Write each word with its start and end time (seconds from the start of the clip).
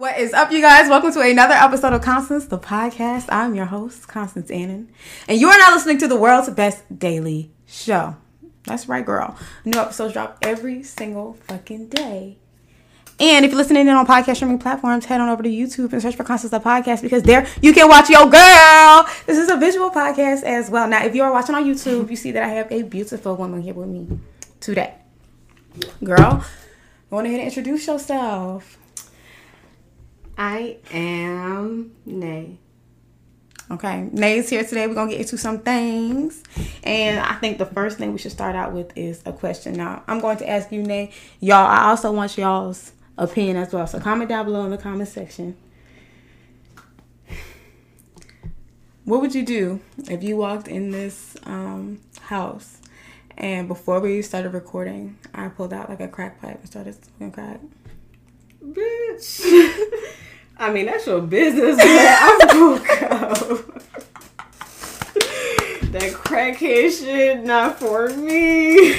What 0.00 0.18
is 0.18 0.32
up, 0.32 0.50
you 0.50 0.62
guys? 0.62 0.88
Welcome 0.88 1.12
to 1.12 1.20
another 1.20 1.52
episode 1.52 1.92
of 1.92 2.00
Constance, 2.00 2.46
the 2.46 2.58
podcast. 2.58 3.26
I'm 3.28 3.54
your 3.54 3.66
host, 3.66 4.08
Constance 4.08 4.50
Annan, 4.50 4.90
and 5.28 5.38
you 5.38 5.46
are 5.48 5.58
now 5.58 5.74
listening 5.74 5.98
to 5.98 6.08
the 6.08 6.16
world's 6.16 6.48
best 6.48 6.98
daily 6.98 7.50
show. 7.66 8.16
That's 8.64 8.88
right, 8.88 9.04
girl. 9.04 9.36
New 9.66 9.78
episodes 9.78 10.14
drop 10.14 10.38
every 10.40 10.82
single 10.84 11.34
fucking 11.48 11.88
day. 11.88 12.38
And 13.20 13.44
if 13.44 13.50
you're 13.50 13.58
listening 13.58 13.88
in 13.88 13.94
on 13.94 14.06
podcast 14.06 14.36
streaming 14.36 14.58
platforms, 14.58 15.04
head 15.04 15.20
on 15.20 15.28
over 15.28 15.42
to 15.42 15.50
YouTube 15.50 15.92
and 15.92 16.00
search 16.00 16.16
for 16.16 16.24
Constance 16.24 16.52
the 16.52 16.60
Podcast 16.60 17.02
because 17.02 17.22
there 17.22 17.46
you 17.60 17.74
can 17.74 17.86
watch 17.86 18.08
your 18.08 18.24
girl. 18.24 19.06
This 19.26 19.36
is 19.36 19.50
a 19.50 19.58
visual 19.58 19.90
podcast 19.90 20.44
as 20.44 20.70
well. 20.70 20.88
Now, 20.88 21.04
if 21.04 21.14
you 21.14 21.22
are 21.24 21.30
watching 21.30 21.54
on 21.54 21.64
YouTube, 21.64 22.08
you 22.08 22.16
see 22.16 22.30
that 22.30 22.42
I 22.42 22.48
have 22.48 22.72
a 22.72 22.84
beautiful 22.84 23.36
woman 23.36 23.60
here 23.60 23.74
with 23.74 23.88
me 23.88 24.18
today. 24.60 24.94
Girl, 26.02 26.42
go 27.10 27.18
ahead 27.18 27.34
and 27.34 27.42
introduce 27.42 27.86
yourself. 27.86 28.78
I 30.40 30.78
am 30.90 31.92
Nae. 32.06 32.56
Okay, 33.70 34.08
Nae's 34.10 34.48
here 34.48 34.64
today. 34.64 34.86
We're 34.86 34.94
gonna 34.94 35.10
get 35.10 35.20
into 35.20 35.36
some 35.36 35.58
things, 35.58 36.42
and 36.82 37.20
I 37.20 37.34
think 37.34 37.58
the 37.58 37.66
first 37.66 37.98
thing 37.98 38.12
we 38.12 38.18
should 38.18 38.32
start 38.32 38.56
out 38.56 38.72
with 38.72 38.90
is 38.96 39.20
a 39.26 39.34
question. 39.34 39.74
Now, 39.74 40.02
I'm 40.08 40.18
going 40.18 40.38
to 40.38 40.48
ask 40.48 40.72
you, 40.72 40.82
Nae. 40.82 41.12
Y'all, 41.40 41.66
I 41.66 41.90
also 41.90 42.10
want 42.10 42.38
y'all's 42.38 42.92
opinion 43.18 43.58
as 43.58 43.70
well. 43.74 43.86
So 43.86 44.00
comment 44.00 44.30
down 44.30 44.46
below 44.46 44.64
in 44.64 44.70
the 44.70 44.78
comment 44.78 45.10
section. 45.10 45.58
What 49.04 49.20
would 49.20 49.34
you 49.34 49.44
do 49.44 49.80
if 50.08 50.22
you 50.22 50.38
walked 50.38 50.68
in 50.68 50.90
this 50.90 51.36
um, 51.44 52.00
house 52.22 52.80
and 53.36 53.68
before 53.68 54.00
we 54.00 54.22
started 54.22 54.54
recording, 54.54 55.18
I 55.34 55.48
pulled 55.48 55.74
out 55.74 55.90
like 55.90 56.00
a 56.00 56.08
crack 56.08 56.40
pipe 56.40 56.60
and 56.60 56.66
started 56.66 56.96
smoking 57.04 57.30
crack? 57.30 57.60
Bitch. 58.64 60.16
I 60.60 60.70
mean, 60.70 60.86
that's 60.86 61.06
your 61.06 61.22
business, 61.22 61.76
but 61.76 61.86
I'm 61.88 62.38
gonna 62.46 63.80
that 65.90 66.12
crackhead 66.12 66.98
shit, 66.98 67.42
not 67.42 67.78
for 67.78 68.10
me. 68.10 68.92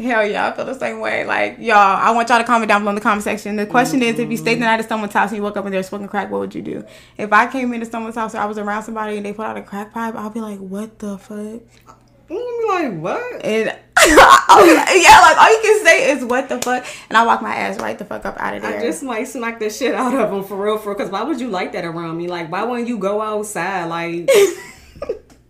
Hell 0.00 0.24
yeah, 0.24 0.46
I 0.46 0.52
feel 0.52 0.66
the 0.66 0.78
same 0.78 1.00
way. 1.00 1.24
Like, 1.24 1.58
y'all, 1.58 1.76
I 1.76 2.12
want 2.12 2.28
y'all 2.28 2.38
to 2.38 2.44
comment 2.44 2.68
down 2.68 2.82
below 2.82 2.90
in 2.90 2.94
the 2.94 3.00
comment 3.00 3.24
section. 3.24 3.56
The 3.56 3.66
question 3.66 3.98
mm-hmm. 3.98 4.14
is 4.14 4.20
if 4.20 4.30
you 4.30 4.36
stayed 4.36 4.56
the 4.56 4.60
night 4.60 4.78
at 4.78 4.88
someone's 4.88 5.12
house 5.12 5.30
and 5.30 5.36
you 5.36 5.42
woke 5.42 5.56
up 5.56 5.64
and 5.64 5.74
they're 5.74 5.82
smoking 5.82 6.06
crack, 6.06 6.30
what 6.30 6.38
would 6.38 6.54
you 6.54 6.62
do? 6.62 6.84
If 7.18 7.32
I 7.32 7.50
came 7.50 7.74
into 7.74 7.86
someone's 7.86 8.14
house 8.14 8.36
or 8.36 8.38
I 8.38 8.44
was 8.44 8.58
around 8.58 8.84
somebody 8.84 9.16
and 9.16 9.26
they 9.26 9.32
put 9.32 9.46
out 9.46 9.56
a 9.56 9.62
crack 9.62 9.92
pipe, 9.92 10.14
I'll 10.14 10.30
be 10.30 10.40
like, 10.40 10.60
what 10.60 11.00
the 11.00 11.18
fuck? 11.18 11.95
I'm 12.30 12.68
like, 12.68 13.02
what? 13.02 13.44
And 13.44 13.66
yeah, 14.06 15.20
like 15.20 15.36
all 15.38 15.50
you 15.50 15.60
can 15.62 15.84
say 15.84 16.10
is 16.10 16.24
what 16.24 16.48
the 16.48 16.60
fuck, 16.60 16.86
and 17.08 17.16
I 17.16 17.24
walk 17.24 17.42
my 17.42 17.54
ass 17.54 17.80
right 17.80 17.98
the 17.98 18.04
fuck 18.04 18.24
up 18.24 18.36
out 18.38 18.54
of 18.54 18.62
there. 18.62 18.78
I 18.78 18.82
just 18.82 19.02
might 19.02 19.24
smack 19.24 19.58
the 19.58 19.70
shit 19.70 19.94
out 19.94 20.14
of 20.14 20.30
them 20.30 20.44
for 20.44 20.62
real, 20.62 20.78
for 20.78 20.94
because 20.94 21.10
why 21.10 21.22
would 21.22 21.40
you 21.40 21.48
like 21.48 21.72
that 21.72 21.84
around 21.84 22.16
me? 22.16 22.28
Like, 22.28 22.50
why 22.50 22.62
wouldn't 22.62 22.88
you 22.88 22.98
go 22.98 23.20
outside? 23.20 23.86
Like, 23.86 24.28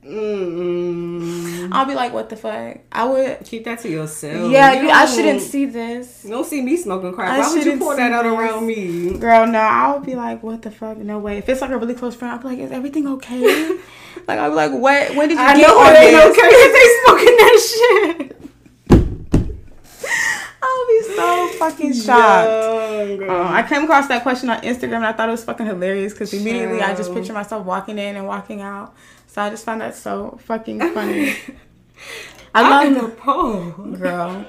mm 0.07 1.69
I'll 1.73 1.85
be 1.85 1.95
like, 1.95 2.13
what 2.13 2.29
the 2.29 2.37
fuck? 2.37 2.79
I 2.93 3.05
would 3.05 3.45
keep 3.45 3.65
that 3.65 3.81
to 3.81 3.89
yourself. 3.89 4.51
Yeah, 4.51 4.83
you, 4.83 4.89
I 4.91 5.07
shouldn't 5.07 5.43
see 5.43 5.67
this. 5.67 6.25
You 6.25 6.31
don't 6.31 6.47
see 6.47 6.63
me 6.63 6.77
smoking 6.77 7.13
crack. 7.13 7.31
I 7.31 7.41
why 7.41 7.53
would 7.53 7.65
you 7.65 7.77
pour 7.79 7.97
that 7.97 8.13
out 8.13 8.23
this. 8.23 8.33
around 8.33 8.67
me, 8.67 9.19
girl? 9.19 9.47
No, 9.47 9.59
I 9.59 9.93
would 9.95 10.07
be 10.07 10.15
like, 10.15 10.43
what 10.43 10.63
the 10.63 10.71
fuck? 10.71 10.97
No 10.99 11.19
way. 11.19 11.39
If 11.39 11.49
it's 11.49 11.61
like 11.61 11.71
a 11.71 11.79
really 11.79 11.95
close 11.95 12.15
friend, 12.15 12.33
I'll 12.35 12.39
be 12.41 12.49
like, 12.49 12.59
is 12.61 12.71
everything 12.73 13.07
okay? 13.09 13.69
like 14.29 14.39
I'll 14.39 14.51
be 14.51 14.57
like, 14.57 14.73
what? 14.73 15.15
When 15.17 15.29
did 15.29 15.39
you 15.39 15.45
I 15.45 15.57
get 15.57 15.67
know 15.67 15.83
it 15.83 16.31
okay 16.31 16.51
they 16.73 16.87
smoking 17.05 17.37
that 17.37 17.59
shit. 18.21 18.33
I'll 20.63 20.87
be 20.89 21.03
so 21.15 21.49
fucking 21.59 21.93
shocked. 21.95 23.23
um, 23.29 23.47
I 23.49 23.65
came 23.69 23.85
across 23.85 24.09
that 24.09 24.23
question 24.23 24.51
on 24.51 24.61
Instagram 24.63 24.97
and 24.97 25.07
I 25.07 25.13
thought 25.13 25.29
it 25.29 25.33
was 25.33 25.45
fucking 25.45 25.67
hilarious 25.67 26.13
because 26.13 26.33
immediately 26.33 26.81
I 26.81 26.95
just 26.95 27.13
picture 27.13 27.33
myself 27.33 27.65
walking 27.67 27.99
in 27.99 28.17
and 28.17 28.27
walking 28.27 28.61
out. 28.61 28.95
So 29.37 29.43
I 29.43 29.51
just 29.51 29.67
found 29.67 29.83
that 29.83 29.95
so 29.95 30.39
fucking 30.45 30.81
funny. 30.95 31.37
I 32.55 32.71
love 32.71 32.95
the 32.95 33.15
poll, 33.17 33.71
girl. 33.71 34.47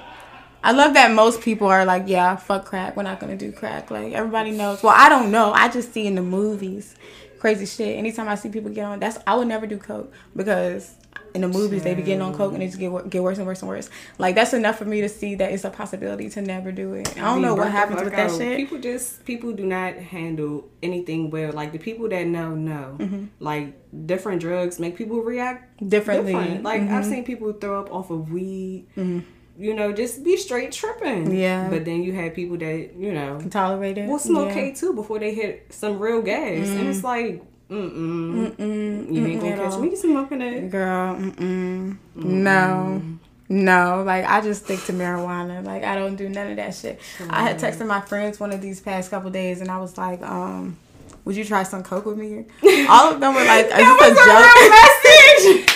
I 0.64 0.72
love 0.72 0.94
that 0.94 1.12
most 1.12 1.42
people 1.42 1.68
are 1.68 1.84
like, 1.84 2.04
yeah, 2.06 2.38
fuck 2.38 2.64
crack. 2.64 2.96
We're 2.96 3.04
not 3.04 3.20
gonna 3.20 3.36
do 3.36 3.52
crack. 3.52 3.92
Like 3.92 4.14
everybody 4.14 4.52
knows. 4.52 4.82
Well, 4.82 4.96
I 4.96 5.10
don't 5.10 5.30
know. 5.30 5.52
I 5.52 5.68
just 5.68 5.92
see 5.92 6.08
in 6.08 6.16
the 6.16 6.22
movies 6.22 6.96
crazy 7.38 7.66
shit. 7.66 7.98
Anytime 7.98 8.30
I 8.30 8.36
see 8.36 8.48
people 8.48 8.72
get 8.72 8.86
on, 8.86 9.02
that's 9.02 9.18
I 9.28 9.36
would 9.36 9.50
never 9.50 9.68
do 9.68 9.78
coke 9.78 10.14
because 10.34 10.96
in 11.34 11.42
the 11.42 11.48
movies 11.48 11.84
they 11.84 11.94
be 11.94 12.02
getting 12.02 12.22
on 12.22 12.34
coke 12.34 12.54
and 12.54 12.64
it 12.64 12.68
just 12.68 12.80
get 12.80 13.10
get 13.10 13.24
worse 13.24 13.38
and 13.38 13.48
worse 13.48 13.62
and 13.62 13.70
worse. 13.70 13.90
Like 14.18 14.36
that's 14.36 14.54
enough 14.54 14.78
for 14.78 14.86
me 14.86 15.02
to 15.02 15.10
see 15.10 15.36
that 15.36 15.52
it's 15.52 15.64
a 15.64 15.70
possibility 15.70 16.30
to 16.30 16.42
never 16.42 16.72
do 16.72 16.94
it. 16.94 17.18
I 17.18 17.22
don't 17.22 17.42
know 17.42 17.56
what 17.56 17.72
happens 17.72 18.02
with 18.04 18.14
that 18.14 18.32
shit. 18.32 18.58
People 18.58 18.80
just 18.80 19.26
people 19.26 19.54
do 19.54 19.66
not 19.66 19.96
handle 19.96 20.70
anything 20.82 21.30
well. 21.30 21.54
Like 21.54 21.72
the 21.72 21.80
people 21.80 22.10
that 22.10 22.26
know 22.28 22.56
know. 22.56 22.98
Mm-hmm. 23.00 23.26
Like 23.40 23.76
different 24.06 24.42
drugs 24.42 24.80
make 24.80 24.96
people 24.96 25.22
react 25.22 25.88
differently. 25.88 26.34
Different. 26.34 26.64
Like 26.64 26.82
mm-hmm. 26.82 26.94
I've 26.94 27.06
seen 27.06 27.24
people 27.24 27.54
throw 27.54 27.80
up 27.80 27.92
off 27.92 28.10
of 28.10 28.32
weed. 28.32 28.88
Mm-hmm 28.96 29.20
you 29.58 29.74
know, 29.74 29.92
just 29.92 30.24
be 30.24 30.38
straight 30.38 30.72
tripping. 30.72 31.36
Yeah. 31.36 31.70
But 31.70 31.86
then 31.86 32.04
you 32.04 32.14
have 32.14 32.36
people 32.36 32.58
that, 32.58 32.94
you 32.96 33.12
know, 33.12 33.40
Can 33.40 33.50
tolerate 33.50 33.98
it. 33.98 34.08
Will 34.08 34.20
smoke 34.20 34.50
yeah. 34.50 34.54
K 34.54 34.74
too 34.74 34.94
before 34.94 35.20
they 35.20 35.34
hit 35.34 35.74
some 35.74 36.00
real 36.00 36.22
gas. 36.22 36.68
Mm. 36.68 36.80
And 36.80 36.88
it's 36.88 37.04
like, 37.04 37.44
mm-mm. 37.70 38.56
Mm-mm. 38.56 39.14
You 39.14 39.26
ain't 39.26 39.42
gonna 39.42 39.56
catch 39.56 39.80
me 39.80 39.96
smoking 39.96 40.42
it. 40.42 40.70
Girl, 40.70 41.16
mm-mm. 41.16 41.98
No. 42.16 43.02
No, 43.50 44.04
like 44.06 44.26
I 44.26 44.42
just 44.42 44.66
stick 44.66 44.84
to 44.86 44.94
marijuana. 44.94 45.66
Like 45.66 45.84
I 45.84 45.96
don't 45.96 46.18
do 46.18 46.28
none 46.28 46.48
of 46.52 46.58
that 46.58 46.76
shit. 46.76 47.00
Mm. 47.18 47.32
I 47.32 47.44
had 47.44 47.58
texted 47.58 47.88
my 47.88 48.02
friends 48.02 48.40
one 48.40 48.52
of 48.52 48.62
these 48.62 48.82
past 48.82 49.10
couple 49.10 49.30
days 49.30 49.62
and 49.62 49.72
I 49.72 49.80
was 49.80 49.98
like, 49.98 50.22
um, 50.22 50.76
would 51.24 51.36
you 51.36 51.46
try 51.46 51.64
some 51.64 51.84
coke 51.84 52.06
with 52.06 52.18
me? 52.18 52.46
All 52.90 53.14
of 53.14 53.20
them 53.20 53.34
were 53.36 53.44
like, 53.44 53.66
is 53.66 53.72
this 53.72 54.02
a 54.02 54.16
joke? 54.16 54.56
message. 54.72 55.74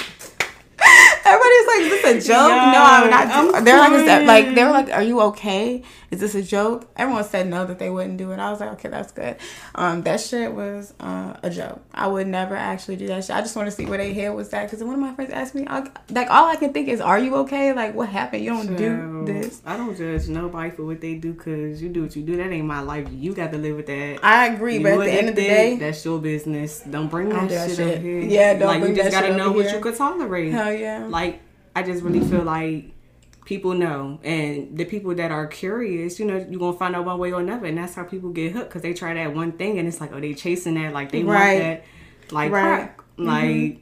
Everybody's 1.26 1.51
like, 1.78 1.92
"Is 1.92 2.02
this 2.02 2.26
a 2.26 2.28
joke?" 2.28 2.50
No, 2.50 2.84
I'm 2.84 3.10
not. 3.10 3.28
I'm 3.28 3.64
they're 3.64 3.78
like, 3.78 3.94
"Is 3.94 4.06
that 4.06 4.26
like?" 4.26 4.56
They 4.56 4.64
were 4.64 4.72
like, 4.72 4.92
"Are 4.92 5.04
you 5.04 5.22
okay? 5.22 5.84
Is 6.12 6.20
this 6.20 6.36
a 6.36 6.44
joke?" 6.44 6.90
Everyone 6.96 7.24
said 7.24 7.48
no 7.48 7.66
that 7.66 7.80
they 7.80 7.90
wouldn't 7.90 8.18
do 8.18 8.32
it. 8.32 8.40
I 8.40 8.52
was 8.52 8.60
like, 8.60 8.72
"Okay, 8.74 8.90
that's 8.90 9.12
good." 9.12 9.38
Um, 9.76 10.02
that 10.04 10.20
shit 10.20 10.54
was 10.54 10.94
uh, 11.00 11.38
a 11.42 11.50
joke. 11.50 11.82
I 11.94 12.08
would 12.08 12.28
never 12.28 12.56
actually 12.56 12.98
do 12.98 13.08
that 13.08 13.24
shit. 13.24 13.36
I 13.36 13.42
just 13.42 13.56
want 13.56 13.68
to 13.68 13.72
see 13.72 13.86
where 13.86 13.98
they 13.98 14.14
head 14.14 14.34
was 14.36 14.54
at 14.54 14.66
because 14.66 14.84
one 14.84 14.94
of 14.94 15.00
my 15.00 15.14
friends 15.14 15.32
asked 15.32 15.56
me, 15.56 15.66
I, 15.68 15.88
like, 16.10 16.30
all 16.30 16.46
I 16.48 16.56
can 16.56 16.74
think 16.74 16.90
is, 16.90 17.02
"Are 17.02 17.20
you 17.20 17.36
okay? 17.38 17.74
Like, 17.74 17.96
what 17.96 18.10
happened? 18.10 18.44
You 18.44 18.52
don't 18.52 18.68
so, 18.68 18.76
do 18.76 19.26
this." 19.26 19.62
I 19.66 19.78
don't 19.78 19.98
judge 19.98 20.28
nobody 20.28 20.72
for 20.72 20.84
what 20.84 21.02
they 21.02 21.16
do 21.16 21.34
because 21.34 21.82
you 21.82 21.90
do 21.90 22.04
what 22.04 22.16
you 22.16 22.24
do. 22.24 22.38
That 22.38 22.52
ain't 22.52 22.66
my 22.66 22.82
life. 22.82 23.08
You 23.12 23.34
got 23.34 23.52
to 23.52 23.58
live 23.58 23.78
with 23.78 23.88
that. 23.88 24.20
I 24.24 24.48
agree, 24.48 24.78
you 24.78 24.84
but 24.84 24.94
at 24.94 25.00
the 25.00 25.12
end 25.12 25.30
of 25.30 25.36
the 25.36 25.42
day, 25.42 25.78
that's 25.78 26.04
your 26.04 26.20
business. 26.20 26.82
Don't 26.82 27.10
bring 27.10 27.30
that, 27.30 27.50
shit, 27.50 27.50
that 27.50 27.76
shit 27.76 27.98
up 27.98 28.02
here. 28.02 28.20
Yeah, 28.20 28.54
don't 28.54 28.68
like, 28.68 28.82
bring 28.82 28.94
that 28.96 29.04
shit. 29.04 29.06
You 29.06 29.12
just 29.12 29.22
gotta 29.22 29.38
know 29.38 29.52
what 29.52 29.72
you 29.72 29.80
could 29.80 29.96
tolerate. 29.96 30.52
Hell 30.52 30.74
yeah. 30.74 31.06
Like 31.08 31.42
I 31.76 31.84
just 31.84 32.04
really 32.04 32.22
feel 32.22 32.44
like 32.44 32.92
people 33.46 33.74
know 33.74 34.20
and 34.24 34.78
the 34.78 34.86
people 34.86 35.16
that 35.16 35.32
are 35.32 35.48
curious 35.48 36.20
you 36.20 36.26
know 36.26 36.38
you're 36.50 36.60
gonna 36.60 36.78
find 36.78 36.96
out 36.96 37.06
one 37.06 37.18
way 37.18 37.34
or 37.34 37.40
another 37.40 37.66
and 37.66 37.78
that's 37.78 37.96
how 37.96 38.04
people 38.04 38.30
get 38.30 38.52
hooked 38.52 38.70
because 38.70 38.82
they 38.84 38.94
try 38.94 39.14
that 39.14 39.34
one 39.34 39.52
thing 39.52 39.80
and 39.80 39.88
it's 39.88 40.00
like 40.00 40.14
oh 40.14 40.20
they 40.20 40.34
chasing 40.34 40.76
that 40.76 40.94
like 40.94 41.12
they 41.12 41.24
right. 41.24 41.54
want 41.54 41.60
that 41.60 41.84
like 42.34 42.52
right. 42.52 42.62
crack 42.62 42.98
mm-hmm. 43.18 43.26
like 43.26 43.82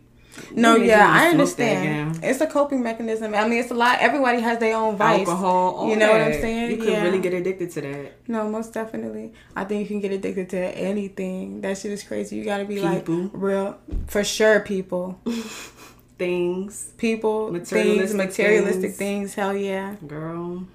no, 0.51 0.75
yeah, 0.75 1.09
I 1.09 1.29
understand. 1.29 2.19
It's 2.23 2.39
a 2.39 2.47
coping 2.47 2.81
mechanism. 2.83 3.33
I 3.33 3.47
mean, 3.47 3.59
it's 3.59 3.71
a 3.71 3.73
lot. 3.73 3.99
Everybody 3.99 4.39
has 4.41 4.59
their 4.59 4.75
own 4.75 4.95
vice. 4.95 5.27
Alcohol, 5.27 5.89
you 5.89 5.95
know 5.95 6.07
that. 6.07 6.27
what 6.27 6.35
I'm 6.35 6.41
saying? 6.41 6.71
You 6.71 6.77
could 6.77 6.87
yeah. 6.87 7.03
really 7.03 7.19
get 7.19 7.33
addicted 7.33 7.71
to 7.71 7.81
that. 7.81 8.13
No, 8.27 8.47
most 8.47 8.73
definitely. 8.73 9.33
I 9.55 9.65
think 9.65 9.81
you 9.81 9.87
can 9.87 9.99
get 9.99 10.11
addicted 10.11 10.49
to 10.51 10.57
anything. 10.57 11.61
That 11.61 11.77
shit 11.77 11.91
is 11.91 12.03
crazy. 12.03 12.37
You 12.37 12.45
got 12.45 12.59
to 12.59 12.65
be 12.65 12.75
people. 12.75 12.89
like 12.89 13.31
real, 13.33 13.77
for 14.07 14.23
sure. 14.23 14.59
People. 14.61 15.19
things, 16.19 16.91
people, 16.97 17.51
materialistic 17.51 17.97
things, 17.97 18.13
materialistic 18.13 18.81
things. 18.81 18.97
things. 18.97 19.33
Hell 19.33 19.55
yeah, 19.55 19.95
girl. 20.05 20.67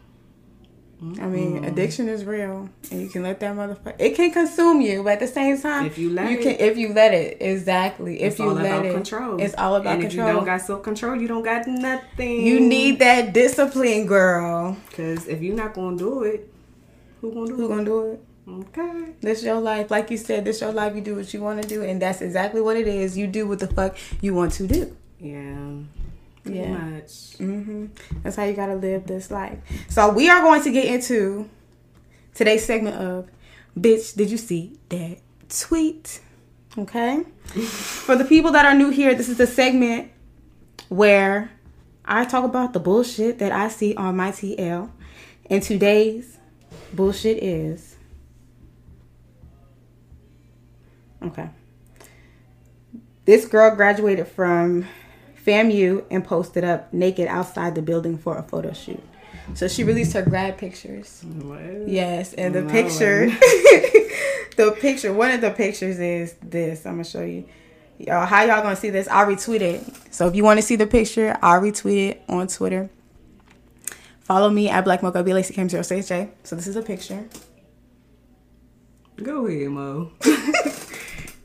Mm-hmm. 1.02 1.22
I 1.22 1.26
mean, 1.26 1.64
addiction 1.64 2.08
is 2.08 2.24
real, 2.24 2.70
and 2.90 3.02
you 3.02 3.08
can 3.08 3.22
let 3.24 3.38
that 3.40 3.54
motherfucker. 3.54 3.96
It 3.98 4.14
can 4.14 4.30
consume 4.30 4.80
you, 4.80 5.02
but 5.02 5.14
at 5.14 5.20
the 5.20 5.26
same 5.26 5.60
time, 5.60 5.86
if 5.86 5.98
you 5.98 6.10
let 6.10 6.30
you 6.30 6.38
it, 6.38 6.42
can. 6.42 6.66
If 6.66 6.78
you 6.78 6.94
let 6.94 7.12
it, 7.12 7.38
exactly. 7.40 8.22
If 8.22 8.38
you 8.38 8.50
let 8.50 8.86
it, 8.86 8.94
control. 8.94 9.40
It's 9.40 9.54
all 9.56 9.74
about 9.74 9.94
and 9.94 10.02
control. 10.02 10.28
If 10.28 10.32
you 10.32 10.38
don't 10.38 10.46
got 10.46 10.60
self 10.62 10.82
control, 10.82 11.20
you 11.20 11.28
don't 11.28 11.42
got 11.42 11.66
nothing. 11.66 12.46
You 12.46 12.60
need 12.60 13.00
that 13.00 13.34
discipline, 13.34 14.06
girl. 14.06 14.78
Because 14.88 15.26
if 15.26 15.42
you're 15.42 15.56
not 15.56 15.74
gonna 15.74 15.96
do 15.96 16.22
it, 16.22 16.50
who 17.20 17.32
gonna 17.34 17.48
do 17.48 17.56
who 17.56 17.64
it? 17.64 17.68
gonna 17.68 17.84
do 17.84 18.12
it? 18.12 18.20
Okay. 18.48 19.14
This 19.20 19.42
your 19.42 19.60
life. 19.60 19.90
Like 19.90 20.10
you 20.10 20.16
said, 20.16 20.44
this 20.44 20.60
your 20.60 20.72
life. 20.72 20.94
You 20.94 21.02
do 21.02 21.16
what 21.16 21.34
you 21.34 21.42
want 21.42 21.60
to 21.60 21.68
do, 21.68 21.82
and 21.82 22.00
that's 22.00 22.22
exactly 22.22 22.62
what 22.62 22.76
it 22.76 22.88
is. 22.88 23.18
You 23.18 23.26
do 23.26 23.46
what 23.46 23.58
the 23.58 23.66
fuck 23.66 23.96
you 24.22 24.32
want 24.32 24.52
to 24.54 24.66
do. 24.66 24.96
Yeah. 25.18 25.70
yeah. 26.44 26.68
much. 26.68 27.38
Mm-hmm. 27.38 27.86
That's 28.22 28.36
how 28.36 28.44
you 28.44 28.54
gotta 28.54 28.76
live 28.76 29.06
this 29.06 29.30
life. 29.30 29.58
So 29.88 30.12
we 30.12 30.28
are 30.28 30.42
going 30.42 30.62
to 30.62 30.70
get 30.70 30.86
into 30.86 31.48
today's 32.34 32.64
segment 32.64 32.96
of 32.96 33.28
"Bitch, 33.78 34.14
did 34.14 34.30
you 34.30 34.38
see 34.38 34.78
that 34.88 35.18
tweet?" 35.48 36.20
Okay. 36.76 37.22
For 37.54 38.16
the 38.16 38.24
people 38.24 38.52
that 38.52 38.64
are 38.66 38.74
new 38.74 38.90
here, 38.90 39.14
this 39.14 39.28
is 39.28 39.38
the 39.38 39.46
segment 39.46 40.10
where 40.88 41.50
I 42.04 42.24
talk 42.24 42.44
about 42.44 42.72
the 42.72 42.80
bullshit 42.80 43.38
that 43.38 43.52
I 43.52 43.68
see 43.68 43.94
on 43.94 44.16
my 44.16 44.30
TL. 44.30 44.90
And 45.50 45.62
today's 45.62 46.38
bullshit 46.92 47.42
is 47.42 47.94
Okay. 51.24 51.48
This 53.24 53.46
girl 53.46 53.74
graduated 53.74 54.28
from 54.28 54.86
FAMU 55.44 56.04
and 56.10 56.24
posted 56.24 56.64
up 56.64 56.92
naked 56.92 57.28
outside 57.28 57.74
the 57.74 57.82
building 57.82 58.16
for 58.16 58.38
a 58.38 58.42
photo 58.42 58.72
shoot. 58.72 59.02
So 59.52 59.68
she 59.68 59.84
released 59.84 60.14
her 60.14 60.22
grad 60.22 60.56
pictures. 60.56 61.22
What? 61.42 61.86
Yes, 61.86 62.32
and 62.32 62.54
the 62.54 62.62
no 62.62 62.70
picture, 62.70 63.26
the 64.56 64.74
picture, 64.80 65.12
one 65.12 65.30
of 65.32 65.42
the 65.42 65.50
pictures 65.50 65.98
is 65.98 66.34
this. 66.42 66.86
I'm 66.86 66.94
gonna 66.94 67.04
show 67.04 67.22
you. 67.22 67.44
Y'all, 67.98 68.24
how 68.24 68.42
y'all 68.42 68.62
gonna 68.62 68.74
see 68.74 68.90
this? 68.90 69.06
I'll 69.08 69.26
retweet 69.26 69.60
it. 69.60 69.84
So 70.10 70.26
if 70.26 70.34
you 70.34 70.42
want 70.42 70.58
to 70.58 70.62
see 70.62 70.76
the 70.76 70.86
picture, 70.86 71.36
I'll 71.42 71.60
retweet 71.60 72.10
it 72.10 72.22
on 72.28 72.46
Twitter. 72.48 72.88
Follow 74.20 74.48
me 74.48 74.70
at 74.70 74.84
Black 74.84 75.02
Mocha 75.02 75.22
B 75.22 75.34
Lacey 75.34 75.52
Cam 75.52 75.68
0 75.68 75.82
J. 75.82 76.30
So 76.42 76.56
this 76.56 76.66
is 76.66 76.76
a 76.76 76.82
picture. 76.82 77.28
Go 79.22 79.46
ahead, 79.46 79.68
Mo. 79.68 80.10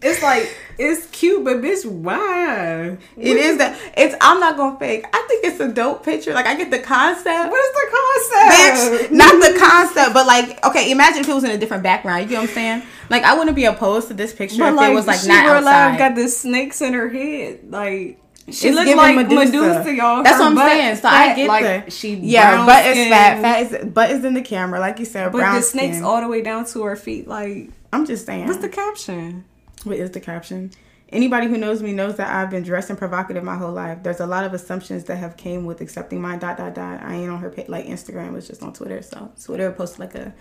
it's 0.02 0.24
like 0.24 0.56
it's 0.80 1.08
cute, 1.08 1.44
but 1.44 1.58
bitch, 1.58 1.86
why? 1.86 2.98
It 3.18 3.38
is 3.38 3.58
that 3.58 3.78
it's. 3.98 4.16
I'm 4.22 4.40
not 4.40 4.56
gonna 4.56 4.80
fake. 4.80 5.06
I 5.14 5.26
think 5.28 5.44
it's 5.44 5.60
a 5.60 5.68
dope 5.68 6.06
picture. 6.06 6.34
Like 6.34 6.46
I 6.46 6.56
get 6.56 6.72
the 6.72 6.80
concept. 6.80 7.52
What 7.52 7.60
is 7.60 7.72
the 7.74 7.88
concept? 8.00 9.12
Bitch, 9.12 9.12
not 9.12 9.34
the 9.42 9.60
concept, 9.60 10.14
but 10.14 10.26
like, 10.26 10.66
okay, 10.66 10.90
imagine 10.90 11.22
if 11.22 11.30
it 11.30 11.34
was 11.34 11.44
in 11.44 11.52
a 11.52 11.58
different 11.58 11.84
background. 11.84 12.24
You 12.24 12.30
get 12.30 12.36
what 12.38 12.50
I'm 12.50 12.56
saying? 12.56 12.84
Like 13.10 13.24
I 13.24 13.38
wouldn't 13.38 13.58
be 13.58 13.66
opposed 13.66 14.08
to 14.08 14.14
this 14.14 14.34
picture 14.34 14.58
but 14.60 14.70
if 14.70 14.76
like, 14.78 14.92
it 14.92 14.96
was 14.96 15.06
like 15.06 15.26
not 15.28 15.46
outside. 15.46 15.98
Got 15.98 16.16
the 16.16 16.30
snakes 16.30 16.82
in 16.82 16.94
her 16.94 17.10
head, 17.10 17.70
like. 17.70 18.22
She 18.50 18.72
looks 18.72 18.96
like 18.96 19.16
Medusa. 19.16 19.46
Medusa 19.46 19.94
y'all. 19.94 20.24
That's 20.24 20.40
what 20.40 20.48
I'm 20.48 20.58
saying. 20.58 20.96
So 20.96 21.02
fat, 21.04 21.14
I 21.14 21.36
get 21.36 21.48
like, 21.48 21.86
the 21.86 21.92
she 21.92 22.16
yeah, 22.16 22.66
but 22.66 22.84
it's 22.84 23.10
fat. 23.10 23.42
Fat 23.42 23.62
is 23.62 23.86
but 23.94 24.10
is 24.10 24.26
in 24.26 24.34
the 24.34 24.42
camera, 24.42 24.80
like 24.80 24.98
you 24.98 25.06
said. 25.06 25.32
But 25.32 25.40
the 25.40 25.62
snakes 25.62 25.98
skin. 25.98 26.04
all 26.04 26.20
the 26.20 26.28
way 26.28 26.42
down 26.42 26.66
to 26.66 26.84
her 26.84 26.96
feet. 26.96 27.28
Like 27.28 27.70
I'm 27.94 28.08
just 28.08 28.26
saying. 28.26 28.48
What's 28.48 28.62
the 28.62 28.70
caption? 28.70 29.46
What 29.84 29.98
is 29.98 30.12
the 30.12 30.20
caption? 30.20 30.72
Anybody 31.12 31.48
who 31.48 31.58
knows 31.58 31.82
me 31.82 31.92
knows 31.92 32.18
that 32.18 32.34
I've 32.34 32.52
been 32.52 32.64
dressed 32.64 32.90
and 32.90 33.00
provocative 33.00 33.44
my 33.44 33.56
whole 33.56 33.72
life. 33.72 34.04
There's 34.04 34.20
a 34.20 34.28
lot 34.28 34.44
of 34.44 34.54
assumptions 34.54 35.06
that 35.06 35.16
have 35.16 35.38
came 35.38 35.66
with 35.66 35.82
accepting 35.82 36.22
my 36.22 36.38
dot 36.38 36.58
dot 36.58 36.76
dot. 36.76 37.02
I 37.02 37.16
ain't 37.16 37.32
on 37.32 37.40
her 37.40 37.50
page, 37.50 37.68
like 37.68 37.88
Instagram 37.88 38.34
was 38.34 38.48
just 38.48 38.62
on 38.62 38.74
Twitter. 38.74 39.02
So 39.02 39.32
Twitter 39.44 39.72
posted 39.72 40.00
like 40.00 40.16
a. 40.16 40.34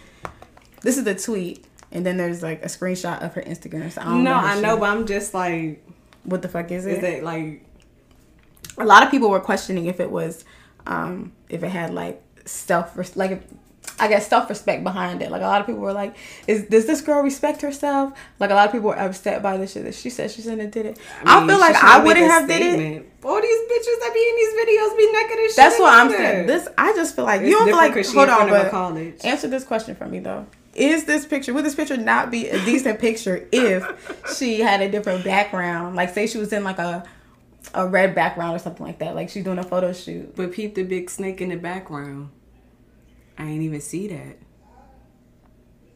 This 0.83 0.99
is 0.99 1.05
the 1.05 1.15
tweet, 1.15 1.65
and 1.91 2.05
then 2.05 2.19
there's 2.19 2.43
like 2.43 2.63
a 2.63 2.69
screenshot 2.69 3.23
of 3.23 3.35
her 3.35 3.43
Instagram. 3.43 3.91
So 3.91 4.03
I 4.03 4.15
no, 4.17 4.23
know 4.23 4.35
I 4.35 4.61
know, 4.61 4.77
but 4.77 4.91
I'm 4.91 5.07
just 5.07 5.33
like, 5.33 5.83
what 6.25 6.43
the 6.43 6.49
fuck 6.49 6.71
is 6.71 6.85
it? 6.85 6.99
Is 6.99 7.05
it 7.05 7.25
like? 7.25 7.65
A 8.77 8.85
lot 8.85 9.03
of 9.03 9.11
people 9.11 9.31
were 9.31 9.41
questioning 9.41 9.87
if 9.87 10.01
it 10.01 10.11
was, 10.11 10.45
um, 10.87 11.33
if 11.49 11.63
it 11.63 11.71
had 11.71 11.95
like 11.95 12.23
self 12.45 12.95
like 13.17 13.43
I 14.01 14.09
guess 14.09 14.29
self 14.29 14.49
respect 14.49 14.85
behind 14.85 15.23
it. 15.23 15.31
Like 15.31 15.43
a 15.43 15.47
lot 15.47 15.61
of 15.61 15.67
people 15.67 15.83
were 15.83 15.93
like, 15.93 16.17
"Is 16.47 16.65
does 16.65 16.87
this 16.87 17.01
girl 17.01 17.23
respect 17.23 17.63
herself?" 17.63 18.13
Like 18.39 18.51
a 18.51 18.55
lot 18.55 18.67
of 18.67 18.73
people 18.73 18.89
were 18.89 18.99
upset 18.99 19.43
by 19.43 19.57
the 19.57 19.67
shit 19.67 19.85
that 19.85 19.95
she 19.95 20.11
said 20.11 20.31
she 20.31 20.43
shouldn't 20.43 20.61
have 20.63 20.71
did 20.71 20.87
it. 20.87 20.99
I, 21.25 21.41
mean, 21.41 21.51
I 21.51 21.53
feel 21.53 21.61
like 21.61 21.77
I 21.77 22.03
wouldn't 22.03 22.27
have 22.27 22.45
statement. 22.45 22.79
did 22.79 23.03
it. 23.03 23.13
All 23.25 23.41
these 23.41 23.59
bitches 23.59 23.99
that 24.01 24.11
be 24.15 24.21
in 24.21 24.37
these 24.37 24.55
videos 24.55 24.97
be 24.97 25.13
naked 25.13 25.39
and 25.39 25.49
shit. 25.49 25.57
That's 25.57 25.79
what 25.79 25.95
I'm 25.95 26.11
saying. 26.11 26.47
This 26.47 26.69
I 26.79 26.93
just 26.95 27.17
feel 27.17 27.25
like 27.25 27.41
it's 27.41 27.51
you 27.51 27.57
don't 27.57 27.67
feel 27.67 27.77
like 27.77 28.07
hold 28.07 28.29
on, 28.29 28.49
but 28.49 28.71
college. 28.71 29.17
answer 29.25 29.49
this 29.49 29.65
question 29.65 29.95
for 29.95 30.07
me 30.07 30.21
though. 30.21 30.47
Is 30.75 31.05
this 31.05 31.27
picture 31.27 31.53
would 31.55 31.65
this 31.65 31.75
picture 31.75 31.97
not 31.97 32.31
be 32.31 32.49
a 32.49 32.65
decent 32.65 33.01
picture 33.01 33.49
if 33.51 33.85
she 34.37 34.61
had 34.61 34.81
a 34.81 34.91
different 34.91 35.25
background? 35.25 35.97
Like 35.97 36.15
say 36.15 36.27
she 36.27 36.39
was 36.39 36.53
in 36.53 36.63
like 36.63 36.79
a 36.79 37.05
a 37.75 37.87
red 37.87 38.15
background 38.15 38.55
or 38.55 38.59
something 38.59 38.87
like 38.87 39.01
that. 39.01 39.15
Like 39.15 39.29
she's 39.29 39.45
doing 39.45 39.59
a 39.59 39.65
photo 39.65 39.93
shoot. 39.93 40.35
But 40.37 40.53
peep 40.53 40.75
the 40.75 40.85
big 40.85 41.11
snake 41.11 41.41
in 41.41 41.49
the 41.49 41.57
background. 41.57 42.31
I 43.39 43.45
ain't 43.45 43.63
even 43.63 43.81
see 43.81 44.09
that. 44.09 44.37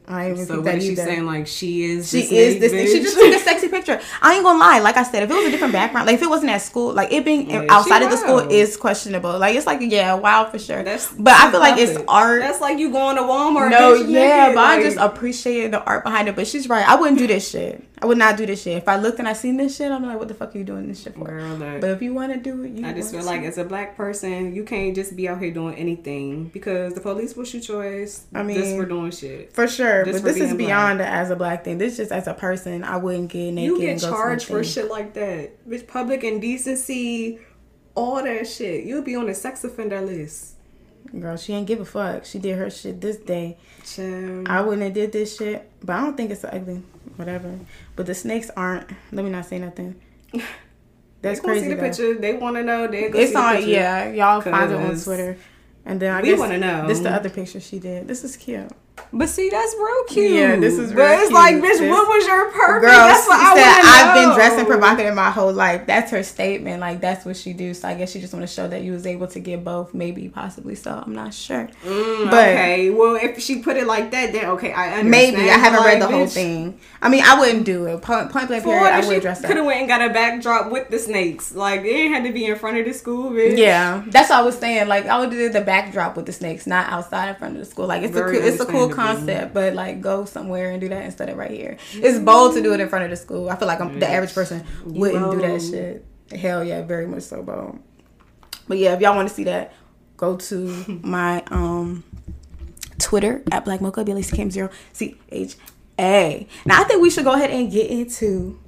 I 0.07 0.31
even 0.31 0.47
so 0.47 0.61
what 0.61 0.75
is 0.75 0.85
she 0.85 0.97
saying? 0.97 1.27
Like 1.27 1.47
she 1.47 1.85
is. 1.85 2.11
She 2.11 2.21
is 2.21 2.59
this. 2.59 2.73
Thing. 2.73 2.87
She 2.87 3.01
just 3.01 3.17
took 3.17 3.33
a 3.33 3.39
sexy 3.39 3.69
picture. 3.69 4.01
I 4.21 4.35
ain't 4.35 4.45
gonna 4.45 4.59
lie. 4.59 4.81
Like 4.81 4.97
I 4.97 5.05
said, 5.05 5.23
if 5.23 5.31
it 5.31 5.35
was 5.35 5.47
a 5.47 5.51
different 5.51 5.73
background, 5.73 6.07
like 6.07 6.17
if 6.17 6.23
it 6.23 6.29
wasn't 6.29 6.51
at 6.51 6.59
school, 6.59 6.93
like 6.93 7.13
it 7.13 7.25
being 7.25 7.49
yeah, 7.49 7.67
outside 7.69 8.03
of 8.03 8.11
the 8.11 8.17
school 8.17 8.39
is 8.39 8.77
questionable. 8.77 9.39
Like 9.39 9.55
it's 9.55 9.67
like 9.67 9.81
yeah, 9.81 10.15
wow 10.15 10.51
for 10.51 10.59
sure. 10.59 10.83
That's 10.83 11.13
but 11.13 11.35
I 11.35 11.51
feel 11.51 11.61
like 11.61 11.79
it's 11.79 12.01
art. 12.09 12.41
That's 12.41 12.61
like 12.61 12.79
you 12.79 12.91
going 12.91 13.17
to 13.17 13.23
Walmart. 13.23 13.71
No, 13.71 13.95
yeah, 13.95 14.49
but 14.49 14.57
like, 14.57 14.81
I 14.81 14.83
just 14.83 14.97
appreciate 14.99 15.71
the 15.71 15.83
art 15.85 16.03
behind 16.03 16.29
it. 16.29 16.35
But 16.35 16.47
she's 16.49 16.69
right. 16.69 16.87
I 16.87 16.97
wouldn't 16.97 17.19
do 17.19 17.27
this 17.27 17.49
shit. 17.49 17.85
I 18.03 18.07
would 18.07 18.19
not 18.19 18.37
do 18.37 18.47
this 18.47 18.61
shit. 18.61 18.77
If 18.79 18.89
I 18.89 18.97
looked 18.97 19.21
and 19.21 19.29
I 19.29 19.33
seen 19.33 19.57
this 19.57 19.77
shit, 19.77 19.93
I'm 19.93 20.05
like, 20.05 20.19
what 20.19 20.27
the 20.27 20.35
fuck 20.35 20.53
are 20.53 20.59
you 20.59 20.65
doing 20.65 20.89
this 20.89 21.01
shit 21.01 21.15
for? 21.15 21.25
Girl, 21.25 21.57
but 21.57 21.91
if 21.91 22.03
you 22.03 22.13
want 22.13 22.33
to 22.33 22.39
do 22.41 22.65
it, 22.65 22.73
you. 22.73 22.85
I 22.85 22.93
just 22.93 23.13
feel 23.13 23.23
like 23.23 23.43
as 23.43 23.59
a 23.59 23.65
black 23.65 23.97
person, 23.97 24.57
you 24.57 24.65
can't 24.65 24.93
just 24.97 25.15
be 25.15 25.29
out 25.29 25.39
here 25.39 25.53
doing 25.53 25.77
anything 25.77 26.47
because 26.47 26.95
the 26.95 27.01
police 27.01 27.37
will 27.37 27.45
shoot 27.45 27.69
your 27.69 27.85
ass. 27.85 28.25
I 28.35 28.43
mean, 28.43 28.57
just 28.57 28.75
for 28.75 28.87
doing 28.87 29.13
shit. 29.13 29.53
For 29.53 29.69
sure, 29.69 29.92
just 30.05 30.23
but 30.23 30.35
this 30.35 30.43
is 30.43 30.55
beyond 30.55 30.99
black. 30.99 31.13
as 31.13 31.31
a 31.31 31.37
black 31.37 31.65
thing. 31.65 31.79
This 31.79 31.97
just 31.97 32.13
as 32.13 32.27
a 32.27 32.35
person, 32.35 32.85
I 32.85 32.97
wouldn't 32.97 33.31
get 33.31 33.53
naked. 33.53 33.65
You 33.65 33.81
get 33.81 34.01
charged 34.01 34.47
for 34.47 34.63
shit 34.65 34.91
like 34.91 35.15
that. 35.15 35.69
Bitch, 35.69 35.87
public 35.87 36.25
indecency, 36.25 37.39
all 37.95 38.23
that 38.23 38.47
shit. 38.47 38.85
You'll 38.85 39.03
be 39.03 39.17
on 39.17 39.27
the 39.27 39.35
sex 39.35 39.65
offender 39.65 40.01
list. 40.01 40.57
Girl, 41.19 41.37
she 41.37 41.53
ain't 41.53 41.67
give 41.67 41.81
a 41.81 41.85
fuck. 41.85 42.25
She 42.25 42.39
did 42.39 42.57
her 42.59 42.71
shit 42.71 43.01
this 43.01 43.17
day. 43.17 43.59
Chill. 43.85 44.45
I 44.47 44.63
wouldn't 44.63 44.83
have 44.83 44.95
did 44.95 45.13
this 45.13 45.37
shit, 45.37 45.71
but 45.83 45.97
I 45.97 46.01
don't 46.01 46.17
think 46.17 46.31
it's 46.31 46.45
ugly. 46.45 46.83
Whatever. 47.17 47.59
But 47.97 48.07
the 48.07 48.15
snakes 48.15 48.51
aren't. 48.57 48.91
Let 49.11 49.25
me 49.25 49.31
not 49.31 49.47
say 49.47 49.59
nothing. 49.59 50.01
That's 51.23 51.41
they 51.41 51.45
crazy. 51.45 51.65
See 51.65 51.69
the 51.69 51.75
though. 51.77 51.83
picture. 51.83 52.15
They 52.15 52.35
want 52.35 52.57
to 52.57 52.63
know. 52.63 52.87
They 52.87 53.05
it's 53.05 53.35
on. 53.35 53.69
Yeah, 53.69 54.11
y'all 54.11 54.41
find 54.41 54.73
it 54.73 54.77
on 54.77 54.99
Twitter. 54.99 55.37
And 55.85 56.01
then 56.01 56.15
I 56.15 56.23
we 56.23 56.35
want 56.35 56.53
to 56.53 56.59
know. 56.59 56.87
This 56.87 57.01
the 57.01 57.11
other 57.11 57.31
picture 57.31 57.61
she 57.61 57.79
did. 57.79 58.09
This 58.09 58.25
is 58.25 58.37
cute. 58.37 58.71
But 59.15 59.29
see, 59.29 59.51
that's 59.51 59.75
real 59.75 60.05
cute. 60.05 60.33
Yeah, 60.33 60.57
this 60.57 60.79
is. 60.79 60.95
Real 60.95 61.07
But 61.07 61.13
it's 61.19 61.23
cute. 61.25 61.33
like, 61.35 61.57
bitch, 61.57 61.61
this, 61.61 61.81
what 61.81 62.09
was 62.09 62.27
your 62.27 62.51
purpose? 62.51 62.91
Girl, 62.91 63.07
that's 63.07 63.27
what 63.29 63.41
I 63.41 63.55
said. 63.55 63.83
I've 63.85 64.15
been 64.15 64.35
dressing 64.35 64.65
provocative 64.65 65.07
in 65.07 65.15
my 65.15 65.31
whole 65.31 65.53
life. 65.53 65.87
That's 65.87 66.11
her 66.13 66.23
statement. 66.23 66.81
Like 66.81 67.01
that's 67.01 67.27
what 67.27 67.37
she 67.37 67.53
do. 67.53 67.75
So 67.75 67.89
I 67.89 67.95
guess 67.95 68.11
she 68.11 68.21
just 68.21 68.33
want 68.33 68.43
to 68.43 68.53
show 68.53 68.69
that 68.69 68.83
you 68.83 68.93
was 68.93 69.07
able 69.07 69.27
to 69.29 69.41
get 69.41 69.65
both. 69.65 69.93
Maybe, 69.93 70.29
possibly. 70.29 70.75
So 70.77 70.91
I'm 70.91 71.15
not 71.15 71.35
sure. 71.35 71.69
Mm, 71.85 72.31
but 72.31 72.49
okay, 72.49 72.91
well, 72.91 73.17
if 73.17 73.41
she 73.43 73.59
put 73.61 73.77
it 73.77 73.87
like 73.87 74.11
that, 74.13 74.33
then 74.33 74.47
okay, 74.51 74.73
I 74.73 74.99
understand. 75.01 75.11
Maybe 75.11 75.51
I 75.51 75.59
haven't 75.59 75.81
like, 75.81 75.93
read 75.95 76.03
the 76.03 76.07
bitch, 76.07 76.11
whole 76.11 76.27
thing. 76.27 76.81
I 77.03 77.09
mean, 77.11 77.23
I 77.23 77.39
wouldn't 77.39 77.65
do 77.67 77.87
it. 77.87 78.01
Point, 78.01 78.31
point 78.31 78.49
blank 78.49 78.65
period. 78.65 78.83
I 78.83 79.07
would 79.07 79.21
dress 79.21 79.41
up. 79.41 79.47
Could 79.47 79.59
have 79.59 79.67
went 79.67 79.81
and 79.81 79.89
got 79.89 80.01
a 80.01 80.13
backdrop 80.13 80.71
with 80.71 80.89
the 80.89 80.99
snakes. 80.99 81.55
Like 81.55 81.83
it 81.85 82.09
had 82.09 82.25
to 82.25 82.33
be 82.33 82.47
in 82.47 82.57
front 82.57 82.79
of 82.79 82.87
the 82.87 82.95
school. 82.95 83.31
Bitch. 83.31 83.59
Yeah, 83.59 84.05
that's 84.07 84.31
what 84.31 84.39
I 84.39 84.43
was 84.43 84.59
saying. 84.59 84.89
Like 84.89 85.07
I 85.07 85.19
would 85.19 85.31
do 85.31 85.51
the 85.51 85.61
backdrop 85.61 86.17
with 86.17 86.25
the 86.25 86.33
snakes, 86.33 86.67
not 86.67 86.89
outside 86.89 87.29
in 87.29 87.35
front 87.37 87.57
of 87.57 87.61
the 87.61 87.67
school. 87.67 87.87
Like 87.87 88.03
it's 88.03 88.15
Very 88.15 88.39
a 88.39 88.47
it's 88.47 88.61
a 88.61 88.67
cool 88.67 88.82
concept, 88.89 89.55
but 89.55 89.75
like 89.75 90.01
go 90.01 90.25
somewhere 90.25 90.71
and 90.71 90.81
do 90.81 90.89
that 90.89 91.05
instead 91.05 91.29
of 91.29 91.37
right 91.37 91.51
here. 91.51 91.77
It's 91.93 92.19
bold 92.19 92.55
to 92.55 92.63
do 92.63 92.73
it 92.75 92.81
in 92.81 92.89
front 92.89 93.05
of 93.05 93.11
the 93.11 93.17
school. 93.17 93.51
I 93.51 93.57
feel 93.57 93.69
like 93.69 93.81
I'm, 93.81 93.99
the 93.99 94.09
average 94.09 94.35
person 94.35 94.65
wouldn't 94.85 95.31
do 95.31 95.41
that 95.41 95.61
shit. 95.63 96.05
Hell 96.39 96.65
yeah, 96.65 96.83
very 96.83 97.07
much 97.07 97.25
so 97.25 97.43
bold. 97.43 97.79
But 98.69 98.79
yeah, 98.79 98.95
if 98.95 99.01
y'all 99.01 99.15
want 99.17 99.29
to 99.29 99.35
see 99.35 99.45
that, 99.45 99.75
go 100.17 100.37
to 100.37 101.01
my 101.03 101.43
um 101.51 102.05
Twitter 102.99 103.43
at 103.51 103.65
Black 103.65 103.81
Mocha 103.81 104.05
Billy 104.05 104.23
Cam 104.23 104.51
zero 104.51 104.71
C 104.93 105.17
H 105.31 105.57
A. 105.99 106.47
Now 106.65 106.81
I 106.81 106.85
think 106.85 107.03
we 107.03 107.11
should 107.11 107.25
go 107.25 107.33
ahead 107.33 107.51
and 107.51 107.71
get 107.71 107.91
into 107.91 108.59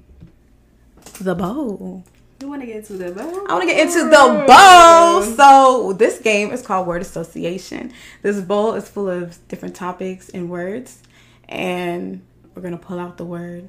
the 1.21 1.35
bowl. 1.35 2.05
You 2.41 2.49
want 2.49 2.63
to 2.63 2.67
get 2.67 2.77
into 2.77 2.95
the 2.95 3.13
bowl? 3.13 3.47
I 3.49 3.53
want 3.55 3.63
to 3.63 3.75
get 3.75 3.87
into 3.87 4.05
the 4.05 4.45
bowl. 4.47 5.23
So 5.37 5.93
this 5.93 6.19
game 6.19 6.51
is 6.51 6.63
called 6.63 6.87
word 6.87 7.01
association. 7.01 7.93
This 8.23 8.41
bowl 8.41 8.75
is 8.75 8.89
full 8.89 9.09
of 9.09 9.39
different 9.49 9.77
topics 9.77 10.29
and 10.31 10.51
words, 10.51 11.01
and 11.49 12.23
we're 12.55 12.63
gonna 12.63 12.77
pull 12.77 12.99
out 12.99 13.17
the 13.17 13.25
word. 13.25 13.69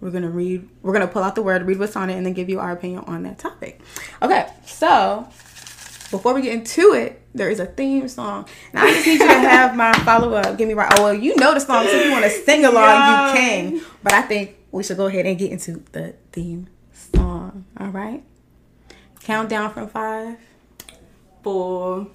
We're 0.00 0.10
gonna 0.10 0.30
read. 0.30 0.68
We're 0.82 0.92
gonna 0.92 1.08
pull 1.08 1.22
out 1.22 1.34
the 1.34 1.42
word, 1.42 1.62
read 1.62 1.78
what's 1.78 1.96
on 1.96 2.10
it, 2.10 2.16
and 2.16 2.26
then 2.26 2.32
give 2.34 2.48
you 2.48 2.60
our 2.60 2.72
opinion 2.72 3.04
on 3.06 3.22
that 3.22 3.38
topic. 3.38 3.80
Okay, 4.20 4.46
so 4.66 5.26
before 6.10 6.34
we 6.34 6.42
get 6.42 6.52
into 6.52 6.92
it, 6.92 7.22
there 7.34 7.50
is 7.50 7.60
a 7.60 7.66
theme 7.66 8.08
song. 8.08 8.46
Now 8.74 8.84
I 8.84 8.92
just 8.92 9.06
need 9.06 9.20
you 9.20 9.26
to 9.26 9.34
have 9.34 9.74
my 9.74 9.92
follow 10.04 10.34
up. 10.34 10.58
Give 10.58 10.68
me 10.68 10.74
right. 10.74 10.92
Oh 10.96 11.04
well, 11.04 11.14
you 11.14 11.34
know 11.36 11.54
the 11.54 11.60
song, 11.60 11.86
so 11.86 11.96
if 11.96 12.04
you 12.04 12.12
want 12.12 12.24
to 12.24 12.30
sing 12.30 12.64
along, 12.64 12.84
you 12.84 13.40
can. 13.40 13.80
But 14.02 14.12
I 14.12 14.22
think 14.22 14.58
we 14.70 14.82
should 14.82 14.98
go 14.98 15.06
ahead 15.06 15.26
and 15.26 15.38
get 15.38 15.50
into 15.50 15.82
the 15.92 16.14
theme 16.30 16.68
All 17.78 17.88
right. 17.88 18.22
Count 19.24 19.48
down 19.48 19.72
from 19.72 19.88
five, 19.88 20.36
four, 21.42 22.08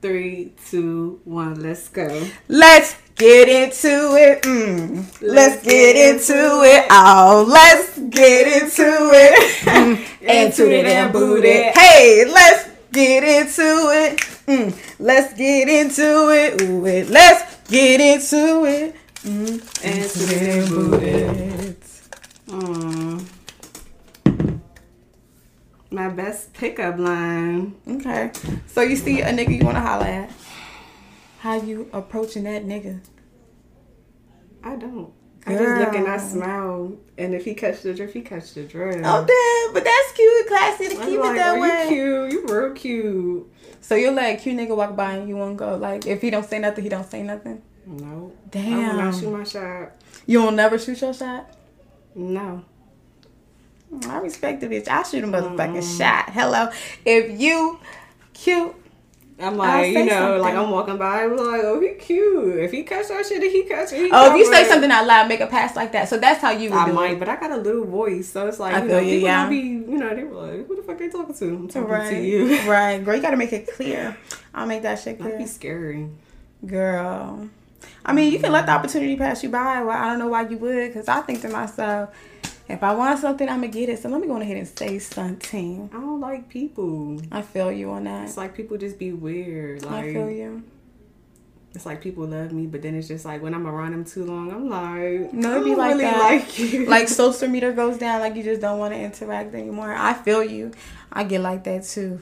three, 0.00 0.52
two, 0.68 1.20
one. 1.24 1.62
Let's 1.62 1.88
go. 1.88 2.26
Let's 2.48 2.96
get 3.16 3.48
into 3.48 4.16
it. 4.16 4.42
Mm. 4.42 4.96
Let's, 5.20 5.22
let's, 5.22 5.62
get, 5.62 5.70
get 5.70 5.96
into, 5.96 6.32
into 6.32 6.62
it. 6.62 6.84
it. 6.84 6.86
Oh, 6.90 7.46
let's 7.48 7.98
get 7.98 8.62
into 8.62 9.10
it. 9.12 9.64
Mm. 9.64 10.06
and 10.28 10.54
toot 10.54 10.72
it 10.72 10.86
and 10.86 11.12
boot 11.12 11.44
it. 11.44 11.76
Hey, 11.76 12.24
let's 12.26 12.70
get 12.90 13.22
into 13.22 13.62
it. 13.62 14.18
Mm. 14.46 14.96
Let's 14.98 15.34
get 15.34 15.68
into 15.68 16.30
it. 16.30 16.62
Ooh, 16.62 16.86
it. 16.86 17.10
Let's 17.10 17.68
get 17.68 18.00
into 18.00 18.64
it. 18.64 18.96
Mm. 19.24 19.84
And 19.84 20.10
toot 20.10 20.32
it 20.32 20.42
and 20.42 20.68
boot 20.70 21.02
it. 21.02 21.80
Mm 22.46 23.39
my 25.90 26.08
best 26.08 26.52
pickup 26.54 26.98
line. 26.98 27.74
Okay. 27.86 28.30
So 28.66 28.82
you 28.82 28.96
see 28.96 29.20
a 29.20 29.32
nigga 29.32 29.58
you 29.58 29.64
want 29.64 29.76
to 29.76 29.80
holler 29.80 30.06
at. 30.06 30.30
How 31.40 31.60
you 31.60 31.88
approaching 31.92 32.44
that 32.44 32.64
nigga? 32.64 33.00
I 34.62 34.76
don't. 34.76 35.12
I 35.46 35.54
just 35.54 35.80
look 35.80 35.94
and 35.94 36.06
I 36.06 36.18
smile, 36.18 36.98
and 37.16 37.34
if 37.34 37.46
he 37.46 37.54
catch 37.54 37.80
the 37.80 37.94
drift, 37.94 38.12
he 38.12 38.20
catch 38.20 38.52
the 38.52 38.64
drift. 38.64 39.00
Oh 39.02 39.24
damn! 39.24 39.74
But 39.74 39.84
that's 39.84 40.12
cute, 40.12 40.46
classy 40.46 40.88
to 40.88 40.94
keep 41.02 41.18
like, 41.18 41.30
it 41.30 41.36
that 41.36 41.58
way. 41.58 41.84
You 41.84 42.28
cute, 42.28 42.32
you 42.32 42.46
real 42.46 42.74
cute. 42.74 43.52
So 43.80 43.94
you'll 43.94 44.12
let 44.12 44.38
a 44.38 44.40
cute 44.40 44.58
nigga 44.58 44.76
walk 44.76 44.94
by 44.94 45.14
and 45.14 45.28
you 45.28 45.36
won't 45.36 45.56
go. 45.56 45.76
Like 45.76 46.06
if 46.06 46.20
he 46.20 46.28
don't 46.28 46.44
say 46.44 46.58
nothing, 46.58 46.84
he 46.84 46.90
don't 46.90 47.10
say 47.10 47.22
nothing. 47.22 47.62
No. 47.86 48.32
Damn. 48.50 48.78
I 48.78 48.92
will 48.92 49.02
not 49.02 49.14
shoot 49.14 49.30
my 49.30 49.44
shot. 49.44 49.92
You 50.26 50.42
will 50.42 50.52
never 50.52 50.78
shoot 50.78 51.00
your 51.00 51.14
shot. 51.14 51.56
No. 52.14 52.62
I 54.06 54.18
respect 54.18 54.60
the 54.60 54.68
bitch. 54.68 54.88
I 54.88 55.02
shoot 55.02 55.24
a 55.24 55.26
motherfucking 55.26 55.82
mm. 55.82 55.98
shot. 55.98 56.30
Hello. 56.30 56.70
If 57.04 57.40
you 57.40 57.80
cute 58.32 58.76
I'm 59.42 59.56
like, 59.56 59.88
you 59.88 60.04
know, 60.04 60.10
something. 60.10 60.42
like 60.42 60.54
I'm 60.54 60.70
walking 60.70 60.98
by, 60.98 61.24
I'm 61.24 61.36
like, 61.36 61.62
oh, 61.64 61.80
he 61.80 61.94
cute. 61.94 62.58
If 62.58 62.72
he 62.72 62.82
catch 62.82 63.08
that 63.08 63.24
shit, 63.26 63.42
if 63.42 63.52
he 63.52 63.62
catch 63.62 63.92
it. 63.92 64.10
oh, 64.12 64.32
if 64.32 64.36
you 64.38 64.52
say 64.52 64.68
something 64.68 64.90
out 64.90 65.06
loud, 65.06 65.28
make 65.28 65.40
a 65.40 65.46
pass 65.46 65.76
like 65.76 65.92
that. 65.92 66.08
So 66.08 66.18
that's 66.18 66.40
how 66.40 66.50
you 66.50 66.70
would 66.70 66.78
I 66.78 66.92
might, 66.92 67.12
it. 67.12 67.18
but 67.18 67.28
I 67.28 67.36
got 67.36 67.50
a 67.50 67.56
little 67.56 67.86
voice, 67.86 68.28
so 68.28 68.46
it's 68.46 68.60
like, 68.60 68.74
I 68.74 68.82
you 68.82 68.88
know, 68.88 68.98
you, 68.98 69.14
people 69.16 69.28
yeah. 69.28 69.48
be, 69.48 69.56
you 69.56 69.98
know, 69.98 70.14
they 70.14 70.24
were 70.24 70.46
like, 70.46 70.66
who 70.66 70.76
the 70.76 70.82
fuck 70.82 70.98
they 70.98 71.08
talking 71.08 71.34
to? 71.34 71.44
I'm 71.48 71.68
talking 71.68 71.88
right. 71.88 72.10
to 72.10 72.22
you. 72.22 72.60
right, 72.70 73.02
girl, 73.02 73.16
you 73.16 73.22
gotta 73.22 73.36
make 73.36 73.52
it 73.52 73.72
clear. 73.72 74.16
I'll 74.54 74.66
make 74.66 74.82
that 74.82 74.98
shit 74.98 75.18
clear. 75.18 75.30
That'd 75.30 75.46
be 75.46 75.50
scary, 75.50 76.10
girl. 76.66 77.48
I 78.04 78.12
mean, 78.12 78.32
you 78.32 78.40
can 78.40 78.52
let 78.52 78.66
the 78.66 78.72
opportunity 78.72 79.16
pass 79.16 79.42
you 79.42 79.48
by. 79.48 79.82
Well, 79.82 79.96
I 79.96 80.10
don't 80.10 80.18
know 80.18 80.28
why 80.28 80.48
you 80.48 80.58
would, 80.58 80.88
because 80.88 81.08
I 81.08 81.22
think 81.22 81.40
to 81.42 81.48
myself, 81.48 82.14
if 82.70 82.82
I 82.82 82.94
want 82.94 83.18
something, 83.18 83.48
I'm 83.48 83.60
gonna 83.60 83.68
get 83.68 83.88
it. 83.88 83.98
So 84.00 84.08
let 84.08 84.20
me 84.20 84.26
go 84.26 84.40
ahead 84.40 84.56
and 84.56 84.68
say 84.68 84.98
something. 84.98 85.90
I 85.92 85.96
don't 85.96 86.20
like 86.20 86.48
people. 86.48 87.20
I 87.30 87.42
feel 87.42 87.70
you 87.72 87.90
on 87.90 88.04
that. 88.04 88.24
It's 88.24 88.36
like 88.36 88.54
people 88.54 88.76
just 88.78 88.98
be 88.98 89.12
weird. 89.12 89.84
Like 89.84 90.06
I 90.06 90.12
feel 90.12 90.30
you. 90.30 90.62
It's 91.74 91.86
like 91.86 92.00
people 92.00 92.26
love 92.26 92.50
me, 92.50 92.66
but 92.66 92.82
then 92.82 92.96
it's 92.96 93.06
just 93.06 93.24
like 93.24 93.42
when 93.42 93.54
I'm 93.54 93.66
around 93.66 93.92
them 93.92 94.04
too 94.04 94.24
long, 94.24 94.50
I'm 94.52 94.68
like, 94.68 95.32
no, 95.32 95.52
it'd 95.52 95.64
be 95.64 95.74
like 95.76 95.92
really 95.92 96.04
that. 96.04 96.18
Like, 96.18 96.58
you. 96.58 96.86
like 96.88 97.06
social 97.06 97.46
meter 97.48 97.72
goes 97.72 97.96
down, 97.96 98.20
like 98.20 98.34
you 98.34 98.42
just 98.42 98.60
don't 98.60 98.78
want 98.80 98.92
to 98.92 98.98
interact 99.00 99.54
anymore. 99.54 99.92
I 99.94 100.14
feel 100.14 100.42
you. 100.42 100.72
I 101.12 101.22
get 101.22 101.40
like 101.42 101.62
that 101.64 101.84
too, 101.84 102.20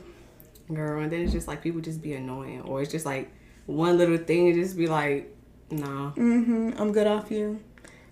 girl. 0.72 1.02
And 1.02 1.10
then 1.10 1.20
it's 1.20 1.32
just 1.32 1.48
like 1.48 1.62
people 1.62 1.80
just 1.80 2.02
be 2.02 2.12
annoying, 2.12 2.60
or 2.62 2.82
it's 2.82 2.92
just 2.92 3.06
like 3.06 3.30
one 3.64 3.96
little 3.96 4.18
thing, 4.18 4.48
and 4.48 4.54
just 4.54 4.76
be 4.76 4.86
like, 4.86 5.34
nah. 5.70 6.10
Mhm. 6.12 6.78
I'm 6.78 6.92
good 6.92 7.06
off 7.06 7.30
you. 7.30 7.60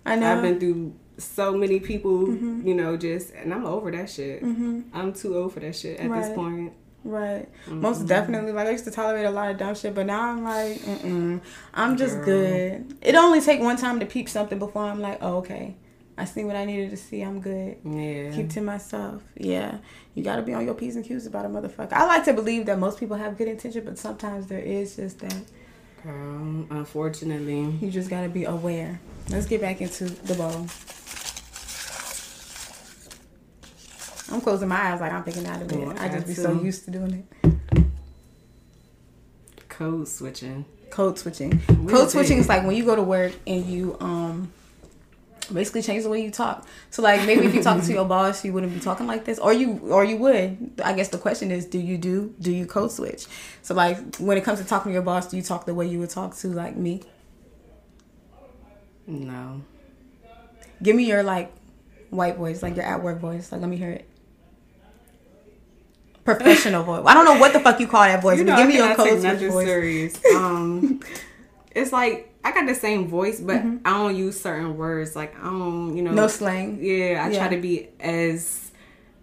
I 0.07 0.15
know. 0.15 0.33
I've 0.35 0.41
been 0.41 0.59
through 0.59 0.93
so 1.17 1.55
many 1.55 1.79
people, 1.79 2.27
mm-hmm. 2.27 2.67
you 2.67 2.75
know, 2.75 2.97
just 2.97 3.33
and 3.33 3.53
I'm 3.53 3.65
over 3.65 3.91
that 3.91 4.09
shit. 4.09 4.43
Mm-hmm. 4.43 4.81
I'm 4.93 5.13
too 5.13 5.37
old 5.37 5.53
for 5.53 5.59
that 5.59 5.75
shit 5.75 5.99
at 5.99 6.09
right. 6.09 6.21
this 6.21 6.35
point. 6.35 6.73
Right. 7.03 7.47
Mm-hmm. 7.65 7.81
Most 7.81 8.05
definitely. 8.05 8.51
Like 8.51 8.67
I 8.67 8.71
used 8.71 8.85
to 8.85 8.91
tolerate 8.91 9.25
a 9.25 9.31
lot 9.31 9.49
of 9.51 9.57
dumb 9.57 9.75
shit, 9.75 9.95
but 9.95 10.05
now 10.05 10.29
I'm 10.29 10.43
like, 10.43 10.77
mm 10.79 11.41
I'm 11.73 11.97
just 11.97 12.15
Girl. 12.15 12.25
good. 12.25 12.97
It 13.01 13.15
only 13.15 13.41
take 13.41 13.61
one 13.61 13.77
time 13.77 13.99
to 13.99 14.05
peep 14.05 14.27
something 14.27 14.59
before 14.59 14.83
I'm 14.83 15.01
like, 15.01 15.19
oh, 15.21 15.37
okay. 15.37 15.75
I 16.19 16.25
see 16.25 16.43
what 16.43 16.55
I 16.55 16.65
needed 16.65 16.89
to 16.89 16.97
see. 16.97 17.21
I'm 17.21 17.39
good. 17.39 17.77
Yeah. 17.85 18.31
Keep 18.31 18.49
to 18.51 18.61
myself. 18.61 19.21
Yeah. 19.35 19.77
You 20.15 20.23
got 20.23 20.37
to 20.37 20.41
be 20.41 20.53
on 20.53 20.65
your 20.65 20.73
P's 20.73 20.95
and 20.95 21.05
Q's 21.05 21.27
about 21.27 21.45
a 21.45 21.47
motherfucker. 21.47 21.93
I 21.93 22.07
like 22.07 22.25
to 22.25 22.33
believe 22.33 22.65
that 22.65 22.79
most 22.79 22.99
people 22.99 23.17
have 23.17 23.37
good 23.37 23.47
intention, 23.47 23.85
but 23.85 23.99
sometimes 23.99 24.47
there 24.47 24.59
is 24.59 24.95
just 24.95 25.19
that. 25.19 25.43
Girl, 26.03 26.65
unfortunately. 26.71 27.69
You 27.79 27.91
just 27.91 28.09
got 28.09 28.23
to 28.23 28.29
be 28.29 28.45
aware. 28.45 28.99
Let's 29.29 29.45
get 29.45 29.61
back 29.61 29.79
into 29.79 30.05
the 30.05 30.33
bowl. 30.33 30.67
I'm 34.31 34.41
closing 34.41 34.67
my 34.67 34.91
eyes 34.91 34.99
like 34.99 35.11
I'm 35.11 35.23
thinking 35.23 35.45
out 35.45 35.61
of 35.61 35.71
it. 35.71 35.75
Oh, 35.75 35.93
I, 35.97 36.05
I 36.05 36.09
just 36.09 36.27
be 36.27 36.33
so 36.33 36.51
used 36.51 36.85
to 36.85 36.91
doing 36.91 37.25
it. 37.31 37.53
Code 39.69 40.07
switching. 40.07 40.65
Code 40.89 41.17
switching. 41.17 41.61
Code 41.87 42.09
switching 42.09 42.39
is 42.39 42.49
like 42.49 42.65
when 42.65 42.75
you 42.75 42.83
go 42.83 42.95
to 42.95 43.03
work 43.03 43.33
and 43.45 43.65
you 43.65 43.95
um 43.99 44.51
basically 45.53 45.81
change 45.81 46.03
the 46.03 46.09
way 46.09 46.21
you 46.21 46.31
talk. 46.31 46.67
So 46.89 47.01
like 47.01 47.25
maybe 47.25 47.45
if 47.45 47.55
you 47.55 47.63
talk 47.63 47.81
to 47.83 47.93
your 47.93 48.05
boss, 48.15 48.43
you 48.43 48.51
wouldn't 48.51 48.73
be 48.73 48.79
talking 48.79 49.07
like 49.07 49.23
this, 49.23 49.39
or 49.39 49.53
you 49.53 49.79
or 49.89 50.03
you 50.03 50.17
would. 50.17 50.73
I 50.83 50.93
guess 50.93 51.07
the 51.09 51.17
question 51.17 51.51
is, 51.51 51.65
do 51.65 51.79
you 51.79 51.97
do 51.97 52.33
do 52.41 52.51
you 52.51 52.65
code 52.65 52.91
switch? 52.91 53.27
So 53.61 53.73
like 53.73 54.17
when 54.17 54.37
it 54.37 54.43
comes 54.43 54.59
to 54.59 54.65
talking 54.65 54.89
to 54.89 54.93
your 54.93 55.03
boss, 55.03 55.29
do 55.29 55.37
you 55.37 55.43
talk 55.43 55.65
the 55.65 55.73
way 55.73 55.87
you 55.87 55.99
would 55.99 56.09
talk 56.09 56.35
to 56.37 56.47
like 56.49 56.75
me? 56.75 57.01
No. 59.05 59.61
Give 60.83 60.95
me 60.95 61.05
your 61.05 61.23
like 61.23 61.53
white 62.09 62.35
voice, 62.35 62.61
like 62.61 62.75
your 62.75 62.85
at 62.85 63.01
work 63.01 63.19
voice. 63.19 63.51
Like 63.51 63.61
let 63.61 63.69
me 63.69 63.77
hear 63.77 63.91
it 63.91 64.09
professional 66.27 66.83
voice. 66.83 67.03
I 67.05 67.13
don't 67.13 67.25
know 67.25 67.39
what 67.39 67.53
the 67.53 67.59
fuck 67.59 67.79
you 67.79 67.87
call 67.87 68.03
that 68.03 68.21
voice. 68.21 68.37
You 68.37 68.43
know, 68.43 68.57
give 68.57 68.67
me 68.67 68.75
your 68.75 68.93
code 68.95 69.21
switch 69.21 69.51
voice. 69.51 69.65
Serious. 69.65 70.21
Um, 70.35 70.99
it's 71.71 71.91
like 71.91 72.33
I 72.43 72.51
got 72.51 72.65
the 72.67 72.75
same 72.75 73.07
voice, 73.07 73.39
but 73.39 73.57
mm-hmm. 73.57 73.77
I 73.85 73.91
don't 73.91 74.15
use 74.15 74.39
certain 74.39 74.77
words. 74.77 75.15
Like 75.15 75.39
I 75.39 75.43
don't, 75.45 75.95
you 75.95 76.03
know, 76.03 76.11
no 76.11 76.27
slang. 76.27 76.79
Yeah, 76.81 77.23
I 77.25 77.29
yeah. 77.29 77.37
try 77.39 77.55
to 77.55 77.61
be 77.61 77.89
as 77.99 78.71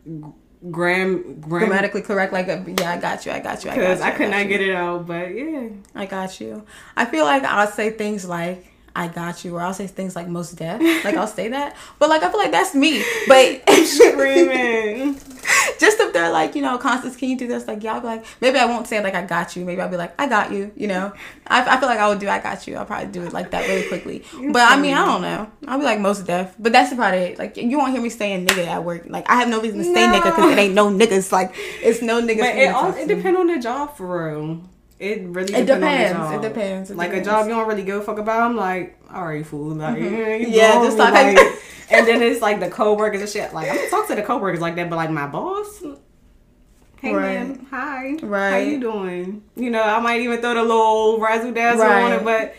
gram, 0.06 1.40
gram 1.40 1.40
grammatically 1.40 2.02
correct. 2.02 2.32
Like 2.32 2.48
a, 2.48 2.64
yeah, 2.66 2.92
I 2.92 2.98
got 2.98 3.26
you. 3.26 3.32
I 3.32 3.40
got 3.40 3.64
you. 3.64 3.70
Because 3.70 4.00
I, 4.00 4.08
I, 4.08 4.10
could 4.12 4.30
not 4.30 4.48
get 4.48 4.60
it 4.60 4.74
out, 4.74 5.06
but 5.06 5.34
yeah, 5.34 5.68
I 5.94 6.06
got 6.06 6.40
you. 6.40 6.64
I 6.96 7.04
feel 7.04 7.24
like 7.24 7.44
I'll 7.44 7.70
say 7.70 7.90
things 7.90 8.24
like 8.24 8.72
I 8.96 9.08
got 9.08 9.44
you, 9.44 9.56
or 9.56 9.60
I'll 9.60 9.74
say 9.74 9.86
things 9.88 10.14
like 10.14 10.28
most 10.28 10.52
deaf. 10.56 10.80
Like 11.04 11.16
I'll 11.16 11.26
say 11.26 11.48
that, 11.48 11.76
but 11.98 12.08
like 12.08 12.22
I 12.22 12.30
feel 12.30 12.40
like 12.40 12.52
that's 12.52 12.74
me. 12.74 13.02
But 13.26 13.68
screaming. 13.84 15.20
Just 15.80 16.00
if 16.00 16.12
they're 16.12 16.30
like, 16.30 16.54
you 16.54 16.62
know, 16.62 16.78
Constance, 16.78 17.16
can 17.16 17.28
you 17.28 17.36
do 17.36 17.46
this? 17.46 17.66
Like, 17.66 17.82
y'all 17.82 18.00
be 18.00 18.06
like, 18.06 18.24
maybe 18.40 18.58
I 18.58 18.66
won't 18.66 18.86
say 18.86 19.02
like 19.02 19.14
I 19.14 19.22
got 19.22 19.56
you. 19.56 19.64
Maybe 19.64 19.80
I'll 19.80 19.88
be 19.88 19.96
like, 19.96 20.18
I 20.20 20.26
got 20.26 20.52
you. 20.52 20.72
You 20.76 20.88
know, 20.88 21.12
I, 21.46 21.62
I 21.62 21.80
feel 21.80 21.88
like 21.88 21.98
I 21.98 22.08
would 22.08 22.18
do 22.18 22.28
I 22.28 22.40
got 22.40 22.66
you. 22.66 22.76
I'll 22.76 22.86
probably 22.86 23.08
do 23.08 23.22
it 23.22 23.32
like 23.32 23.50
that 23.50 23.66
really 23.68 23.88
quickly. 23.88 24.24
You're 24.40 24.52
but 24.52 24.68
funny. 24.68 24.78
I 24.78 24.82
mean, 24.82 24.94
I 24.94 25.04
don't 25.04 25.22
know. 25.22 25.50
I'll 25.66 25.78
be 25.78 25.84
like 25.84 26.00
most 26.00 26.26
deaf. 26.26 26.54
But 26.58 26.72
that's 26.72 26.92
about 26.92 27.14
it. 27.14 27.38
Like 27.38 27.56
you 27.56 27.78
won't 27.78 27.92
hear 27.92 28.02
me 28.02 28.10
saying 28.10 28.46
nigga 28.46 28.66
at 28.66 28.84
work. 28.84 29.04
Like 29.06 29.28
I 29.28 29.36
have 29.36 29.48
no 29.48 29.60
reason 29.60 29.78
to 29.78 29.84
say 29.84 30.06
no. 30.06 30.12
nigga 30.12 30.24
because 30.24 30.52
it 30.52 30.58
ain't 30.58 30.74
no 30.74 30.90
niggas. 30.90 31.32
Like 31.32 31.54
it's 31.82 32.02
no 32.02 32.20
niggas. 32.20 32.40
But 32.40 32.56
it 32.56 32.68
all 32.74 32.94
it 32.94 33.08
depends 33.08 33.38
on 33.38 33.46
the 33.46 33.58
job 33.58 33.96
for 33.96 34.28
real. 34.28 34.62
It 34.98 35.22
really 35.24 35.54
it 35.54 35.66
depends. 35.66 36.32
It 36.32 36.42
depends. 36.42 36.90
It 36.90 36.96
like 36.96 37.10
depends. 37.10 37.28
a 37.28 37.30
job 37.30 37.46
you 37.46 37.54
don't 37.54 37.66
really 37.66 37.82
give 37.82 38.00
a 38.00 38.02
fuck 38.02 38.18
about. 38.18 38.42
I'm 38.42 38.56
like, 38.56 38.98
all 39.12 39.26
right, 39.26 39.44
fool. 39.44 39.74
Like, 39.74 39.98
mm-hmm. 39.98 40.52
yeah, 40.52 40.74
just 40.74 40.96
talk 40.96 41.12
like, 41.12 41.36
and 41.90 42.06
then 42.06 42.22
it's 42.22 42.40
like 42.40 42.60
the 42.60 42.70
coworkers 42.70 43.20
and 43.20 43.28
shit. 43.28 43.52
Like 43.52 43.68
I'm 43.68 43.76
gonna 43.76 43.90
talk 43.90 44.06
to 44.08 44.14
the 44.14 44.22
coworkers 44.22 44.60
like 44.60 44.76
that, 44.76 44.88
but 44.88 44.96
like 44.96 45.10
my 45.10 45.26
boss. 45.26 45.82
Hey 47.04 47.12
right. 47.12 47.46
man, 47.46 47.66
hi. 47.70 48.14
Right. 48.22 48.50
How 48.50 48.56
you 48.56 48.80
doing? 48.80 49.42
You 49.56 49.70
know, 49.70 49.82
I 49.82 50.00
might 50.00 50.20
even 50.22 50.40
throw 50.40 50.54
the 50.54 50.62
little 50.62 51.20
razzle 51.20 51.52
dazzle 51.52 51.84
right. 51.84 52.02
on 52.02 52.12
it, 52.12 52.24
but 52.24 52.54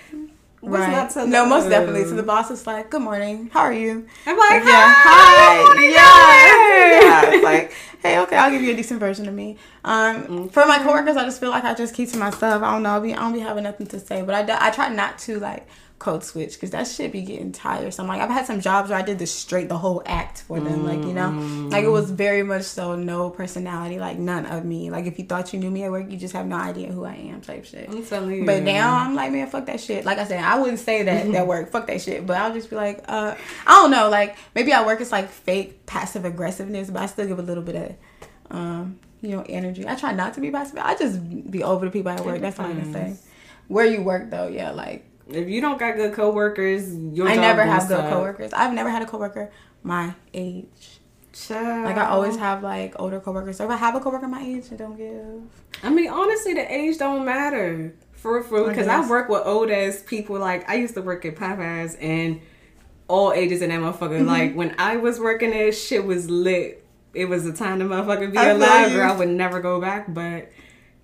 right. 0.61 1.15
no, 1.27 1.45
most 1.47 1.69
definitely. 1.69 2.03
So 2.03 2.15
the 2.15 2.21
boss 2.21 2.51
is 2.51 2.67
like, 2.67 2.91
"Good 2.91 3.01
morning. 3.01 3.49
How 3.51 3.61
are 3.61 3.73
you?" 3.73 4.05
I'm 4.25 4.37
like, 4.37 4.63
"Yeah, 4.63 4.93
hi, 4.95 5.81
yeah, 5.89 7.31
yeah." 7.31 7.41
like, 7.43 7.73
hey, 8.05 8.19
okay, 8.19 8.35
I'll 8.35 8.51
give 8.51 8.61
you 8.61 8.71
a 8.71 8.75
decent 8.75 8.99
version 8.99 9.27
of 9.27 9.33
me. 9.33 9.57
Um, 9.83 10.23
okay. 10.23 10.49
for 10.49 10.65
my 10.65 10.77
coworkers, 10.79 11.17
I 11.17 11.23
just 11.25 11.39
feel 11.39 11.49
like 11.49 11.63
I 11.63 11.73
just 11.73 11.93
keep 11.93 12.11
to 12.11 12.17
myself. 12.17 12.63
I 12.63 12.71
don't 12.71 12.83
know. 12.83 12.97
I, 12.97 12.99
be, 12.99 13.13
I 13.13 13.17
don't 13.17 13.33
be 13.33 13.39
having 13.39 13.63
nothing 13.63 13.87
to 13.87 13.99
say, 13.99 14.21
but 14.21 14.49
I, 14.49 14.67
I 14.67 14.71
try 14.71 14.89
not 14.89 15.17
to 15.19 15.39
like 15.39 15.67
code 15.97 16.23
switch 16.23 16.53
because 16.53 16.71
that 16.71 16.85
shit 16.87 17.11
be 17.11 17.21
getting 17.21 17.51
tiresome. 17.51 18.07
Like 18.07 18.21
I've 18.21 18.29
had 18.29 18.45
some 18.45 18.59
jobs 18.59 18.89
where 18.89 18.99
I 18.99 19.01
did 19.01 19.17
the 19.17 19.25
straight 19.25 19.69
the 19.69 19.77
whole 19.77 20.03
act 20.05 20.41
for 20.41 20.59
them, 20.59 20.79
mm-hmm. 20.79 20.85
like 20.85 20.99
you 20.99 21.13
know, 21.13 21.29
like 21.69 21.85
it 21.85 21.89
was 21.89 22.11
very 22.11 22.43
much 22.43 22.63
so 22.63 22.95
no 22.95 23.29
personality, 23.29 23.97
like 23.97 24.17
none 24.17 24.45
of 24.45 24.65
me. 24.65 24.89
Like 24.89 25.05
if 25.05 25.17
you 25.17 25.25
thought 25.25 25.53
you 25.53 25.59
knew 25.59 25.71
me 25.71 25.83
at 25.83 25.91
work, 25.91 26.11
you 26.11 26.17
just 26.17 26.33
have 26.33 26.47
no 26.47 26.57
idea 26.57 26.91
who 26.91 27.05
I 27.05 27.15
am, 27.15 27.41
type 27.41 27.65
shit. 27.65 27.89
I'm 27.89 28.05
telling 28.05 28.35
you. 28.35 28.45
But 28.45 28.63
now 28.63 28.97
I'm 28.97 29.15
like, 29.15 29.31
man, 29.31 29.47
fuck 29.47 29.65
that 29.67 29.79
shit. 29.79 30.03
Like 30.05 30.17
I 30.17 30.25
said, 30.25 30.43
I 30.43 30.59
wouldn't 30.59 30.79
say 30.79 31.03
that 31.03 31.31
that 31.31 31.47
work, 31.47 31.71
fuck 31.71 31.87
that 31.87 32.01
shit. 32.01 32.25
But 32.25 32.37
I'll 32.37 32.53
just 32.53 32.69
be 32.69 32.75
like, 32.75 33.03
uh, 33.07 33.35
I 33.65 33.71
don't 33.71 33.91
know, 33.91 34.09
like 34.09 34.35
maybe 34.53 34.73
at 34.73 34.85
work 34.85 34.99
it's 34.99 35.11
like 35.11 35.29
fake 35.29 35.85
passive 35.85 36.25
aggressiveness, 36.25 36.89
but 36.89 37.01
I 37.01 37.05
still 37.05 37.27
give 37.27 37.39
a 37.39 37.43
little 37.43 37.63
bit 37.63 37.75
of, 37.75 38.55
um, 38.55 38.99
you 39.21 39.29
know, 39.29 39.45
energy. 39.47 39.87
I 39.87 39.95
try 39.95 40.11
not 40.11 40.33
to 40.33 40.41
be 40.41 40.51
passive. 40.51 40.77
I 40.77 40.95
just 40.95 41.49
be 41.49 41.63
over 41.63 41.85
the 41.85 41.91
people 41.91 42.11
at 42.11 42.25
work. 42.25 42.41
That's 42.41 42.59
all 42.59 42.65
I 42.65 42.73
can 42.73 42.91
say. 42.91 43.15
Where 43.67 43.85
you 43.85 44.01
work 44.01 44.29
though, 44.29 44.47
yeah, 44.47 44.71
like 44.71 45.05
if 45.29 45.47
you 45.49 45.61
don't 45.61 45.79
got 45.79 45.95
good 45.95 46.13
coworkers, 46.13 46.95
your 46.95 47.27
I 47.27 47.35
never 47.35 47.63
have 47.63 47.87
good 47.87 48.09
coworkers. 48.09 48.53
I've 48.53 48.73
never 48.73 48.89
had 48.89 49.01
a 49.01 49.05
coworker 49.05 49.51
my 49.83 50.13
age. 50.33 50.99
Child. 51.33 51.85
Like 51.85 51.97
I 51.97 52.05
always 52.05 52.37
have 52.37 52.63
like 52.63 52.95
older 52.97 53.19
coworkers. 53.19 53.57
So 53.57 53.65
if 53.65 53.71
I 53.71 53.75
have 53.75 53.95
a 53.95 53.99
coworker 53.99 54.27
my 54.27 54.41
age, 54.41 54.65
I 54.71 54.75
don't 54.75 54.95
give. 54.95 55.83
I 55.83 55.89
mean, 55.89 56.09
honestly, 56.09 56.53
the 56.53 56.73
age 56.73 56.97
don't 56.97 57.25
matter 57.25 57.93
for 58.13 58.41
for 58.41 58.69
because 58.69 58.87
I, 58.87 59.03
I 59.03 59.09
work 59.09 59.27
with 59.27 59.41
old 59.45 59.69
ass 59.69 60.01
people. 60.05 60.39
Like 60.39 60.69
I 60.69 60.75
used 60.75 60.93
to 60.93 61.01
work 61.01 61.25
at 61.25 61.35
Popeyes 61.35 61.97
and 62.01 62.39
all 63.07 63.33
ages 63.33 63.61
in 63.61 63.69
that 63.69 63.79
motherfucker. 63.79 64.19
Mm-hmm. 64.19 64.27
Like 64.27 64.55
when 64.55 64.75
I 64.77 64.97
was 64.97 65.19
working 65.19 65.49
there, 65.51 65.71
shit 65.71 66.05
was 66.05 66.29
lit. 66.29 66.85
It 67.13 67.25
was 67.25 67.45
a 67.45 67.53
time 67.53 67.79
to 67.79 67.85
motherfucker 67.85 68.31
be 68.31 68.37
alive, 68.37 68.95
or 68.95 69.03
I 69.03 69.15
would 69.15 69.29
never 69.29 69.59
go 69.59 69.81
back. 69.81 70.13
But 70.13 70.51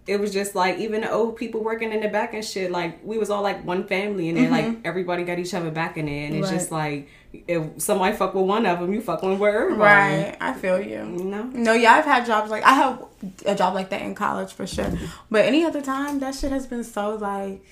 it 0.08 0.20
was 0.20 0.34
just 0.34 0.56
like 0.56 0.80
even 0.80 1.02
the 1.02 1.12
old 1.12 1.36
people 1.36 1.64
working 1.64 1.92
in 1.92 2.02
the 2.02 2.08
back 2.08 2.34
and 2.34 2.44
shit. 2.44 2.72
Like 2.72 3.00
we 3.04 3.18
was 3.18 3.30
all 3.30 3.44
like 3.44 3.64
one 3.66 3.88
family, 3.88 4.30
and 4.30 4.38
then 4.38 4.52
mm-hmm. 4.52 4.74
like 4.74 4.78
everybody 4.86 5.24
got 5.24 5.40
each 5.40 5.54
other 5.54 5.72
back 5.72 5.98
in 5.98 6.08
there, 6.08 6.26
and 6.26 6.36
it's 6.36 6.50
right. 6.50 6.58
just 6.58 6.72
like 6.72 7.10
if 7.48 7.82
somebody 7.82 8.16
fuck 8.16 8.34
with 8.34 8.46
one 8.46 8.66
of 8.66 8.80
them, 8.80 8.94
you 8.94 9.02
fuck 9.02 9.22
with 9.22 9.34
everybody. 9.34 9.78
Right, 9.78 10.38
I 10.42 10.54
feel 10.54 10.82
you. 10.82 11.06
No, 11.06 11.44
no, 11.44 11.74
yeah, 11.74 11.94
I've 11.94 12.06
had 12.06 12.26
jobs 12.26 12.50
like 12.50 12.64
I 12.64 12.74
have 12.74 13.06
a 13.46 13.56
job 13.56 13.74
like 13.74 13.90
that 13.92 14.02
in 14.02 14.16
college 14.16 14.52
for 14.54 14.66
sure, 14.66 14.92
but 15.30 15.46
any 15.46 15.64
other 15.64 15.82
time 15.82 16.20
that 16.20 16.36
shit 16.36 16.52
has 16.52 16.66
been 16.66 16.84
so 16.84 17.16
like 17.16 17.64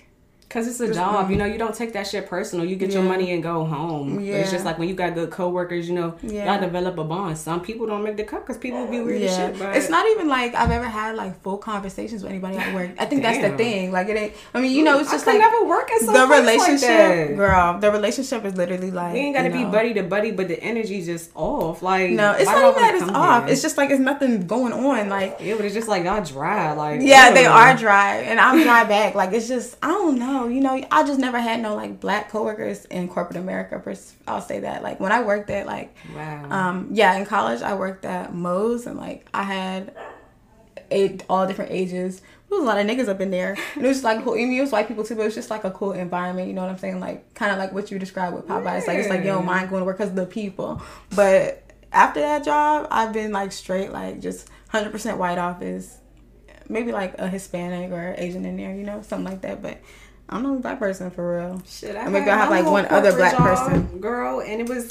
Cause 0.49 0.67
it's 0.67 0.79
a 0.79 0.87
just, 0.87 0.97
job, 0.97 1.29
you 1.29 1.35
mm. 1.35 1.39
know. 1.39 1.45
You 1.45 1.59
don't 1.59 1.75
take 1.75 1.93
that 1.93 2.07
shit 2.07 2.27
personal. 2.27 2.65
You 2.65 2.75
get 2.75 2.89
yeah. 2.89 2.95
your 2.95 3.03
money 3.03 3.33
and 3.33 3.43
go 3.43 3.65
home. 3.65 4.19
Yeah. 4.19 4.31
But 4.31 4.39
it's 4.41 4.51
just 4.51 4.65
like 4.65 4.79
when 4.79 4.89
you 4.89 4.95
got 4.95 5.13
good 5.13 5.29
coworkers, 5.29 5.87
you 5.87 5.93
know, 5.93 6.17
yeah. 6.23 6.51
y'all 6.51 6.59
develop 6.59 6.97
a 6.97 7.03
bond. 7.03 7.37
Some 7.37 7.61
people 7.61 7.85
don't 7.85 8.03
make 8.03 8.17
the 8.17 8.23
cut 8.23 8.47
because 8.47 8.57
people 8.57 8.87
be 8.87 8.99
weird 8.99 9.21
yeah. 9.21 9.51
shit. 9.51 9.59
But 9.59 9.75
it's 9.75 9.89
not 9.89 10.07
even 10.07 10.27
like 10.27 10.55
I've 10.55 10.71
ever 10.71 10.87
had 10.87 11.15
like 11.15 11.39
full 11.43 11.59
conversations 11.59 12.23
with 12.23 12.31
anybody 12.31 12.57
at 12.57 12.73
work. 12.73 12.89
I 12.97 13.05
think 13.05 13.21
that's 13.21 13.47
the 13.47 13.55
thing. 13.57 13.91
Like 13.91 14.09
it 14.09 14.17
ain't. 14.17 14.33
I 14.55 14.59
mean, 14.59 14.75
you 14.75 14.83
know, 14.83 14.97
it's 14.99 15.11
just 15.11 15.27
like 15.27 15.37
never 15.37 15.65
work 15.65 15.91
at 15.91 16.01
the 16.01 16.27
relationship, 16.27 17.29
like 17.29 17.35
girl. 17.35 17.79
The 17.79 17.91
relationship 17.91 18.43
is 18.43 18.55
literally 18.55 18.89
like 18.89 19.13
we 19.13 19.19
ain't 19.19 19.35
got 19.35 19.43
to 19.43 19.51
be 19.51 19.63
buddy 19.65 19.93
to 19.93 20.01
buddy, 20.01 20.31
but 20.31 20.47
the 20.47 20.59
energy's 20.63 21.05
just 21.05 21.29
off. 21.35 21.83
Like 21.83 22.09
no, 22.09 22.31
it's 22.31 22.45
not 22.45 22.57
even 22.57 22.81
that 22.81 22.95
it's 22.95 23.03
off. 23.03 23.43
Here? 23.43 23.53
It's 23.53 23.61
just 23.61 23.77
like 23.77 23.91
it's 23.91 23.99
nothing 23.99 24.47
going 24.47 24.73
on. 24.73 25.09
Like 25.09 25.37
yeah, 25.41 25.53
but 25.55 25.65
it's 25.65 25.75
just 25.75 25.87
like 25.87 26.05
y'all 26.05 26.23
dry. 26.23 26.71
Like 26.73 27.01
yeah, 27.03 27.31
they 27.33 27.45
are 27.45 27.77
dry, 27.77 28.21
and 28.21 28.39
I'm 28.39 28.63
dry 28.63 28.83
back. 28.85 29.13
Like 29.13 29.31
it's 29.31 29.47
just 29.47 29.77
I 29.83 29.89
don't 29.89 30.17
know. 30.17 30.38
You 30.48 30.62
know, 30.62 30.81
I 30.91 31.03
just 31.03 31.19
never 31.19 31.39
had 31.39 31.62
no 31.62 31.75
like 31.75 32.00
black 32.00 32.29
coworkers 32.29 32.86
in 32.86 33.08
corporate 33.08 33.38
America. 33.38 33.81
I'll 34.27 34.41
say 34.41 34.60
that. 34.60 34.84
Like 34.84 35.00
when 35.00 35.12
I 35.12 35.24
worked 35.24 35.50
at 35.50 35.65
like 35.65 35.96
wow. 36.15 36.48
um 36.50 36.89
yeah 36.91 37.15
in 37.15 37.25
college 37.25 37.62
I 37.62 37.75
worked 37.75 38.05
at 38.05 38.34
Moe's 38.34 38.86
and 38.86 38.98
like 38.98 39.27
I 39.34 39.43
had 39.43 39.96
eight 40.91 41.24
all 41.29 41.48
different 41.48 41.72
ages. 41.72 42.22
There 42.50 42.58
was 42.58 42.63
a 42.63 42.67
lot 42.67 42.79
of 42.79 42.88
niggas 42.88 43.08
up 43.08 43.22
in 43.22 43.31
there. 43.31 43.55
And 43.75 43.86
it 43.86 43.88
was 43.88 43.98
just 43.98 44.03
like 44.03 44.24
cool. 44.24 44.34
I 44.34 44.38
mean, 44.38 44.58
it 44.58 44.62
was 44.62 44.72
white 44.72 44.88
people 44.88 45.03
too, 45.03 45.15
but 45.15 45.22
it 45.24 45.25
was 45.25 45.36
just 45.36 45.50
like 45.50 45.63
a 45.63 45.72
cool 45.72 45.91
environment. 45.91 46.48
You 46.48 46.53
know 46.53 46.62
what 46.62 46.72
I'm 46.72 46.77
saying? 46.77 47.00
Like 47.00 47.34
kind 47.34 47.51
of 47.51 47.58
like 47.58 47.72
what 47.72 47.91
you 47.91 48.00
described 48.00 48.36
with 48.36 48.48
Popeyes. 48.48 48.81
Yeah. 48.81 48.88
Like 48.88 48.98
it's 49.00 49.10
like 49.10 49.19
you 49.19 49.27
don't 49.27 49.46
mind 49.46 49.69
going 49.69 49.81
to 49.81 49.86
work 49.86 49.98
because 49.98 50.10
of 50.10 50.15
the 50.15 50.25
people. 50.25 50.81
But 51.15 51.63
after 51.91 52.19
that 52.19 52.43
job, 52.43 52.88
I've 52.91 53.13
been 53.13 53.31
like 53.31 53.51
straight 53.51 53.91
like 53.91 54.19
just 54.19 54.50
100% 54.74 55.17
white 55.17 55.38
office. 55.38 55.98
Maybe 56.67 56.91
like 56.91 57.17
a 57.17 57.27
Hispanic 57.27 57.91
or 57.91 58.13
Asian 58.17 58.46
in 58.46 58.58
there, 58.58 58.75
you 58.75 58.84
know, 58.84 59.01
something 59.01 59.31
like 59.31 59.41
that. 59.41 59.62
But 59.62 59.79
I'm 60.29 60.43
not 60.43 60.57
a 60.57 60.59
black 60.59 60.79
person 60.79 61.09
for 61.09 61.38
real. 61.38 61.62
Shit, 61.67 61.95
I 61.95 62.07
maybe 62.07 62.29
I 62.29 62.38
have 62.38 62.50
like 62.50 62.65
one 62.65 62.86
other 62.86 63.12
black 63.13 63.36
person, 63.36 64.00
girl, 64.00 64.41
and 64.41 64.62
it 64.62 64.69
was 64.69 64.88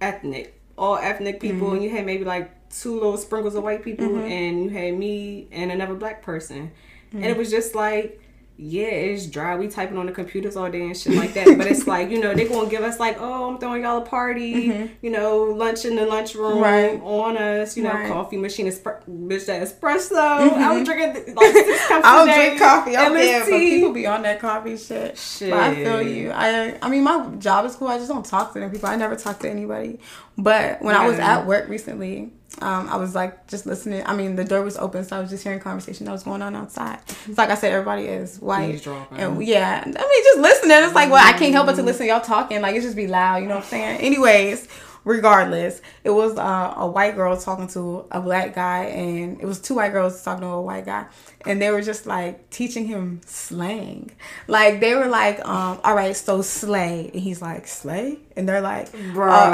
ethnic, 0.00 0.60
all 0.76 0.96
ethnic 0.96 1.40
people, 1.40 1.68
mm-hmm. 1.68 1.76
and 1.76 1.84
you 1.84 1.90
had 1.90 2.04
maybe 2.04 2.24
like 2.24 2.50
two 2.70 2.94
little 2.94 3.16
sprinkles 3.16 3.54
of 3.54 3.62
white 3.62 3.84
people, 3.84 4.08
mm-hmm. 4.08 4.26
and 4.26 4.64
you 4.64 4.70
had 4.70 4.98
me 4.98 5.46
and 5.52 5.70
another 5.70 5.94
black 5.94 6.22
person, 6.22 6.72
mm-hmm. 7.08 7.18
and 7.18 7.26
it 7.26 7.36
was 7.36 7.50
just 7.50 7.74
like 7.74 8.20
yeah, 8.64 8.84
it's 8.84 9.26
dry. 9.26 9.56
We 9.56 9.66
typing 9.66 9.98
on 9.98 10.06
the 10.06 10.12
computers 10.12 10.56
all 10.56 10.70
day 10.70 10.82
and 10.82 10.96
shit 10.96 11.14
like 11.14 11.34
that. 11.34 11.58
but 11.58 11.66
it's 11.66 11.86
like, 11.88 12.10
you 12.10 12.20
know, 12.20 12.32
they 12.32 12.46
gonna 12.46 12.70
give 12.70 12.82
us 12.82 13.00
like, 13.00 13.16
oh, 13.18 13.50
I'm 13.50 13.58
throwing 13.58 13.82
y'all 13.82 13.98
a 13.98 14.06
party, 14.06 14.68
mm-hmm. 14.68 14.94
you 15.02 15.10
know, 15.10 15.42
lunch 15.42 15.84
in 15.84 15.96
the 15.96 16.06
lunchroom 16.06 16.60
right. 16.60 17.00
on 17.02 17.36
us, 17.36 17.76
you 17.76 17.82
know, 17.82 17.92
right. 17.92 18.08
coffee 18.08 18.36
machine, 18.36 18.66
espre- 18.66 19.02
bitch, 19.08 19.46
that 19.46 19.62
espresso. 19.62 20.12
Mm-hmm. 20.12 20.62
I 20.62 20.72
was 20.74 20.84
drinking 20.86 21.34
like 21.34 21.52
six 21.52 21.88
cups 21.88 22.06
I 22.06 22.24
don't 22.24 22.34
drink 22.34 22.58
coffee. 22.60 22.96
Okay, 22.96 23.40
but 23.40 23.48
people 23.48 23.92
be 23.92 24.06
on 24.06 24.22
that 24.22 24.38
coffee 24.38 24.76
shit. 24.76 25.18
Shit. 25.18 25.50
But 25.50 25.58
I 25.58 25.74
feel 25.74 26.00
you. 26.00 26.30
I 26.30 26.78
I 26.80 26.88
mean, 26.88 27.02
my 27.02 27.30
job 27.38 27.64
is 27.64 27.74
cool. 27.74 27.88
I 27.88 27.98
just 27.98 28.08
don't 28.08 28.24
talk 28.24 28.52
to 28.52 28.60
them 28.60 28.70
people. 28.70 28.88
I 28.88 28.94
never 28.94 29.16
talk 29.16 29.40
to 29.40 29.50
anybody. 29.50 29.98
But 30.38 30.80
when 30.82 30.94
yeah. 30.94 31.02
I 31.02 31.08
was 31.08 31.18
at 31.18 31.46
work 31.46 31.68
recently, 31.68 32.32
um, 32.60 32.88
I 32.88 32.96
was 32.96 33.14
like 33.14 33.46
just 33.46 33.66
listening. 33.66 34.02
I 34.06 34.14
mean, 34.14 34.36
the 34.36 34.44
door 34.44 34.62
was 34.62 34.76
open, 34.76 35.04
so 35.04 35.16
I 35.16 35.20
was 35.20 35.30
just 35.30 35.42
hearing 35.42 35.60
conversation 35.60 36.06
that 36.06 36.12
was 36.12 36.22
going 36.22 36.42
on 36.42 36.54
outside. 36.54 36.98
It's 37.26 37.38
like 37.38 37.50
I 37.50 37.54
said, 37.54 37.72
everybody 37.72 38.04
is 38.04 38.38
white, 38.38 38.86
and 39.12 39.44
yeah, 39.44 39.82
I 39.84 39.88
mean, 39.88 40.24
just 40.24 40.38
listening. 40.38 40.76
It's 40.84 40.94
like, 40.94 41.10
well, 41.10 41.26
I 41.26 41.36
can't 41.38 41.52
help 41.52 41.66
but 41.66 41.76
to 41.76 41.82
listen. 41.82 42.06
Y'all 42.06 42.20
talking, 42.20 42.60
like 42.60 42.76
it 42.76 42.82
just 42.82 42.96
be 42.96 43.06
loud. 43.06 43.36
You 43.36 43.48
know 43.48 43.56
what 43.56 43.64
I'm 43.64 43.70
saying? 43.70 44.00
Anyways, 44.00 44.68
regardless, 45.04 45.80
it 46.04 46.10
was 46.10 46.38
uh, 46.38 46.74
a 46.76 46.86
white 46.86 47.16
girl 47.16 47.36
talking 47.36 47.68
to 47.68 48.06
a 48.10 48.20
black 48.20 48.54
guy, 48.54 48.84
and 48.84 49.40
it 49.40 49.46
was 49.46 49.60
two 49.60 49.74
white 49.74 49.92
girls 49.92 50.22
talking 50.22 50.42
to 50.42 50.48
a 50.48 50.60
white 50.62 50.86
guy, 50.86 51.06
and 51.46 51.60
they 51.60 51.70
were 51.70 51.82
just 51.82 52.06
like 52.06 52.50
teaching 52.50 52.86
him 52.86 53.20
slang. 53.26 54.10
Like 54.46 54.80
they 54.80 54.94
were 54.94 55.08
like, 55.08 55.38
um, 55.46 55.80
"All 55.84 55.94
right, 55.94 56.16
so 56.16 56.42
slay," 56.42 57.10
and 57.12 57.22
he's 57.22 57.42
like, 57.42 57.66
"Slay," 57.66 58.18
and 58.36 58.48
they're 58.48 58.60
like, 58.60 58.92
"Bro," 59.12 59.30
uh, 59.32 59.50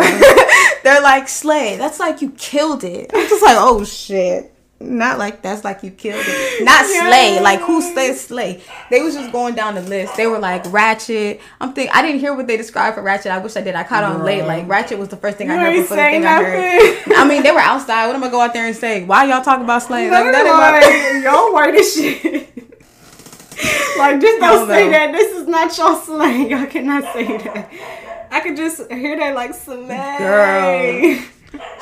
they're 0.83 1.03
like, 1.03 1.29
"Slay." 1.29 1.77
That's 1.77 2.01
like 2.01 2.21
you 2.23 2.31
killed 2.33 2.85
it. 2.85 3.11
I'm 3.15 3.29
just 3.29 3.43
like, 3.43 3.57
"Oh 3.59 3.85
shit." 3.85 4.55
Not 4.81 5.19
like 5.19 5.43
that's 5.43 5.65
like 5.65 5.83
you 5.83 5.91
killed 5.91 6.23
it. 6.25 6.65
Not 6.65 6.87
slay. 6.87 7.41
Like 7.41 7.61
who 7.61 7.83
says 7.83 8.21
slay? 8.21 8.63
They 8.91 9.03
was 9.03 9.15
just 9.15 9.33
going 9.33 9.57
down 9.57 9.75
the 9.75 9.83
list. 9.83 10.17
They 10.17 10.29
were 10.29 10.39
like 10.39 10.73
ratchet. 10.73 11.41
I'm 11.61 11.73
think 11.73 11.91
I 11.93 12.01
didn't 12.01 12.21
hear 12.21 12.33
what 12.33 12.47
they 12.47 12.57
described 12.57 12.95
for 12.95 13.03
ratchet. 13.03 13.33
I 13.33 13.39
wish 13.39 13.57
I 13.57 13.61
did. 13.61 13.75
I 13.75 13.83
caught 13.83 14.05
on 14.05 14.23
late. 14.23 14.45
Like 14.45 14.69
ratchet 14.69 14.97
was 14.99 15.09
the 15.09 15.17
first 15.17 15.37
thing 15.37 15.49
you 15.49 15.55
I 15.55 15.59
heard 15.59 15.75
before 15.75 15.97
the 15.97 16.03
thing 16.03 16.23
nothing. 16.23 16.47
I 16.47 17.03
heard. 17.07 17.13
I 17.17 17.29
mean, 17.29 17.43
they 17.43 17.51
were 17.51 17.59
outside. 17.59 18.07
What 18.07 18.15
am 18.15 18.23
I 18.23 18.29
go 18.29 18.41
out 18.41 18.53
there 18.53 18.69
and 18.69 18.77
say? 18.77 19.03
Why 19.03 19.25
y'all 19.25 19.43
talking 19.43 19.65
about 19.65 19.83
slang? 19.83 20.13
Like, 20.13 20.25
that 20.33 21.23
y'all 21.25 21.53
white 21.53 21.75
as 21.75 21.95
shit. 21.95 22.57
like 23.99 24.21
just 24.21 24.41
don't 24.41 24.69
say 24.69 24.91
that. 24.91 25.11
This 25.11 25.37
is 25.37 25.49
not 25.49 25.77
your 25.77 26.01
slang. 26.03 26.51
Y'all 26.51 26.67
cannot 26.67 27.03
say 27.13 27.37
that. 27.39 27.69
I 28.31 28.41
could 28.41 28.57
just 28.57 28.89
hear 28.93 29.17
that 29.17 29.35
like 29.35 29.55
slay. 29.55 30.19
Girl. 30.19 31.25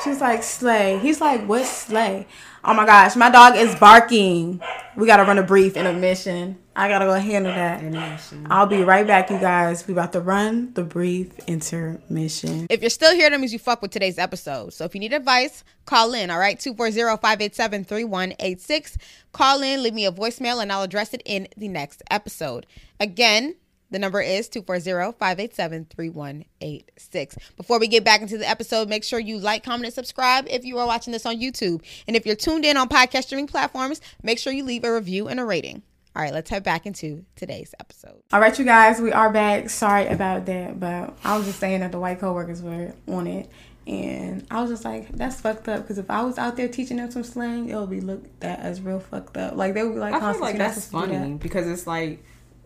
She's 0.03 0.19
like 0.19 0.41
slay. 0.41 0.97
He's 0.99 1.21
like, 1.21 1.45
what 1.45 1.65
slay? 1.65 2.25
Oh 2.69 2.73
my 2.73 2.85
gosh, 2.85 3.15
my 3.15 3.29
dog 3.29 3.55
is 3.55 3.73
barking. 3.75 4.59
We 4.97 5.07
gotta 5.07 5.23
run 5.23 5.37
a 5.37 5.43
brief 5.43 5.77
intermission. 5.77 6.57
I 6.75 6.89
gotta 6.89 7.05
go 7.05 7.13
handle 7.13 7.53
that. 7.53 7.81
Intermission. 7.81 8.45
I'll 8.49 8.65
be 8.65 8.83
right 8.83 9.07
back, 9.07 9.29
you 9.29 9.39
guys. 9.39 9.87
We 9.87 9.93
about 9.93 10.11
to 10.11 10.19
run 10.19 10.73
the 10.73 10.83
brief 10.83 11.39
intermission. 11.47 12.67
If 12.69 12.81
you're 12.81 12.89
still 12.89 13.15
here, 13.15 13.29
that 13.29 13.39
means 13.39 13.53
you 13.53 13.59
fuck 13.59 13.81
with 13.81 13.91
today's 13.91 14.19
episode. 14.19 14.73
So 14.73 14.83
if 14.83 14.93
you 14.93 14.99
need 14.99 15.13
advice, 15.13 15.63
call 15.85 16.13
in, 16.13 16.29
all 16.29 16.39
right? 16.39 16.59
240-587-3186. 16.59 18.97
Call 19.31 19.63
in, 19.63 19.81
leave 19.81 19.93
me 19.93 20.05
a 20.05 20.11
voicemail, 20.11 20.61
and 20.61 20.69
I'll 20.69 20.83
address 20.83 21.13
it 21.13 21.21
in 21.23 21.47
the 21.55 21.69
next 21.69 22.03
episode. 22.11 22.65
Again, 22.99 23.55
the 23.89 23.99
number 23.99 24.21
is 24.21 24.49
240-587-3186. 24.49 27.37
Before 27.55 27.79
we 27.79 27.87
get 27.87 28.03
back 28.03 28.21
into 28.21 28.37
the 28.37 28.49
episode, 28.49 28.89
make 28.89 29.03
sure 29.03 29.19
you 29.19 29.37
like, 29.37 29.63
comment, 29.63 29.85
and 29.85 29.93
subscribe 29.93 30.47
if 30.49 30.65
you 30.65 30.77
are 30.77 30.87
watching 30.87 31.13
this 31.13 31.25
on 31.25 31.37
YouTube. 31.37 31.81
And 32.07 32.15
if 32.15 32.25
you're 32.25 32.35
tuned 32.35 32.65
in 32.65 32.77
on 32.77 32.89
podcast 32.89 33.23
streaming 33.23 33.47
platforms, 33.47 34.01
make 34.21 34.39
sure 34.39 34.53
you 34.53 34.63
leave 34.63 34.83
a 34.83 34.93
review 34.93 35.27
and 35.27 35.39
a 35.39 35.45
rating. 35.45 35.81
All 36.15 36.23
right, 36.23 36.33
let's 36.33 36.49
head 36.49 36.63
back 36.63 36.87
into 36.87 37.25
today's 37.35 37.75
episode. 37.79 38.23
All 38.33 38.39
right, 38.39 38.57
you 38.57 38.65
guys, 38.65 38.99
we 38.99 39.11
are 39.11 39.31
back. 39.31 39.69
Sorry 39.69 40.07
about 40.07 40.47
that, 40.47 40.79
but 40.79 41.15
I 41.23 41.37
was 41.37 41.45
just 41.45 41.59
saying 41.59 41.81
that 41.81 41.91
the 41.91 41.99
white 41.99 42.19
coworkers 42.19 42.63
were 42.63 42.93
on 43.07 43.27
it. 43.27 43.49
And 43.85 44.45
I 44.51 44.61
was 44.61 44.71
just 44.71 44.83
like, 44.83 45.07
that's 45.09 45.39
fucked 45.39 45.69
up. 45.69 45.83
Because 45.83 45.97
if 45.97 46.09
I 46.09 46.23
was 46.23 46.37
out 46.37 46.57
there 46.57 46.67
teaching 46.67 46.97
them 46.97 47.09
some 47.09 47.23
slang, 47.23 47.69
it 47.69 47.75
would 47.75 47.89
be 47.89 48.01
looked 48.01 48.43
at 48.43 48.59
as 48.59 48.81
real 48.81 48.99
fucked 48.99 49.37
up. 49.37 49.55
Like 49.55 49.75
they 49.75 49.83
would 49.83 49.93
be 49.93 49.99
like, 49.99 50.13
I 50.13 50.33
feel 50.33 50.41
like 50.41 50.57
that's 50.57 50.87
funny 50.87 51.15
that. 51.15 51.39
because 51.39 51.67
it's 51.67 51.87
like 51.87 52.21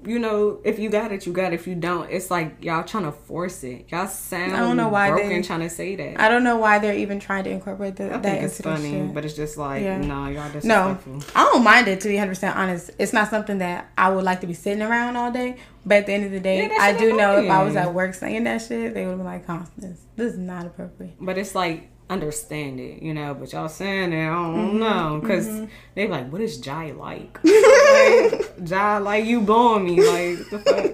you 0.05 0.19
know, 0.19 0.59
if 0.63 0.79
you 0.79 0.89
got 0.89 1.11
it, 1.11 1.25
you 1.25 1.33
got 1.33 1.53
it. 1.53 1.55
If 1.55 1.67
you 1.67 1.75
don't, 1.75 2.09
it's 2.09 2.31
like 2.31 2.63
y'all 2.63 2.83
trying 2.83 3.03
to 3.03 3.11
force 3.11 3.63
it. 3.63 3.85
Y'all 3.91 4.07
sound 4.07 4.53
I 4.53 4.59
don't 4.59 4.77
know 4.77 4.89
why 4.89 5.09
broken 5.09 5.29
they, 5.29 5.41
trying 5.41 5.59
to 5.59 5.69
say 5.69 5.95
that. 5.95 6.19
I 6.19 6.27
don't 6.27 6.43
know 6.43 6.57
why 6.57 6.79
they're 6.79 6.95
even 6.95 7.19
trying 7.19 7.43
to 7.43 7.49
incorporate 7.49 7.97
the, 7.97 8.05
I 8.05 8.17
that 8.17 8.23
think 8.23 8.43
it's 8.43 8.61
funny, 8.61 8.91
shit. 8.91 9.13
but 9.13 9.25
it's 9.25 9.35
just 9.35 9.57
like 9.57 9.83
yeah. 9.83 9.99
no, 9.99 10.27
y'all 10.27 10.51
disrespectful. 10.51 11.13
No, 11.13 11.21
I 11.35 11.43
don't 11.43 11.63
mind 11.63 11.87
it 11.87 12.01
to 12.01 12.07
be 12.07 12.17
hundred 12.17 12.31
percent 12.31 12.57
honest. 12.57 12.91
It's 12.97 13.13
not 13.13 13.29
something 13.29 13.59
that 13.59 13.91
I 13.97 14.09
would 14.09 14.23
like 14.23 14.41
to 14.41 14.47
be 14.47 14.53
sitting 14.53 14.81
around 14.81 15.17
all 15.17 15.31
day. 15.31 15.57
But 15.85 15.97
at 15.99 16.05
the 16.05 16.13
end 16.13 16.25
of 16.25 16.31
the 16.31 16.39
day, 16.39 16.67
yeah, 16.67 16.77
I 16.79 16.95
do 16.95 17.15
know 17.15 17.43
if 17.43 17.49
I 17.49 17.63
was 17.63 17.75
at 17.75 17.93
work 17.93 18.13
saying 18.13 18.43
that 18.43 18.61
shit, 18.61 18.93
they 18.93 19.07
would 19.07 19.17
be 19.17 19.23
like, 19.23 19.47
"Constance, 19.47 20.01
this 20.15 20.33
is 20.33 20.39
not 20.39 20.65
appropriate." 20.65 21.15
But 21.19 21.37
it's 21.37 21.55
like 21.55 21.90
understand 22.11 22.79
it, 22.79 23.01
you 23.01 23.13
know. 23.13 23.33
But 23.33 23.53
y'all 23.53 23.69
saying 23.69 24.13
it, 24.13 24.27
I 24.27 24.29
don't 24.29 24.55
mm-hmm. 24.55 24.79
know, 24.79 25.19
because 25.21 25.47
mm-hmm. 25.47 25.65
they 25.95 26.07
like, 26.07 26.31
what 26.31 26.41
is 26.41 26.57
Jai 26.57 26.91
like? 26.91 27.39
like 27.43 28.63
Jai 28.63 28.97
like 28.97 29.25
you 29.25 29.41
blowing 29.41 29.85
me, 29.85 30.01
like 30.01 30.49
the 30.49 30.59
fuck. 30.59 30.91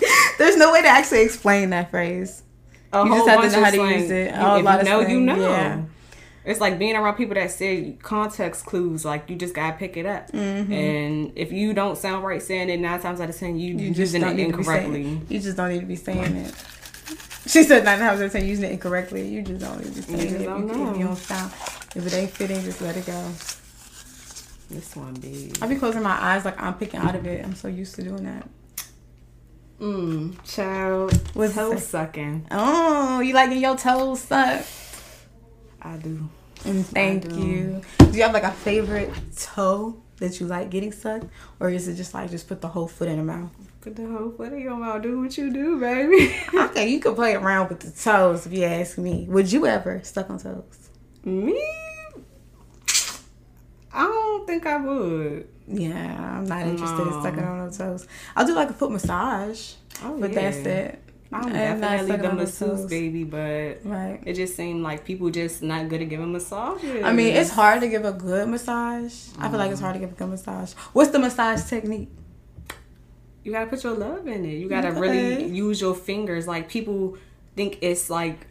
There's 0.38 0.56
no 0.56 0.72
way 0.72 0.80
to 0.82 0.88
actually 0.88 1.22
explain 1.22 1.70
that 1.70 1.90
phrase. 1.90 2.42
A 2.92 3.04
you 3.04 3.14
just 3.14 3.28
have 3.28 3.42
to 3.42 3.50
know 3.50 3.64
how 3.64 3.70
to 3.70 3.76
slang. 3.76 4.00
use 4.00 4.10
it. 4.10 4.34
You, 4.34 4.56
if 4.56 4.82
you 4.82 4.90
know, 4.90 5.00
you 5.00 5.20
know. 5.20 5.36
Yeah. 5.36 5.82
It's 6.44 6.60
like 6.60 6.78
being 6.78 6.96
around 6.96 7.16
people 7.16 7.34
that 7.34 7.50
say 7.50 7.98
context 8.02 8.64
clues. 8.64 9.04
Like 9.04 9.28
you 9.28 9.36
just 9.36 9.54
gotta 9.54 9.76
pick 9.76 9.98
it 9.98 10.06
up, 10.06 10.32
mm-hmm. 10.32 10.72
and 10.72 11.32
if 11.36 11.52
you 11.52 11.74
don't 11.74 11.98
sound 11.98 12.24
right 12.24 12.42
saying 12.42 12.70
it, 12.70 12.80
nine 12.80 13.00
times 13.00 13.20
out 13.20 13.28
of 13.28 13.36
ten 13.36 13.58
you, 13.58 13.76
you 13.76 13.92
using 13.92 14.22
it 14.22 14.38
incorrectly. 14.38 15.20
You 15.28 15.38
just 15.38 15.58
don't 15.58 15.68
need 15.68 15.80
to 15.80 15.86
be 15.86 15.96
saying 15.96 16.36
it. 16.36 16.54
She 17.46 17.62
said 17.64 17.84
nine 17.84 17.98
times 17.98 18.20
out 18.20 18.26
of 18.26 18.32
ten 18.32 18.46
using 18.46 18.66
it 18.66 18.72
incorrectly. 18.72 19.26
You 19.28 19.42
just 19.42 19.60
don't 19.60 19.84
need 19.84 19.94
to 19.94 20.02
say 20.02 20.14
it. 20.14 20.32
If 20.32 20.40
you, 20.42 20.90
if 20.90 20.98
you 20.98 21.04
don't 21.04 21.16
sound, 21.16 21.52
if 21.96 22.06
it 22.06 22.14
ain't 22.14 22.30
fitting, 22.30 22.62
just 22.62 22.80
let 22.80 22.96
it 22.96 23.06
go. 23.06 23.32
This 24.70 24.94
one 24.94 25.14
big. 25.14 25.58
I 25.60 25.66
be 25.66 25.76
closing 25.76 26.02
my 26.02 26.16
eyes 26.22 26.44
like 26.44 26.60
I'm 26.60 26.74
picking 26.74 27.00
out 27.00 27.16
of 27.16 27.26
it. 27.26 27.44
I'm 27.44 27.56
so 27.56 27.66
used 27.66 27.96
to 27.96 28.02
doing 28.02 28.24
that. 28.24 28.48
Mmm, 29.80 30.36
child. 30.44 31.34
With 31.34 31.54
toe 31.54 31.76
sucking. 31.76 32.46
Oh, 32.50 33.20
you 33.20 33.34
liking 33.34 33.58
your 33.58 33.76
toes 33.76 34.20
sucked? 34.20 34.68
I 35.82 35.96
do. 35.96 36.28
Mm, 36.58 36.66
and 36.66 36.86
thank 36.86 37.28
do. 37.28 37.40
you. 37.40 37.82
Do 37.98 38.16
you 38.16 38.22
have 38.22 38.34
like 38.34 38.44
a 38.44 38.52
favorite 38.52 39.10
toe 39.36 40.00
that 40.18 40.38
you 40.38 40.46
like 40.46 40.70
getting 40.70 40.92
sucked, 40.92 41.26
or 41.58 41.70
is 41.70 41.88
it 41.88 41.94
just 41.94 42.12
like 42.12 42.30
just 42.30 42.46
put 42.46 42.60
the 42.60 42.68
whole 42.68 42.86
foot 42.86 43.08
in 43.08 43.16
your 43.16 43.24
mouth? 43.24 43.50
Put 43.80 43.96
the 43.96 44.06
whole 44.06 44.30
foot 44.32 44.52
in 44.52 44.60
your 44.60 44.76
mouth. 44.76 45.02
Do 45.02 45.22
what 45.22 45.38
you 45.38 45.50
do, 45.50 45.80
baby. 45.80 46.36
okay, 46.54 46.88
you 46.88 47.00
can 47.00 47.14
play 47.14 47.34
around 47.34 47.70
with 47.70 47.80
the 47.80 47.90
toes 47.90 48.44
if 48.44 48.52
you 48.52 48.64
ask 48.64 48.98
me. 48.98 49.26
Would 49.30 49.50
you 49.50 49.66
ever 49.66 50.02
suck 50.04 50.28
on 50.28 50.38
toes? 50.38 50.90
Me? 51.24 51.58
I 53.92 54.04
don't 54.04 54.46
think 54.46 54.66
I 54.66 54.76
would. 54.76 55.48
Yeah, 55.66 56.36
I'm 56.36 56.44
not 56.44 56.66
interested 56.66 57.04
no. 57.06 57.16
in 57.16 57.22
sucking 57.22 57.42
on 57.42 57.66
those 57.66 57.78
toes. 57.78 58.06
I'll 58.36 58.46
do 58.46 58.54
like 58.54 58.68
a 58.68 58.74
foot 58.74 58.90
massage, 58.90 59.72
oh, 60.02 60.20
but 60.20 60.32
yeah. 60.32 60.40
that's 60.40 60.66
it. 60.66 61.02
I'm 61.32 61.52
definitely 61.52 62.16
the 62.16 62.32
masseuse 62.34 62.86
baby, 62.86 63.22
but 63.22 63.78
right. 63.84 64.20
it 64.26 64.34
just 64.34 64.56
seemed 64.56 64.82
like 64.82 65.04
people 65.04 65.30
just 65.30 65.62
not 65.62 65.88
good 65.88 66.02
at 66.02 66.08
giving 66.08 66.32
massages. 66.32 67.04
I 67.04 67.12
mean, 67.12 67.34
it's 67.34 67.50
hard 67.50 67.80
to 67.82 67.88
give 67.88 68.04
a 68.04 68.12
good 68.12 68.48
massage. 68.48 69.12
Mm. 69.12 69.34
I 69.38 69.48
feel 69.48 69.58
like 69.58 69.70
it's 69.70 69.80
hard 69.80 69.94
to 69.94 70.00
give 70.00 70.10
a 70.10 70.14
good 70.14 70.28
massage. 70.28 70.72
What's 70.92 71.12
the 71.12 71.20
massage 71.20 71.62
technique? 71.64 72.08
You 73.42 73.52
gotta 73.52 73.66
put 73.66 73.82
your 73.84 73.94
love 73.94 74.26
in 74.26 74.44
it. 74.44 74.54
You 74.54 74.68
gotta 74.68 74.88
okay. 74.88 75.00
really 75.00 75.46
use 75.46 75.80
your 75.80 75.94
fingers. 75.94 76.46
Like 76.46 76.68
people 76.68 77.16
think 77.56 77.78
it's 77.80 78.10
like 78.10 78.46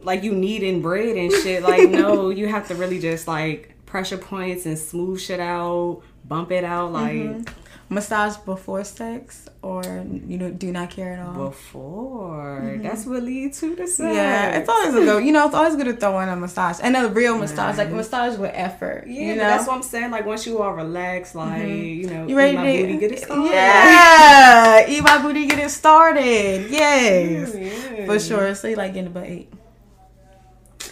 like 0.00 0.22
you 0.22 0.32
kneading 0.32 0.82
bread 0.82 1.16
and 1.16 1.32
shit. 1.32 1.62
Like 1.62 1.90
no, 1.90 2.30
you 2.30 2.48
have 2.48 2.68
to 2.68 2.74
really 2.74 2.98
just 2.98 3.28
like 3.28 3.74
pressure 3.86 4.18
points 4.18 4.66
and 4.66 4.78
smooth 4.78 5.20
shit 5.20 5.40
out, 5.40 6.02
bump 6.24 6.50
it 6.50 6.64
out. 6.64 6.92
Like 6.92 7.14
mm-hmm 7.14 7.62
massage 7.88 8.36
before 8.38 8.82
sex 8.82 9.48
or 9.62 9.82
you 10.26 10.36
know 10.36 10.50
do 10.50 10.72
not 10.72 10.90
care 10.90 11.12
at 11.12 11.20
all 11.24 11.50
before 11.50 12.60
mm-hmm. 12.60 12.82
that's 12.82 13.06
what 13.06 13.22
leads 13.22 13.60
to 13.60 13.76
the 13.76 13.86
sex 13.86 14.12
yeah 14.12 14.56
it's 14.58 14.68
always 14.68 14.92
a 14.92 15.04
go 15.04 15.18
you 15.18 15.30
know 15.30 15.46
it's 15.46 15.54
always 15.54 15.76
good 15.76 15.84
to 15.84 15.92
throw 15.92 16.18
in 16.18 16.28
a 16.28 16.34
massage 16.34 16.80
and 16.82 16.96
a 16.96 17.08
real 17.08 17.38
massage 17.38 17.78
like 17.78 17.88
a 17.88 17.92
massage 17.92 18.36
with 18.38 18.50
effort 18.54 19.04
yeah 19.06 19.20
you 19.20 19.36
know? 19.36 19.42
that's 19.42 19.68
what 19.68 19.76
i'm 19.76 19.84
saying 19.84 20.10
like 20.10 20.26
once 20.26 20.44
you 20.46 20.58
are 20.58 20.74
relaxed 20.74 21.36
like 21.36 21.62
mm-hmm. 21.62 22.00
you 22.00 22.06
know 22.10 22.26
you 22.26 22.36
ready 22.36 22.56
to, 22.56 22.62
booty 22.62 22.98
get 22.98 23.12
it 23.12 23.20
started 23.20 23.50
yeah 23.52 24.86
eat 24.88 25.02
my 25.02 25.22
booty 25.22 25.46
get 25.46 25.60
it 25.60 25.70
started 25.70 26.68
yes 26.68 27.54
yeah. 27.54 28.04
for 28.04 28.18
sure 28.18 28.52
so 28.56 28.66
you 28.66 28.74
like 28.74 28.94
getting 28.94 29.12
the 29.12 29.20
butt 29.20 29.28
ate 29.28 29.52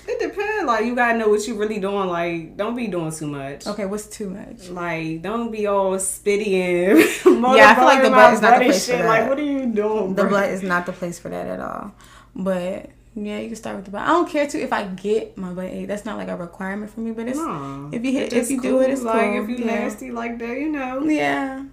it 0.06 0.20
depends. 0.20 0.43
Like 0.66 0.84
you 0.86 0.94
gotta 0.94 1.18
know 1.18 1.28
what 1.28 1.46
you 1.46 1.54
really 1.54 1.78
doing. 1.78 2.08
Like 2.08 2.56
don't 2.56 2.74
be 2.74 2.86
doing 2.86 3.12
too 3.12 3.26
much. 3.26 3.66
Okay, 3.66 3.86
what's 3.86 4.06
too 4.06 4.30
much? 4.30 4.68
Like 4.68 5.22
don't 5.22 5.50
be 5.50 5.66
all 5.66 5.92
spitty 5.96 6.54
and 6.54 6.98
yeah. 7.56 7.70
I 7.70 7.74
feel 7.74 7.84
like 7.84 8.02
the 8.02 8.10
butt 8.10 8.34
is 8.34 8.40
not 8.40 8.58
the 8.58 8.64
place 8.64 8.86
shit. 8.86 8.96
for 8.96 9.02
that. 9.02 9.08
Like 9.08 9.28
what 9.28 9.38
are 9.38 9.42
you 9.42 9.66
doing? 9.66 10.14
The 10.14 10.22
bro? 10.22 10.30
butt 10.30 10.50
is 10.50 10.62
not 10.62 10.86
the 10.86 10.92
place 10.92 11.18
for 11.18 11.28
that 11.28 11.46
at 11.46 11.60
all. 11.60 11.94
But 12.34 12.90
yeah, 13.14 13.38
you 13.38 13.48
can 13.48 13.56
start 13.56 13.76
with 13.76 13.84
the 13.84 13.90
butt. 13.90 14.02
I 14.02 14.08
don't 14.08 14.28
care 14.28 14.46
too 14.46 14.58
if 14.58 14.72
I 14.72 14.84
get 14.84 15.36
my 15.38 15.52
butt. 15.52 15.86
That's 15.86 16.04
not 16.04 16.16
like 16.16 16.28
a 16.28 16.36
requirement 16.36 16.90
for 16.92 17.00
me. 17.00 17.12
But 17.12 17.28
it's 17.28 17.38
no, 17.38 17.90
if 17.92 18.04
you 18.04 18.12
hit 18.12 18.32
if 18.32 18.50
you 18.50 18.60
cool. 18.60 18.70
do 18.70 18.80
it, 18.80 18.90
it's 18.90 19.02
like 19.02 19.32
cool. 19.32 19.44
if 19.44 19.48
you 19.50 19.64
yeah. 19.64 19.80
nasty 19.80 20.10
like 20.10 20.38
that, 20.38 20.58
you 20.58 20.70
know. 20.70 21.02
Yeah. 21.04 21.64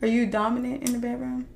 Are 0.00 0.08
you 0.08 0.26
dominant 0.26 0.88
in 0.88 0.92
the 0.92 0.98
bedroom? 0.98 1.46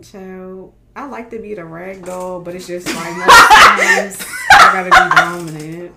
So 0.00 0.74
I 0.96 1.06
like 1.06 1.30
to 1.30 1.40
be 1.40 1.54
the 1.54 1.64
rag 1.64 2.04
doll, 2.04 2.40
but 2.40 2.54
it's 2.54 2.68
just 2.68 2.86
like 2.86 3.16
most 3.16 3.48
times 3.48 4.26
I 4.54 4.72
gotta 4.72 4.90
be 4.90 5.16
dominant. 5.16 5.94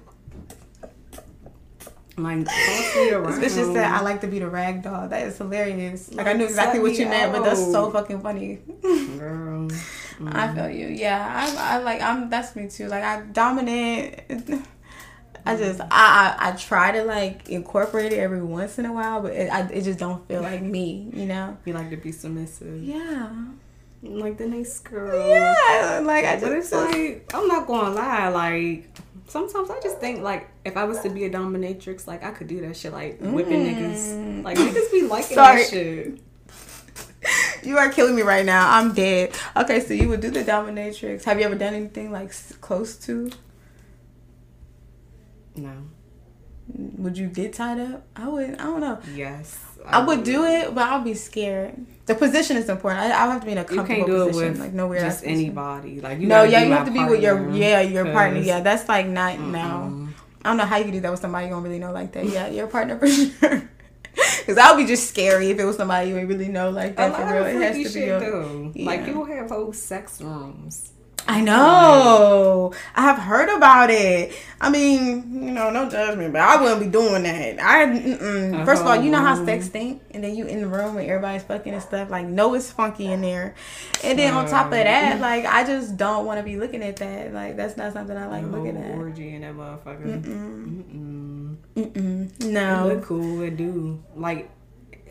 Like 2.17 2.45
toss 2.45 2.95
me 2.95 3.11
around. 3.11 3.41
This 3.41 3.55
bitch 3.55 3.73
said 3.73 3.85
I 3.85 4.01
like 4.01 4.21
to 4.21 4.27
be 4.27 4.39
the 4.39 4.49
rag 4.49 4.81
doll. 4.81 5.07
That 5.07 5.27
is 5.27 5.37
hilarious. 5.37 6.09
Like, 6.09 6.25
like 6.25 6.35
I 6.35 6.37
knew 6.37 6.45
exactly 6.45 6.79
what 6.79 6.93
you 6.93 7.05
out. 7.05 7.11
meant, 7.11 7.31
but 7.31 7.43
that's 7.43 7.59
so 7.59 7.91
fucking 7.91 8.21
funny. 8.21 8.59
Girl. 8.81 9.67
Mm. 9.67 10.35
I 10.35 10.55
feel 10.55 10.69
you. 10.69 10.87
Yeah, 10.87 11.23
I, 11.23 11.75
I 11.75 11.77
like 11.77 12.01
I'm. 12.01 12.29
That's 12.29 12.55
me 12.55 12.69
too. 12.69 12.87
Like 12.87 13.03
I 13.03 13.21
dominate. 13.21 14.23
I 15.45 15.55
just 15.55 15.79
I, 15.79 15.85
I, 15.91 16.35
I 16.39 16.51
try 16.53 16.91
to 16.91 17.03
like 17.03 17.49
incorporate 17.49 18.11
it 18.11 18.17
every 18.17 18.41
once 18.41 18.79
in 18.79 18.85
a 18.85 18.91
while, 18.91 19.21
but 19.21 19.33
it 19.33 19.53
I, 19.53 19.61
it 19.69 19.83
just 19.83 19.99
don't 19.99 20.27
feel 20.27 20.41
like 20.41 20.63
me, 20.63 21.11
you 21.13 21.27
know. 21.27 21.55
You 21.65 21.73
like 21.73 21.91
to 21.91 21.97
be 21.97 22.11
submissive. 22.11 22.83
Yeah 22.83 23.29
like 24.09 24.37
the 24.37 24.47
nice 24.47 24.79
girl. 24.79 25.27
Yeah, 25.29 26.01
like 26.03 26.25
I 26.25 26.39
just. 26.39 26.43
But 26.43 26.51
it's 26.53 26.71
like 26.71 27.31
I'm 27.33 27.47
not 27.47 27.67
gonna 27.67 27.91
lie, 27.91 28.29
like 28.29 28.89
sometimes 29.27 29.69
I 29.69 29.79
just 29.81 29.99
think 29.99 30.21
like 30.21 30.49
if 30.65 30.77
I 30.77 30.85
was 30.85 31.01
to 31.01 31.09
be 31.09 31.25
a 31.25 31.29
dominatrix, 31.29 32.07
like 32.07 32.23
I 32.23 32.31
could 32.31 32.47
do 32.47 32.61
that 32.61 32.75
shit, 32.75 32.93
like 32.93 33.19
whipping 33.19 33.65
mm. 33.65 33.75
niggas. 33.75 34.43
Like 34.43 34.57
niggas 34.57 34.91
be 34.91 35.03
liking 35.03 35.35
Sorry. 35.35 35.61
that 35.61 35.69
shit. 35.69 36.19
You 37.63 37.77
are 37.77 37.91
killing 37.91 38.15
me 38.15 38.21
right 38.21 38.45
now. 38.45 38.77
I'm 38.77 38.93
dead. 38.93 39.35
Okay, 39.55 39.81
so 39.81 39.93
you 39.93 40.07
would 40.07 40.21
do 40.21 40.31
the 40.31 40.43
dominatrix. 40.43 41.25
Have 41.25 41.39
you 41.39 41.45
ever 41.45 41.55
done 41.55 41.73
anything 41.73 42.11
like 42.11 42.31
close 42.61 42.95
to? 42.99 43.31
No. 45.55 45.73
Would 46.73 47.17
you 47.17 47.27
get 47.27 47.53
tied 47.53 47.79
up? 47.79 48.05
I 48.15 48.27
would. 48.29 48.53
I 48.53 48.63
don't 48.63 48.81
know. 48.81 48.99
Yes. 49.13 49.59
I, 49.85 50.01
I 50.01 50.05
would 50.05 50.23
do 50.23 50.45
it, 50.45 50.73
but 50.73 50.83
I'll 50.83 51.03
be 51.03 51.13
scared. 51.13 51.73
The 52.05 52.15
position 52.15 52.57
is 52.57 52.69
important. 52.69 53.01
I, 53.03 53.07
I 53.07 53.31
have 53.31 53.41
to 53.41 53.45
be 53.45 53.51
in 53.51 53.57
a 53.57 53.65
comfortable 53.65 53.91
you 53.91 53.95
can't 53.95 54.07
do 54.07 54.27
position, 54.27 54.47
it 54.47 54.51
with 54.51 54.59
like 54.59 54.73
nowhere 54.73 54.99
else. 54.99 55.15
just 55.15 55.25
anybody. 55.25 55.99
Like 55.99 56.19
you 56.19 56.27
no, 56.27 56.43
yeah, 56.43 56.63
you 56.63 56.71
have 56.71 56.85
to 56.85 56.91
be 56.91 57.03
with 57.03 57.21
your 57.21 57.49
yeah 57.51 57.81
your 57.81 58.05
partner. 58.05 58.39
Yeah, 58.39 58.61
that's 58.61 58.87
like 58.87 59.07
not 59.07 59.37
mm 59.37 59.51
now. 59.51 60.07
I 60.43 60.49
don't 60.49 60.57
know 60.57 60.65
how 60.65 60.77
you 60.77 60.85
can 60.85 60.93
do 60.93 61.01
that 61.01 61.11
with 61.11 61.19
somebody 61.19 61.47
you 61.47 61.51
don't 61.51 61.63
really 61.63 61.79
know 61.79 61.91
like 61.91 62.13
that. 62.13 62.25
Yeah, 62.29 62.47
your 62.47 62.67
partner 62.67 62.97
for 62.97 63.07
sure. 63.07 63.69
Because 64.15 64.55
that 64.55 64.73
would 64.73 64.81
be 64.81 64.87
just 64.87 65.09
scary 65.09 65.49
if 65.49 65.59
it 65.59 65.65
was 65.65 65.75
somebody 65.75 66.09
you 66.09 66.17
ain't 66.17 66.29
really 66.29 66.47
know 66.47 66.69
like 66.69 66.95
that. 66.95 67.11
A 67.11 67.15
for 67.15 67.33
real. 67.33 67.45
It 67.45 67.61
has 67.61 67.93
to 67.93 67.99
be. 67.99 68.05
Your, 68.05 68.71
yeah. 68.73 68.85
Like 68.85 69.05
people 69.05 69.25
have 69.25 69.49
whole 69.49 69.73
sex 69.73 70.21
rooms. 70.21 70.93
I 71.27 71.41
know. 71.41 72.73
I 72.95 73.01
have 73.01 73.17
heard 73.17 73.49
about 73.49 73.89
it. 73.89 74.33
I 74.61 74.69
mean, 74.69 75.43
you 75.43 75.51
know, 75.51 75.69
no 75.69 75.89
judgment, 75.89 76.31
but 76.31 76.41
I 76.41 76.61
wouldn't 76.61 76.79
be 76.79 76.87
doing 76.87 77.23
that. 77.23 77.59
I 77.59 77.83
uh-huh. 77.83 78.65
first 78.65 78.81
of 78.81 78.87
all, 78.87 78.95
you 78.95 79.11
know 79.11 79.19
how 79.19 79.45
sex 79.45 79.65
stink, 79.65 80.01
and 80.11 80.23
then 80.23 80.35
you 80.35 80.45
in 80.45 80.61
the 80.61 80.67
room 80.67 80.97
and 80.97 81.07
everybody's 81.07 81.43
fucking 81.43 81.73
and 81.73 81.83
stuff. 81.83 82.09
Like, 82.09 82.25
no, 82.25 82.53
it's 82.53 82.71
funky 82.71 83.07
in 83.07 83.21
there, 83.21 83.55
and 84.03 84.17
then 84.17 84.33
on 84.33 84.47
top 84.47 84.67
of 84.67 84.71
that, 84.71 85.19
like, 85.19 85.45
I 85.45 85.65
just 85.65 85.97
don't 85.97 86.25
want 86.25 86.39
to 86.39 86.43
be 86.43 86.57
looking 86.57 86.81
at 86.81 86.95
that. 86.97 87.33
Like, 87.33 87.57
that's 87.57 87.77
not 87.77 87.93
something 87.93 88.15
I 88.15 88.27
like 88.27 88.45
looking 88.45 88.77
at. 88.77 88.95
Orgy 88.95 89.35
in 89.35 89.41
that 89.41 89.53
motherfucker. 89.53 90.23
Mm-mm. 90.23 91.55
Mm-mm. 91.75 91.91
Mm-mm. 91.91 92.45
No, 92.45 92.89
it 92.89 92.95
look 92.95 93.03
cool. 93.03 93.41
It 93.41 93.57
do 93.57 94.01
like 94.15 94.49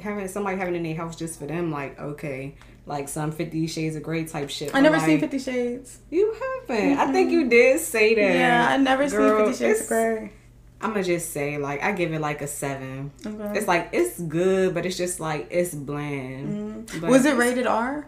having 0.00 0.26
somebody 0.28 0.56
having 0.56 0.74
in 0.74 0.82
their 0.82 0.96
house 0.96 1.14
just 1.14 1.38
for 1.38 1.46
them. 1.46 1.70
Like, 1.70 2.00
okay 2.00 2.54
like 2.86 3.08
some 3.08 3.32
Fifty 3.32 3.66
Shades 3.66 3.96
of 3.96 4.02
Grey 4.02 4.24
type 4.24 4.48
shit. 4.48 4.74
I 4.74 4.80
never 4.80 4.96
like, 4.96 5.06
seen 5.06 5.20
Fifty 5.20 5.38
Shades. 5.38 5.98
You 6.10 6.32
haven't? 6.32 6.92
Mm-hmm. 6.92 7.00
I 7.00 7.12
think 7.12 7.30
you 7.30 7.48
did 7.48 7.80
say 7.80 8.14
that. 8.14 8.34
Yeah, 8.34 8.68
I 8.70 8.76
never 8.76 9.08
Girl, 9.08 9.38
seen 9.38 9.46
Fifty 9.46 9.64
Shades 9.64 9.80
of 9.82 9.88
Grey. 9.88 10.32
I'm 10.80 10.90
gonna 10.90 11.02
just 11.02 11.32
say 11.32 11.58
like 11.58 11.82
I 11.82 11.92
give 11.92 12.12
it 12.12 12.20
like 12.20 12.42
a 12.42 12.46
seven. 12.46 13.10
Okay. 13.24 13.58
It's 13.58 13.66
like 13.66 13.90
it's 13.92 14.20
good, 14.20 14.74
but 14.74 14.86
it's 14.86 14.96
just 14.96 15.20
like 15.20 15.48
it's 15.50 15.74
bland. 15.74 16.88
Mm-hmm. 16.88 17.08
Was 17.08 17.24
it 17.24 17.36
rated 17.36 17.66
R? 17.66 18.06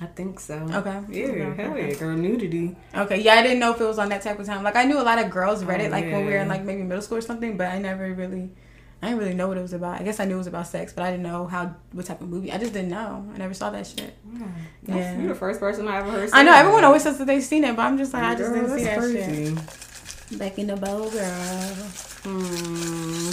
I 0.00 0.06
think 0.06 0.40
so. 0.40 0.54
Okay. 0.54 1.00
Yeah, 1.08 1.26
okay. 1.26 1.62
hell 1.62 1.78
yeah, 1.78 1.94
girl, 1.94 2.16
nudity. 2.16 2.76
Okay, 2.94 3.22
yeah, 3.22 3.34
I 3.34 3.42
didn't 3.42 3.60
know 3.60 3.72
if 3.72 3.80
it 3.80 3.84
was 3.84 3.98
on 3.98 4.10
that 4.10 4.22
type 4.22 4.38
of 4.38 4.46
time. 4.46 4.62
Like 4.62 4.76
I 4.76 4.84
knew 4.84 5.00
a 5.00 5.02
lot 5.02 5.18
of 5.18 5.30
girls 5.30 5.64
read 5.64 5.80
it, 5.80 5.86
oh, 5.86 5.90
like 5.90 6.04
yeah. 6.04 6.12
when 6.12 6.26
we 6.26 6.32
were 6.32 6.38
in 6.38 6.48
like 6.48 6.64
maybe 6.64 6.82
middle 6.82 7.02
school 7.02 7.18
or 7.18 7.22
something, 7.22 7.56
but 7.56 7.68
I 7.68 7.78
never 7.78 8.12
really 8.12 8.50
I 9.02 9.08
didn't 9.08 9.18
really 9.20 9.34
know 9.34 9.46
what 9.48 9.58
it 9.58 9.62
was 9.62 9.74
about. 9.74 10.00
I 10.00 10.04
guess 10.04 10.20
I 10.20 10.24
knew 10.24 10.34
it 10.34 10.38
was 10.38 10.46
about 10.46 10.66
sex, 10.66 10.92
but 10.92 11.04
I 11.04 11.10
didn't 11.10 11.24
know 11.24 11.46
how 11.46 11.76
what 11.92 12.06
type 12.06 12.20
of 12.22 12.28
movie. 12.28 12.50
I 12.50 12.58
just 12.58 12.72
didn't 12.72 12.90
know. 12.90 13.30
I 13.34 13.38
never 13.38 13.52
saw 13.52 13.70
that 13.70 13.86
shit. 13.86 14.16
Yeah, 14.32 14.46
yeah. 14.86 15.18
you're 15.18 15.28
the 15.28 15.34
first 15.34 15.60
person 15.60 15.86
I 15.86 15.98
ever 15.98 16.10
heard. 16.10 16.30
I 16.32 16.42
know 16.42 16.52
that. 16.52 16.60
everyone 16.60 16.84
always 16.84 17.02
says 17.02 17.18
that 17.18 17.26
they've 17.26 17.42
seen 17.42 17.64
it, 17.64 17.76
but 17.76 17.82
I'm 17.82 17.98
just 17.98 18.14
like 18.14 18.22
I 18.22 18.34
just 18.34 18.50
girl, 18.50 18.62
didn't 18.62 18.78
see 18.78 18.84
that 18.84 18.98
crazy. 18.98 19.54
shit. 19.54 20.38
Back 20.38 20.58
in 20.58 20.66
the 20.66 20.76
bowl, 20.76 21.10
girl. 21.10 21.30
Hmm. 22.24 23.32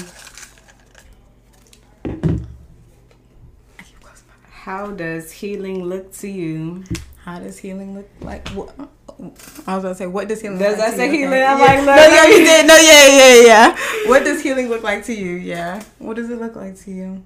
How 4.52 4.92
does 4.92 5.32
healing 5.32 5.84
look 5.84 6.14
to 6.18 6.28
you? 6.28 6.84
How 7.24 7.40
does 7.40 7.58
healing 7.58 7.96
look 7.96 8.10
like? 8.22 8.48
What? 8.50 8.76
I 9.68 9.76
was 9.76 9.84
gonna 9.84 9.96
say, 9.96 10.08
what 10.08 10.28
does 10.28 10.42
healing? 10.42 10.60
Does 10.60 10.78
look 10.78 10.88
like 10.88 10.96
say 10.96 11.10
healing? 11.10 11.34
Okay. 11.34 11.46
I'm 11.46 11.60
yeah. 11.60 11.66
like, 11.66 11.86
no, 11.86 11.96
yeah, 11.96 12.26
you 12.28 12.46
did. 12.46 12.68
No, 12.68 12.76
yeah, 12.76 13.08
yeah, 13.08 13.46
yeah. 13.46 14.10
What 14.10 14.24
does 14.24 14.42
healing 14.42 14.70
look 14.70 14.84
like 14.84 15.06
to 15.06 15.14
you? 15.14 15.36
Yeah. 15.36 15.84
What 16.00 16.16
does 16.16 16.30
it 16.30 16.40
look 16.40 16.56
like 16.56 16.76
to 16.82 16.92
you? 16.92 17.24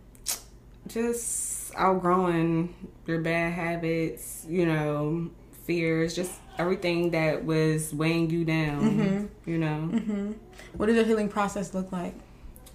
Just 0.88 1.74
outgrowing 1.76 2.74
your 3.06 3.22
bad 3.22 3.54
habits. 3.54 4.46
You 4.48 4.66
know, 4.66 5.30
fears. 5.66 6.16
Just 6.16 6.32
everything 6.58 7.12
that 7.12 7.46
was 7.46 7.94
weighing 7.94 8.30
you 8.30 8.46
down. 8.46 8.82
Mm-hmm. 8.82 9.50
You 9.50 9.58
know. 9.58 9.90
Mm-hmm. 9.92 10.32
What 10.76 10.88
does 10.88 10.96
your 10.96 11.06
healing 11.06 11.30
process 11.30 11.74
look 11.74 11.92
like? 11.92 12.14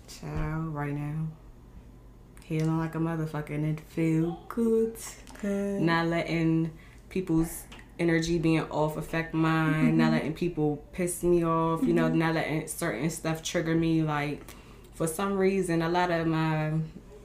Child, 0.09 0.75
right 0.75 0.93
now. 0.93 1.29
Healing 2.45 2.79
like 2.79 2.95
a 2.95 2.99
motherfucker 2.99 3.55
and 3.55 3.79
it 3.79 3.81
feel 3.81 4.41
good. 4.49 4.97
Good. 5.41 5.81
Not 5.81 6.09
letting 6.09 6.71
people's 7.09 7.65
energy 8.03 8.39
being 8.39 8.63
off 8.63 8.97
affect 8.97 9.33
mine, 9.33 9.73
mm-hmm. 9.73 9.97
not 9.97 10.13
letting 10.13 10.35
people 10.35 10.85
piss 10.93 11.23
me 11.23 11.45
off, 11.45 11.79
mm-hmm. 11.79 11.89
you 11.89 11.95
know, 11.95 12.09
mm-hmm. 12.09 12.19
not 12.19 12.35
letting 12.35 12.67
certain 12.69 13.09
stuff 13.11 13.43
trigger 13.43 13.75
me. 13.75 14.03
Like, 14.03 14.43
for 14.95 15.07
some 15.07 15.39
reason, 15.39 15.83
a 15.83 15.89
lot 15.89 16.11
of 16.11 16.27
my 16.27 16.73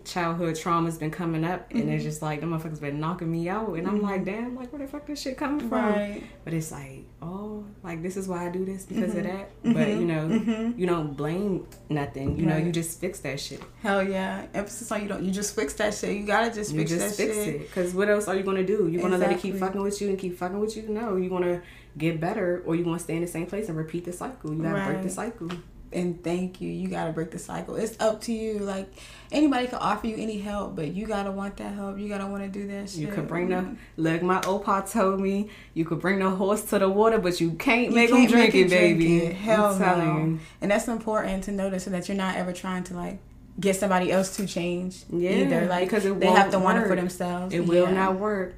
childhood 0.07 0.55
trauma's 0.55 0.97
been 0.97 1.11
coming 1.11 1.43
up 1.43 1.69
and 1.71 1.81
mm-hmm. 1.81 1.91
it's 1.91 2.03
just 2.03 2.21
like 2.21 2.39
the 2.39 2.47
motherfuckers 2.47 2.79
been 2.79 2.99
knocking 2.99 3.29
me 3.29 3.49
out 3.49 3.73
and 3.73 3.87
I'm 3.87 4.01
like, 4.01 4.21
mm-hmm. 4.21 4.43
damn, 4.43 4.55
like 4.55 4.71
where 4.71 4.81
the 4.81 4.87
fuck 4.87 5.05
this 5.05 5.21
shit 5.21 5.37
coming 5.37 5.67
from? 5.67 5.93
Right. 5.93 6.23
But 6.43 6.53
it's 6.53 6.71
like, 6.71 7.03
oh, 7.21 7.65
like 7.83 8.01
this 8.01 8.15
is 8.17 8.27
why 8.27 8.47
I 8.47 8.49
do 8.49 8.63
this 8.63 8.85
because 8.85 9.11
mm-hmm. 9.11 9.19
of 9.19 9.23
that. 9.25 9.63
Mm-hmm. 9.63 9.73
But 9.73 9.87
you 9.89 10.05
know, 10.05 10.27
mm-hmm. 10.27 10.79
you 10.79 10.87
don't 10.87 11.15
blame 11.15 11.67
nothing. 11.89 12.37
You 12.37 12.47
right. 12.47 12.59
know, 12.59 12.65
you 12.65 12.71
just 12.71 12.99
fix 12.99 13.19
that 13.19 13.39
shit. 13.39 13.61
Hell 13.83 14.01
yeah. 14.01 14.45
Emphasis 14.53 14.91
on 14.91 15.01
you 15.01 15.09
don't 15.09 15.23
you 15.23 15.31
just 15.31 15.55
fix 15.55 15.73
that 15.75 15.93
shit. 15.93 16.15
You 16.15 16.25
gotta 16.25 16.53
just 16.53 16.73
fix 16.73 16.91
you 16.91 16.97
just 16.97 17.17
that 17.17 17.23
fix 17.23 17.35
shit. 17.35 17.61
it. 17.61 17.71
Cause 17.73 17.93
what 17.93 18.09
else 18.09 18.27
are 18.27 18.35
you 18.35 18.43
gonna 18.43 18.65
do? 18.65 18.87
You 18.87 18.99
gonna 18.99 19.15
exactly. 19.15 19.19
let 19.19 19.31
it 19.31 19.41
keep 19.41 19.55
fucking 19.57 19.81
with 19.81 20.01
you 20.01 20.09
and 20.09 20.17
keep 20.17 20.37
fucking 20.37 20.59
with 20.59 20.77
you? 20.77 20.87
No, 20.87 21.17
you 21.17 21.29
wanna 21.29 21.61
get 21.97 22.21
better 22.21 22.63
or 22.65 22.75
you 22.75 22.85
wanna 22.85 22.99
stay 22.99 23.15
in 23.15 23.21
the 23.21 23.27
same 23.27 23.45
place 23.45 23.67
and 23.67 23.77
repeat 23.77 24.05
the 24.05 24.13
cycle. 24.13 24.53
You 24.53 24.61
gotta 24.61 24.75
right. 24.75 24.91
break 24.91 25.03
the 25.03 25.09
cycle. 25.09 25.49
And 25.91 26.23
thank 26.23 26.61
you. 26.61 26.69
You 26.69 26.89
gotta 26.89 27.11
break 27.11 27.31
the 27.31 27.39
cycle. 27.39 27.75
It's 27.75 27.99
up 27.99 28.21
to 28.21 28.33
you. 28.33 28.59
Like 28.59 28.91
anybody 29.31 29.67
can 29.67 29.79
offer 29.79 30.07
you 30.07 30.15
any 30.17 30.39
help, 30.39 30.75
but 30.75 30.93
you 30.93 31.07
gotta 31.07 31.31
want 31.31 31.57
that 31.57 31.73
help. 31.73 31.97
You 31.97 32.07
gotta 32.09 32.27
want 32.27 32.43
to 32.43 32.49
do 32.49 32.67
that 32.67 32.89
shit. 32.89 32.99
You 32.99 33.07
could 33.07 33.27
bring 33.27 33.49
the 33.49 33.75
look. 33.95 34.21
My 34.21 34.39
opa 34.41 34.89
told 34.89 35.19
me 35.19 35.49
you 35.73 35.85
could 35.85 35.99
bring 35.99 36.19
the 36.19 36.29
horse 36.29 36.63
to 36.65 36.79
the 36.79 36.89
water, 36.89 37.17
but 37.17 37.39
you 37.39 37.51
can't 37.51 37.93
make 37.93 38.09
you 38.09 38.15
can't 38.15 38.29
them 38.29 38.39
drink 38.39 38.55
it, 38.55 38.69
baby. 38.69 39.19
Drink 39.19 39.31
it. 39.31 39.35
Hell 39.35 39.79
no. 39.79 40.39
And 40.61 40.71
that's 40.71 40.87
important 40.87 41.43
to 41.45 41.51
notice, 41.51 41.85
so 41.85 41.91
that 41.91 42.07
you're 42.07 42.17
not 42.17 42.35
ever 42.35 42.53
trying 42.53 42.83
to 42.85 42.93
like 42.93 43.19
get 43.59 43.75
somebody 43.75 44.11
else 44.11 44.35
to 44.37 44.45
change 44.45 45.03
yeah, 45.09 45.31
either. 45.31 45.65
Like 45.65 45.89
because 45.89 46.03
they 46.03 46.27
have 46.27 46.51
to 46.51 46.57
work. 46.57 46.65
want 46.65 46.77
it 46.79 46.87
for 46.87 46.95
themselves. 46.95 47.53
It 47.53 47.65
will 47.65 47.87
not 47.87 48.15
work. 48.15 48.55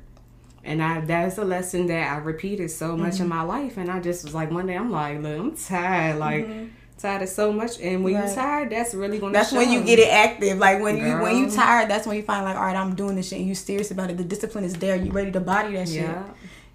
And 0.63 0.83
I 0.83 0.99
that's 1.01 1.37
a 1.37 1.45
lesson 1.45 1.87
that 1.87 2.11
I 2.11 2.17
repeated 2.17 2.69
so 2.69 2.97
much 2.97 3.13
mm-hmm. 3.13 3.23
in 3.23 3.29
my 3.29 3.41
life. 3.43 3.77
And 3.77 3.89
I 3.89 3.99
just 4.01 4.25
was 4.25 4.33
like 4.33 4.51
one 4.51 4.67
day 4.67 4.75
I'm 4.75 4.91
like, 4.91 5.21
look, 5.21 5.39
I'm 5.39 5.55
tired. 5.55 6.17
Like 6.17 6.45
mm-hmm 6.45 6.67
tired 6.99 7.21
of 7.21 7.29
so 7.29 7.51
much 7.51 7.79
and 7.79 8.03
when 8.03 8.13
right. 8.13 8.25
you're 8.25 8.35
tired 8.35 8.69
that's 8.69 8.93
really 8.93 9.19
gonna 9.19 9.33
that's 9.33 9.51
when 9.51 9.71
you 9.71 9.83
get 9.83 9.99
it 9.99 10.09
active. 10.09 10.57
Like 10.57 10.81
when 10.81 10.99
Girl. 10.99 11.07
you 11.07 11.23
when 11.23 11.37
you 11.37 11.49
tired 11.49 11.89
that's 11.89 12.05
when 12.05 12.17
you 12.17 12.23
find 12.23 12.43
like 12.43 12.55
all 12.55 12.63
right 12.63 12.75
i'm 12.75 12.95
doing 12.95 13.15
this 13.15 13.29
shit 13.29 13.39
and 13.39 13.47
you 13.47 13.55
serious 13.55 13.91
about 13.91 14.09
it. 14.09 14.17
The 14.17 14.23
discipline 14.23 14.63
is 14.63 14.73
there. 14.73 14.95
You 14.95 15.11
ready 15.11 15.31
to 15.31 15.39
body 15.39 15.73
that 15.73 15.87
shit. 15.87 16.01
Yeah. 16.01 16.23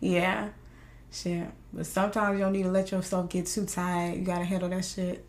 Yeah. 0.01 0.49
Shit. 1.13 1.47
But 1.73 1.87
sometimes 1.87 2.39
you 2.39 2.45
don't 2.45 2.53
need 2.53 2.65
to 2.65 2.71
let 2.71 2.91
yourself 2.91 3.29
get 3.29 3.47
too 3.47 3.67
tired. 3.67 4.19
You 4.19 4.25
gotta 4.25 4.45
handle 4.45 4.69
that 4.71 4.85
shit. 4.85 5.27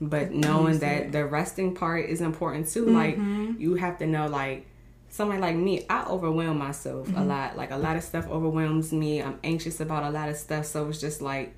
But 0.00 0.32
knowing 0.32 0.78
that 0.78 1.12
the 1.12 1.26
resting 1.26 1.74
part 1.74 2.08
is 2.08 2.20
important 2.20 2.68
too 2.68 2.86
mm-hmm. 2.86 3.46
like 3.50 3.60
you 3.60 3.74
have 3.74 3.98
to 3.98 4.06
know 4.06 4.26
like 4.26 4.66
somebody 5.10 5.40
like 5.40 5.56
me 5.56 5.84
i 5.90 6.04
overwhelm 6.06 6.56
myself 6.56 7.08
mm-hmm. 7.08 7.18
a 7.18 7.24
lot. 7.24 7.56
Like 7.56 7.70
a 7.70 7.76
lot 7.76 7.96
of 7.96 8.02
stuff 8.02 8.26
overwhelms 8.28 8.92
me. 8.92 9.22
I'm 9.22 9.38
anxious 9.44 9.80
about 9.80 10.04
a 10.04 10.10
lot 10.10 10.28
of 10.30 10.36
stuff. 10.36 10.64
So 10.64 10.88
it's 10.88 11.00
just 11.00 11.20
like 11.20 11.54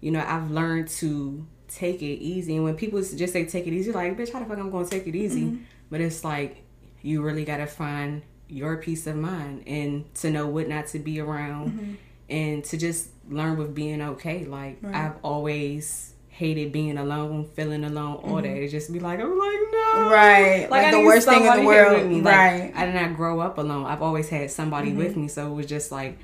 you 0.00 0.10
know 0.10 0.24
i've 0.26 0.50
learned 0.50 0.88
to 0.88 1.46
take 1.70 2.02
it 2.02 2.20
easy. 2.22 2.56
And 2.56 2.64
when 2.64 2.76
people 2.76 3.00
just 3.00 3.32
say 3.32 3.44
take 3.46 3.66
it 3.66 3.72
easy, 3.72 3.92
like, 3.92 4.16
bitch, 4.16 4.32
how 4.32 4.40
the 4.40 4.44
fuck 4.44 4.58
I'm 4.58 4.70
gonna 4.70 4.86
take 4.86 5.06
it 5.06 5.14
easy? 5.14 5.42
Mm-hmm. 5.42 5.62
But 5.90 6.00
it's 6.00 6.24
like 6.24 6.62
you 7.02 7.22
really 7.22 7.44
gotta 7.44 7.66
find 7.66 8.22
your 8.48 8.76
peace 8.76 9.06
of 9.06 9.16
mind 9.16 9.64
and 9.66 10.12
to 10.16 10.30
know 10.30 10.46
what 10.46 10.68
not 10.68 10.88
to 10.88 10.98
be 10.98 11.20
around 11.20 11.70
mm-hmm. 11.70 11.94
and 12.28 12.64
to 12.64 12.76
just 12.76 13.08
learn 13.28 13.56
with 13.56 13.74
being 13.74 14.02
okay. 14.02 14.44
Like 14.44 14.78
right. 14.82 14.94
I've 14.94 15.16
always 15.22 16.14
hated 16.28 16.72
being 16.72 16.96
alone, 16.96 17.44
feeling 17.44 17.84
alone, 17.84 18.16
all 18.16 18.36
mm-hmm. 18.36 18.42
that. 18.42 18.62
It 18.62 18.68
just 18.68 18.92
be 18.92 18.98
like, 18.98 19.20
I'm 19.20 19.38
like, 19.38 19.58
no. 19.72 20.10
Right. 20.10 20.70
Like, 20.70 20.82
like 20.82 20.92
the 20.92 21.04
worst 21.04 21.28
thing 21.28 21.44
in 21.44 21.56
the 21.56 21.66
world. 21.66 22.10
Like, 22.10 22.24
right. 22.24 22.72
I 22.74 22.86
did 22.86 22.94
not 22.94 23.14
grow 23.14 23.40
up 23.40 23.58
alone. 23.58 23.84
I've 23.86 24.02
always 24.02 24.28
had 24.28 24.50
somebody 24.50 24.88
mm-hmm. 24.88 24.98
with 24.98 25.16
me. 25.16 25.28
So 25.28 25.46
it 25.50 25.54
was 25.54 25.66
just 25.66 25.92
like 25.92 26.18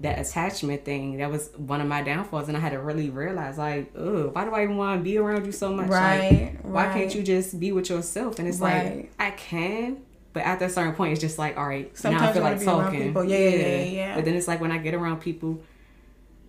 that 0.00 0.18
attachment 0.18 0.84
thing 0.84 1.16
that 1.16 1.30
was 1.30 1.50
one 1.56 1.80
of 1.80 1.86
my 1.86 2.02
downfalls 2.02 2.48
and 2.48 2.56
i 2.56 2.60
had 2.60 2.72
to 2.72 2.78
really 2.78 3.10
realize 3.10 3.58
like 3.58 3.90
oh 3.96 4.28
why 4.28 4.44
do 4.44 4.54
i 4.54 4.62
even 4.62 4.76
want 4.76 4.98
to 4.98 5.02
be 5.02 5.18
around 5.18 5.44
you 5.44 5.52
so 5.52 5.72
much 5.72 5.88
right, 5.88 6.52
like, 6.54 6.60
why 6.62 6.92
can't 6.92 7.14
you 7.14 7.22
just 7.22 7.58
be 7.58 7.72
with 7.72 7.90
yourself 7.90 8.38
and 8.38 8.46
it's 8.46 8.60
right. 8.60 8.96
like 8.96 9.12
i 9.18 9.30
can 9.32 10.00
but 10.32 10.44
after 10.44 10.66
a 10.66 10.70
certain 10.70 10.94
point 10.94 11.12
it's 11.12 11.20
just 11.20 11.38
like 11.38 11.56
all 11.56 11.66
right 11.66 11.96
Sometimes 11.96 12.22
now 12.22 12.28
i 12.28 12.32
feel 12.32 12.42
like 12.42 12.64
talking 12.64 13.28
yeah, 13.28 13.38
yeah, 13.38 13.48
yeah 13.48 13.82
yeah 13.84 14.14
but 14.14 14.24
then 14.24 14.34
it's 14.34 14.46
like 14.46 14.60
when 14.60 14.70
i 14.70 14.78
get 14.78 14.94
around 14.94 15.20
people 15.20 15.60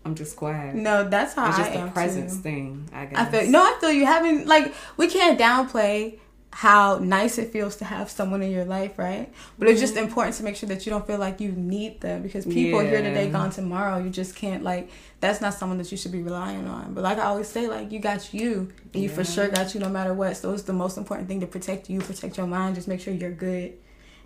I'm 0.06 0.16
just 0.16 0.38
quiet. 0.38 0.76
No, 0.76 1.08
that's 1.08 1.34
how 1.34 1.50
it's 1.50 1.58
just 1.58 1.72
I 1.72 1.86
a 1.86 1.92
presence 1.92 2.38
too. 2.38 2.42
thing. 2.42 2.90
I 2.94 3.06
guess. 3.06 3.20
I 3.20 3.26
feel 3.26 3.52
no. 3.52 3.62
I 3.62 3.78
feel 3.80 3.92
you 3.92 4.06
having 4.06 4.48
like 4.48 4.74
we 4.98 5.08
can't 5.08 5.40
downplay 5.40 6.20
how 6.52 6.98
nice 6.98 7.38
it 7.38 7.52
feels 7.52 7.76
to 7.76 7.86
have 7.86 8.10
someone 8.10 8.42
in 8.42 8.52
your 8.52 8.66
life, 8.66 8.98
right? 8.98 9.32
But 9.60 9.68
it's 9.68 9.80
just 9.80 9.94
mm-hmm. 9.94 10.06
important 10.06 10.36
to 10.38 10.44
make 10.44 10.56
sure 10.56 10.68
that 10.70 10.86
you 10.86 10.90
don't 10.90 11.06
feel 11.06 11.20
like 11.20 11.40
you 11.40 11.52
need 11.52 12.02
them 12.02 12.24
because 12.24 12.46
people 12.46 12.82
yeah. 12.82 12.90
here 12.90 13.02
today, 13.04 13.30
gone 13.30 13.52
tomorrow. 13.52 14.04
You 14.04 14.10
just 14.10 14.36
can't 14.36 14.64
like 14.64 14.90
that's 15.20 15.42
not 15.42 15.54
someone 15.54 15.78
that 15.78 15.92
you 15.92 15.98
should 15.98 16.12
be 16.12 16.24
relying 16.24 16.68
on. 16.68 16.94
But 16.94 17.04
like 17.04 17.20
I 17.20 17.26
always 17.26 17.48
say, 17.48 17.68
like 17.68 17.92
you 17.92 18.00
got 18.00 18.34
you, 18.34 18.72
and 18.94 19.04
you 19.04 19.10
yeah. 19.10 19.16
for 19.16 19.24
sure 19.24 19.48
got 19.48 19.74
you 19.74 19.80
no 19.80 19.90
matter 19.90 20.14
what. 20.14 20.38
So 20.38 20.52
it's 20.54 20.64
the 20.64 20.74
most 20.74 20.98
important 20.98 21.28
thing 21.28 21.40
to 21.42 21.48
protect 21.48 21.90
you, 21.90 22.00
protect 22.00 22.38
your 22.38 22.48
mind. 22.48 22.76
Just 22.76 22.88
make 22.88 23.00
sure 23.00 23.14
you're 23.14 23.32
good. 23.32 23.74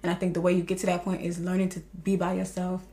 And 0.02 0.12
I 0.12 0.16
think 0.16 0.34
the 0.34 0.42
way 0.42 0.54
you 0.54 0.64
get 0.64 0.78
to 0.80 0.86
that 0.88 1.04
point 1.04 1.22
is 1.22 1.40
learning 1.40 1.70
to 1.70 1.82
be 2.04 2.16
by 2.16 2.34
yourself, 2.34 2.84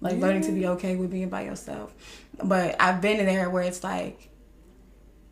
like 0.00 0.14
yeah. 0.14 0.20
learning 0.20 0.42
to 0.42 0.52
be 0.52 0.66
okay 0.66 0.96
with 0.96 1.10
being 1.10 1.28
by 1.28 1.42
yourself. 1.42 1.94
But 2.42 2.76
I've 2.80 3.00
been 3.00 3.20
in 3.20 3.26
there 3.26 3.50
where 3.50 3.62
it's 3.62 3.84
like 3.84 4.29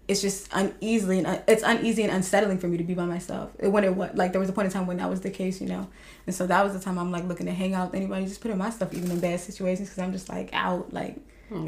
it's 0.08 0.22
just 0.22 0.48
uneasily 0.52 1.18
and 1.18 1.26
uh, 1.26 1.38
it's 1.46 1.62
uneasy 1.62 2.02
and 2.02 2.10
unsettling 2.10 2.58
for 2.58 2.66
me 2.66 2.78
to 2.78 2.84
be 2.84 2.94
by 2.94 3.04
myself. 3.04 3.50
It, 3.58 3.68
when 3.68 3.84
it 3.84 3.94
was 3.94 4.10
like 4.14 4.32
there 4.32 4.40
was 4.40 4.48
a 4.48 4.52
point 4.54 4.66
in 4.66 4.72
time 4.72 4.86
when 4.86 4.96
that 4.96 5.10
was 5.10 5.20
the 5.20 5.30
case, 5.30 5.60
you 5.60 5.68
know, 5.68 5.86
and 6.26 6.34
so 6.34 6.46
that 6.46 6.64
was 6.64 6.72
the 6.72 6.80
time 6.80 6.98
I'm 6.98 7.12
like 7.12 7.24
looking 7.24 7.46
to 7.46 7.52
hang 7.52 7.74
out 7.74 7.90
with 7.90 7.96
anybody, 7.96 8.24
just 8.24 8.40
putting 8.40 8.56
myself 8.56 8.94
even 8.94 9.10
in 9.10 9.20
bad 9.20 9.38
situations 9.40 9.90
because 9.90 10.02
I'm 10.02 10.12
just 10.12 10.28
like 10.30 10.48
out, 10.54 10.92
like 10.94 11.16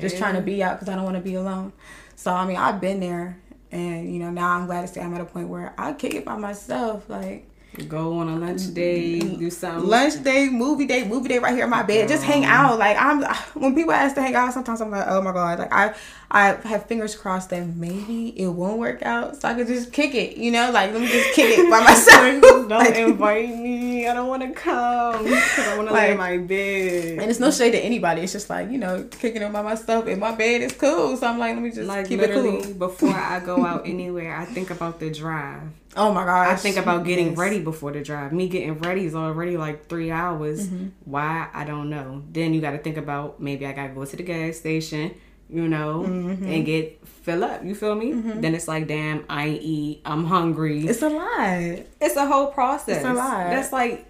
just 0.00 0.16
trying 0.18 0.34
to 0.36 0.40
be 0.40 0.62
out 0.62 0.78
because 0.78 0.88
I 0.88 0.94
don't 0.96 1.04
want 1.04 1.16
to 1.16 1.22
be 1.22 1.34
alone. 1.34 1.72
So 2.16 2.32
I 2.32 2.46
mean, 2.46 2.56
I've 2.56 2.80
been 2.80 3.00
there, 3.00 3.38
and 3.70 4.12
you 4.12 4.18
know 4.18 4.30
now 4.30 4.56
I'm 4.56 4.66
glad 4.66 4.82
to 4.82 4.88
say 4.88 5.02
I'm 5.02 5.14
at 5.14 5.20
a 5.20 5.26
point 5.26 5.48
where 5.48 5.74
I 5.76 5.92
kick 5.92 6.14
it 6.14 6.24
by 6.24 6.36
myself, 6.36 7.08
like 7.10 7.46
Go 7.88 8.18
on 8.18 8.28
a 8.28 8.36
lunch 8.36 8.72
day, 8.74 9.20
do 9.20 9.50
something. 9.50 9.88
Lunch 9.88 10.22
day, 10.22 10.48
movie 10.48 10.86
day, 10.86 11.04
movie 11.04 11.28
day 11.28 11.38
right 11.38 11.54
here 11.54 11.64
in 11.64 11.70
my 11.70 11.82
bed. 11.82 12.08
Just 12.08 12.24
hang 12.24 12.44
oh. 12.44 12.48
out. 12.48 12.78
Like 12.78 12.96
I'm 12.98 13.22
when 13.54 13.74
people 13.74 13.92
ask 13.92 14.14
to 14.14 14.22
hang 14.22 14.34
out, 14.34 14.52
sometimes 14.52 14.80
I'm 14.80 14.90
like, 14.90 15.06
oh 15.08 15.22
my 15.22 15.32
god. 15.32 15.58
Like 15.58 15.72
I 15.72 15.94
I 16.30 16.52
have 16.68 16.86
fingers 16.86 17.16
crossed 17.16 17.50
that 17.50 17.66
maybe 17.66 18.28
it 18.40 18.46
won't 18.46 18.78
work 18.78 19.02
out. 19.02 19.40
So 19.40 19.48
I 19.48 19.54
could 19.54 19.66
just 19.66 19.92
kick 19.92 20.14
it, 20.14 20.36
you 20.36 20.50
know? 20.52 20.70
Like 20.70 20.92
let 20.92 21.00
me 21.00 21.08
just 21.08 21.34
kick 21.34 21.58
it 21.58 21.70
by 21.70 21.80
myself. 21.84 22.40
don't 22.40 22.68
like, 22.68 22.94
invite 22.96 23.48
me. 23.48 24.06
I 24.06 24.14
don't 24.14 24.28
wanna 24.28 24.52
come. 24.52 25.26
I 25.26 25.74
wanna 25.76 25.90
like, 25.90 26.02
lay 26.02 26.10
in 26.12 26.18
my 26.18 26.38
bed. 26.38 27.18
And 27.18 27.30
it's 27.30 27.40
no 27.40 27.50
shade 27.50 27.72
to 27.72 27.78
anybody. 27.78 28.22
It's 28.22 28.32
just 28.32 28.48
like, 28.48 28.70
you 28.70 28.78
know, 28.78 29.08
kicking 29.10 29.42
it 29.42 29.52
by 29.52 29.62
myself 29.62 30.06
in 30.06 30.20
my 30.20 30.34
bed 30.34 30.62
is 30.62 30.72
cool. 30.72 31.16
So 31.16 31.26
I'm 31.26 31.38
like, 31.38 31.54
let 31.54 31.62
me 31.62 31.70
just 31.70 31.88
like 31.88 32.08
keep 32.08 32.20
it 32.20 32.32
cool. 32.32 32.74
Before 32.74 33.14
I 33.14 33.40
go 33.40 33.64
out 33.64 33.86
anywhere, 33.86 34.36
I 34.36 34.44
think 34.44 34.70
about 34.70 35.00
the 35.00 35.10
drive. 35.10 35.62
Oh 35.96 36.12
my 36.12 36.24
gosh. 36.24 36.48
I 36.48 36.56
think 36.56 36.76
about 36.76 37.04
getting 37.04 37.30
yes. 37.30 37.38
ready 37.38 37.60
before 37.60 37.92
the 37.92 38.02
drive. 38.02 38.32
Me 38.32 38.48
getting 38.48 38.78
ready 38.78 39.06
is 39.06 39.14
already 39.14 39.56
like 39.56 39.88
three 39.88 40.10
hours. 40.10 40.66
Mm-hmm. 40.66 40.88
Why? 41.04 41.48
I 41.52 41.64
don't 41.64 41.90
know. 41.90 42.22
Then 42.30 42.54
you 42.54 42.60
got 42.60 42.72
to 42.72 42.78
think 42.78 42.96
about 42.96 43.40
maybe 43.40 43.66
I 43.66 43.72
got 43.72 43.88
to 43.88 43.94
go 43.94 44.04
to 44.04 44.16
the 44.16 44.22
gas 44.22 44.58
station, 44.58 45.14
you 45.48 45.66
know, 45.66 46.04
mm-hmm. 46.06 46.46
and 46.46 46.64
get 46.64 47.06
fill 47.06 47.42
up. 47.42 47.64
You 47.64 47.74
feel 47.74 47.96
me? 47.96 48.12
Mm-hmm. 48.12 48.40
Then 48.40 48.54
it's 48.54 48.68
like, 48.68 48.86
damn, 48.86 49.24
I 49.28 49.48
eat. 49.48 50.02
I'm 50.04 50.24
hungry. 50.26 50.86
It's 50.86 51.02
a 51.02 51.08
lot. 51.08 51.84
It's 52.00 52.16
a 52.16 52.26
whole 52.26 52.48
process. 52.48 52.98
It's 52.98 53.06
a 53.06 53.12
lot. 53.12 53.50
That's 53.50 53.72
like, 53.72 54.06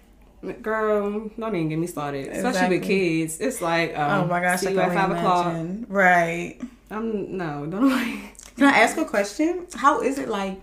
girl, 0.61 1.31
don't 1.37 1.55
even 1.55 1.69
get 1.69 1.79
me 1.79 1.87
started. 1.87 2.27
Exactly. 2.27 2.49
Especially 2.49 2.77
with 2.77 2.87
kids. 2.87 3.39
It's 3.39 3.59
like, 3.59 3.97
um, 3.97 4.23
oh 4.23 4.27
my 4.27 4.39
gosh, 4.39 4.59
see 4.59 4.71
you 4.71 4.79
at 4.79 4.93
five 4.93 5.09
imagine. 5.09 5.17
o'clock. 5.17 5.87
Right. 5.89 6.61
I'm 6.91 7.37
no, 7.37 7.65
don't. 7.65 7.89
Worry. 7.89 8.33
Can 8.57 8.67
I 8.67 8.79
ask 8.79 8.97
a 8.97 9.05
question? 9.05 9.65
How 9.73 10.01
is 10.01 10.19
it 10.19 10.29
like? 10.29 10.61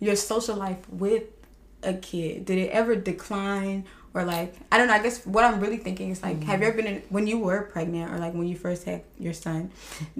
Your 0.00 0.16
social 0.16 0.56
life 0.56 0.88
with 0.90 1.24
a 1.82 1.94
kid? 1.94 2.44
Did 2.46 2.58
it 2.58 2.70
ever 2.70 2.96
decline 2.96 3.84
or 4.14 4.24
like 4.24 4.54
I 4.72 4.78
don't 4.78 4.88
know, 4.88 4.94
I 4.94 5.02
guess 5.02 5.24
what 5.24 5.44
I'm 5.44 5.60
really 5.60 5.76
thinking 5.76 6.10
is 6.10 6.22
like 6.22 6.36
mm-hmm. 6.36 6.46
have 6.46 6.60
you 6.60 6.66
ever 6.66 6.76
been 6.76 6.86
in, 6.86 7.02
when 7.10 7.26
you 7.26 7.38
were 7.38 7.62
pregnant 7.62 8.12
or 8.12 8.18
like 8.18 8.34
when 8.34 8.48
you 8.48 8.56
first 8.56 8.84
had 8.84 9.02
your 9.18 9.32
son, 9.32 9.70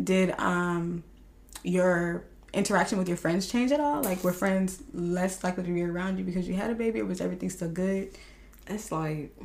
did 0.02 0.38
um 0.38 1.02
your 1.62 2.24
interaction 2.52 2.98
with 2.98 3.08
your 3.08 3.16
friends 3.16 3.50
change 3.50 3.72
at 3.72 3.80
all? 3.80 4.02
Like 4.02 4.22
were 4.22 4.32
friends 4.32 4.82
less 4.92 5.42
likely 5.42 5.64
to 5.64 5.72
be 5.72 5.82
around 5.82 6.18
you 6.18 6.24
because 6.24 6.48
you 6.48 6.54
had 6.54 6.70
a 6.70 6.74
baby 6.74 7.00
or 7.00 7.04
was 7.06 7.20
everything 7.20 7.50
still 7.50 7.70
good? 7.70 8.10
It's 8.66 8.92
like 8.92 9.36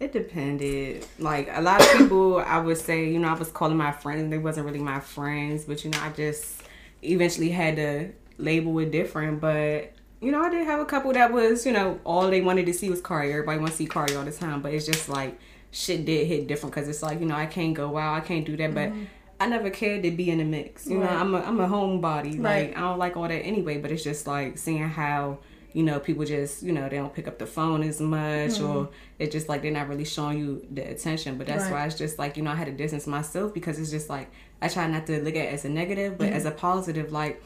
it 0.00 0.12
depended. 0.12 1.04
Like 1.18 1.48
a 1.52 1.60
lot 1.60 1.80
of 1.80 1.90
people 1.98 2.38
I 2.38 2.58
would 2.58 2.78
say, 2.78 3.10
you 3.10 3.18
know, 3.18 3.28
I 3.28 3.34
was 3.34 3.50
calling 3.50 3.76
my 3.76 3.92
friends, 3.92 4.30
they 4.30 4.38
wasn't 4.38 4.66
really 4.66 4.78
my 4.78 5.00
friends, 5.00 5.64
but 5.64 5.84
you 5.84 5.90
know, 5.90 5.98
I 6.00 6.10
just 6.10 6.62
eventually 7.02 7.50
had 7.50 7.76
to 7.76 8.10
label 8.38 8.78
it 8.78 8.90
different, 8.90 9.40
but 9.40 9.92
you 10.20 10.32
know, 10.32 10.42
I 10.42 10.50
did 10.50 10.66
have 10.66 10.80
a 10.80 10.84
couple 10.84 11.12
that 11.12 11.32
was, 11.32 11.64
you 11.64 11.72
know, 11.72 12.00
all 12.04 12.28
they 12.28 12.40
wanted 12.40 12.66
to 12.66 12.74
see 12.74 12.90
was 12.90 13.00
Kari. 13.00 13.30
Everybody 13.30 13.58
wants 13.58 13.74
to 13.74 13.78
see 13.78 13.86
Kari 13.86 14.16
all 14.16 14.24
the 14.24 14.32
time, 14.32 14.62
but 14.62 14.72
it's 14.72 14.86
just 14.86 15.08
like 15.08 15.38
shit 15.70 16.04
did 16.04 16.26
hit 16.26 16.46
different 16.48 16.74
because 16.74 16.88
it's 16.88 17.02
like 17.02 17.20
you 17.20 17.26
know 17.26 17.36
I 17.36 17.46
can't 17.46 17.74
go 17.74 17.96
out, 17.98 18.14
I 18.14 18.20
can't 18.20 18.44
do 18.44 18.56
that, 18.56 18.74
but. 18.74 18.90
Mm-hmm. 18.90 19.04
I 19.40 19.46
never 19.46 19.70
cared 19.70 20.02
to 20.02 20.10
be 20.10 20.30
in 20.30 20.38
the 20.38 20.44
mix. 20.44 20.86
You 20.86 21.00
right. 21.00 21.10
know, 21.10 21.16
I'm 21.16 21.34
a 21.34 21.38
I'm 21.38 21.60
a 21.60 21.68
homebody. 21.68 22.42
Right. 22.42 22.70
Like 22.70 22.76
I 22.76 22.80
don't 22.80 22.98
like 22.98 23.16
all 23.16 23.28
that 23.28 23.42
anyway. 23.44 23.78
But 23.78 23.92
it's 23.92 24.02
just 24.02 24.26
like 24.26 24.58
seeing 24.58 24.88
how 24.88 25.38
you 25.72 25.84
know 25.84 26.00
people 26.00 26.24
just 26.24 26.62
you 26.62 26.72
know 26.72 26.88
they 26.88 26.96
don't 26.96 27.14
pick 27.14 27.28
up 27.28 27.38
the 27.38 27.46
phone 27.46 27.82
as 27.84 28.00
much 28.00 28.52
mm-hmm. 28.52 28.66
or 28.66 28.88
it's 29.18 29.32
just 29.32 29.48
like 29.48 29.62
they're 29.62 29.70
not 29.70 29.88
really 29.88 30.04
showing 30.04 30.38
you 30.38 30.66
the 30.72 30.82
attention. 30.82 31.38
But 31.38 31.46
that's 31.46 31.64
right. 31.64 31.72
why 31.72 31.86
it's 31.86 31.94
just 31.94 32.18
like 32.18 32.36
you 32.36 32.42
know 32.42 32.50
I 32.50 32.56
had 32.56 32.66
to 32.66 32.72
distance 32.72 33.06
myself 33.06 33.54
because 33.54 33.78
it's 33.78 33.90
just 33.90 34.10
like 34.10 34.30
I 34.60 34.66
try 34.66 34.88
not 34.88 35.06
to 35.06 35.22
look 35.22 35.36
at 35.36 35.44
it 35.44 35.52
as 35.52 35.64
a 35.64 35.68
negative, 35.68 36.18
but 36.18 36.28
mm-hmm. 36.28 36.36
as 36.36 36.44
a 36.44 36.50
positive. 36.50 37.12
Like 37.12 37.40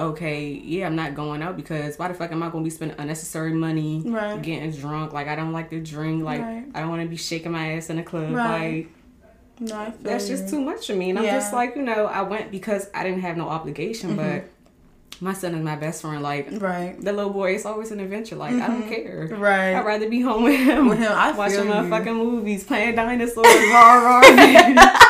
okay, 0.00 0.48
yeah, 0.48 0.86
I'm 0.86 0.96
not 0.96 1.14
going 1.14 1.42
out 1.42 1.56
because 1.56 1.98
why 1.98 2.08
the 2.08 2.14
fuck 2.14 2.32
am 2.32 2.42
I 2.42 2.50
going 2.50 2.64
to 2.64 2.66
be 2.66 2.74
spending 2.74 2.98
unnecessary 2.98 3.52
money 3.52 4.02
right. 4.04 4.40
getting 4.40 4.70
drunk? 4.72 5.12
Like, 5.12 5.28
I 5.28 5.36
don't 5.36 5.52
like 5.52 5.70
to 5.70 5.80
drink. 5.80 6.24
Like, 6.24 6.40
right. 6.40 6.64
I 6.74 6.80
don't 6.80 6.88
want 6.88 7.02
to 7.02 7.08
be 7.08 7.16
shaking 7.16 7.52
my 7.52 7.74
ass 7.74 7.90
in 7.90 7.98
a 7.98 8.02
club. 8.02 8.32
Right. 8.32 8.88
Like, 9.60 9.60
no, 9.60 9.92
that's 10.00 10.28
you. 10.28 10.36
just 10.36 10.48
too 10.48 10.60
much 10.60 10.86
for 10.86 10.94
me. 10.94 11.10
And 11.10 11.18
yeah. 11.18 11.34
I'm 11.34 11.40
just 11.40 11.52
like, 11.52 11.76
you 11.76 11.82
know, 11.82 12.06
I 12.06 12.22
went 12.22 12.50
because 12.50 12.88
I 12.94 13.04
didn't 13.04 13.20
have 13.20 13.36
no 13.36 13.48
obligation, 13.48 14.16
mm-hmm. 14.16 14.40
but 14.40 14.44
my 15.20 15.34
son 15.34 15.54
is 15.54 15.62
my 15.62 15.76
best 15.76 16.00
friend. 16.00 16.22
Like, 16.22 16.48
right, 16.52 16.98
the 16.98 17.12
little 17.12 17.30
boy, 17.30 17.54
it's 17.54 17.66
always 17.66 17.90
an 17.90 18.00
adventure. 18.00 18.36
Like, 18.36 18.54
mm-hmm. 18.54 18.62
I 18.62 18.66
don't 18.68 18.82
mm-hmm. 18.82 18.90
care. 18.90 19.28
Right, 19.32 19.74
I'd 19.74 19.84
rather 19.84 20.08
be 20.08 20.22
home 20.22 20.44
with 20.44 20.58
him. 20.58 20.88
With 20.88 20.98
him, 20.98 21.12
I 21.12 21.32
watching 21.32 21.68
my 21.68 21.86
fucking 21.88 22.14
movies, 22.14 22.64
playing 22.64 22.94
dinosaurs, 22.94 23.46
rah 23.46 23.94
rah. 23.94 24.22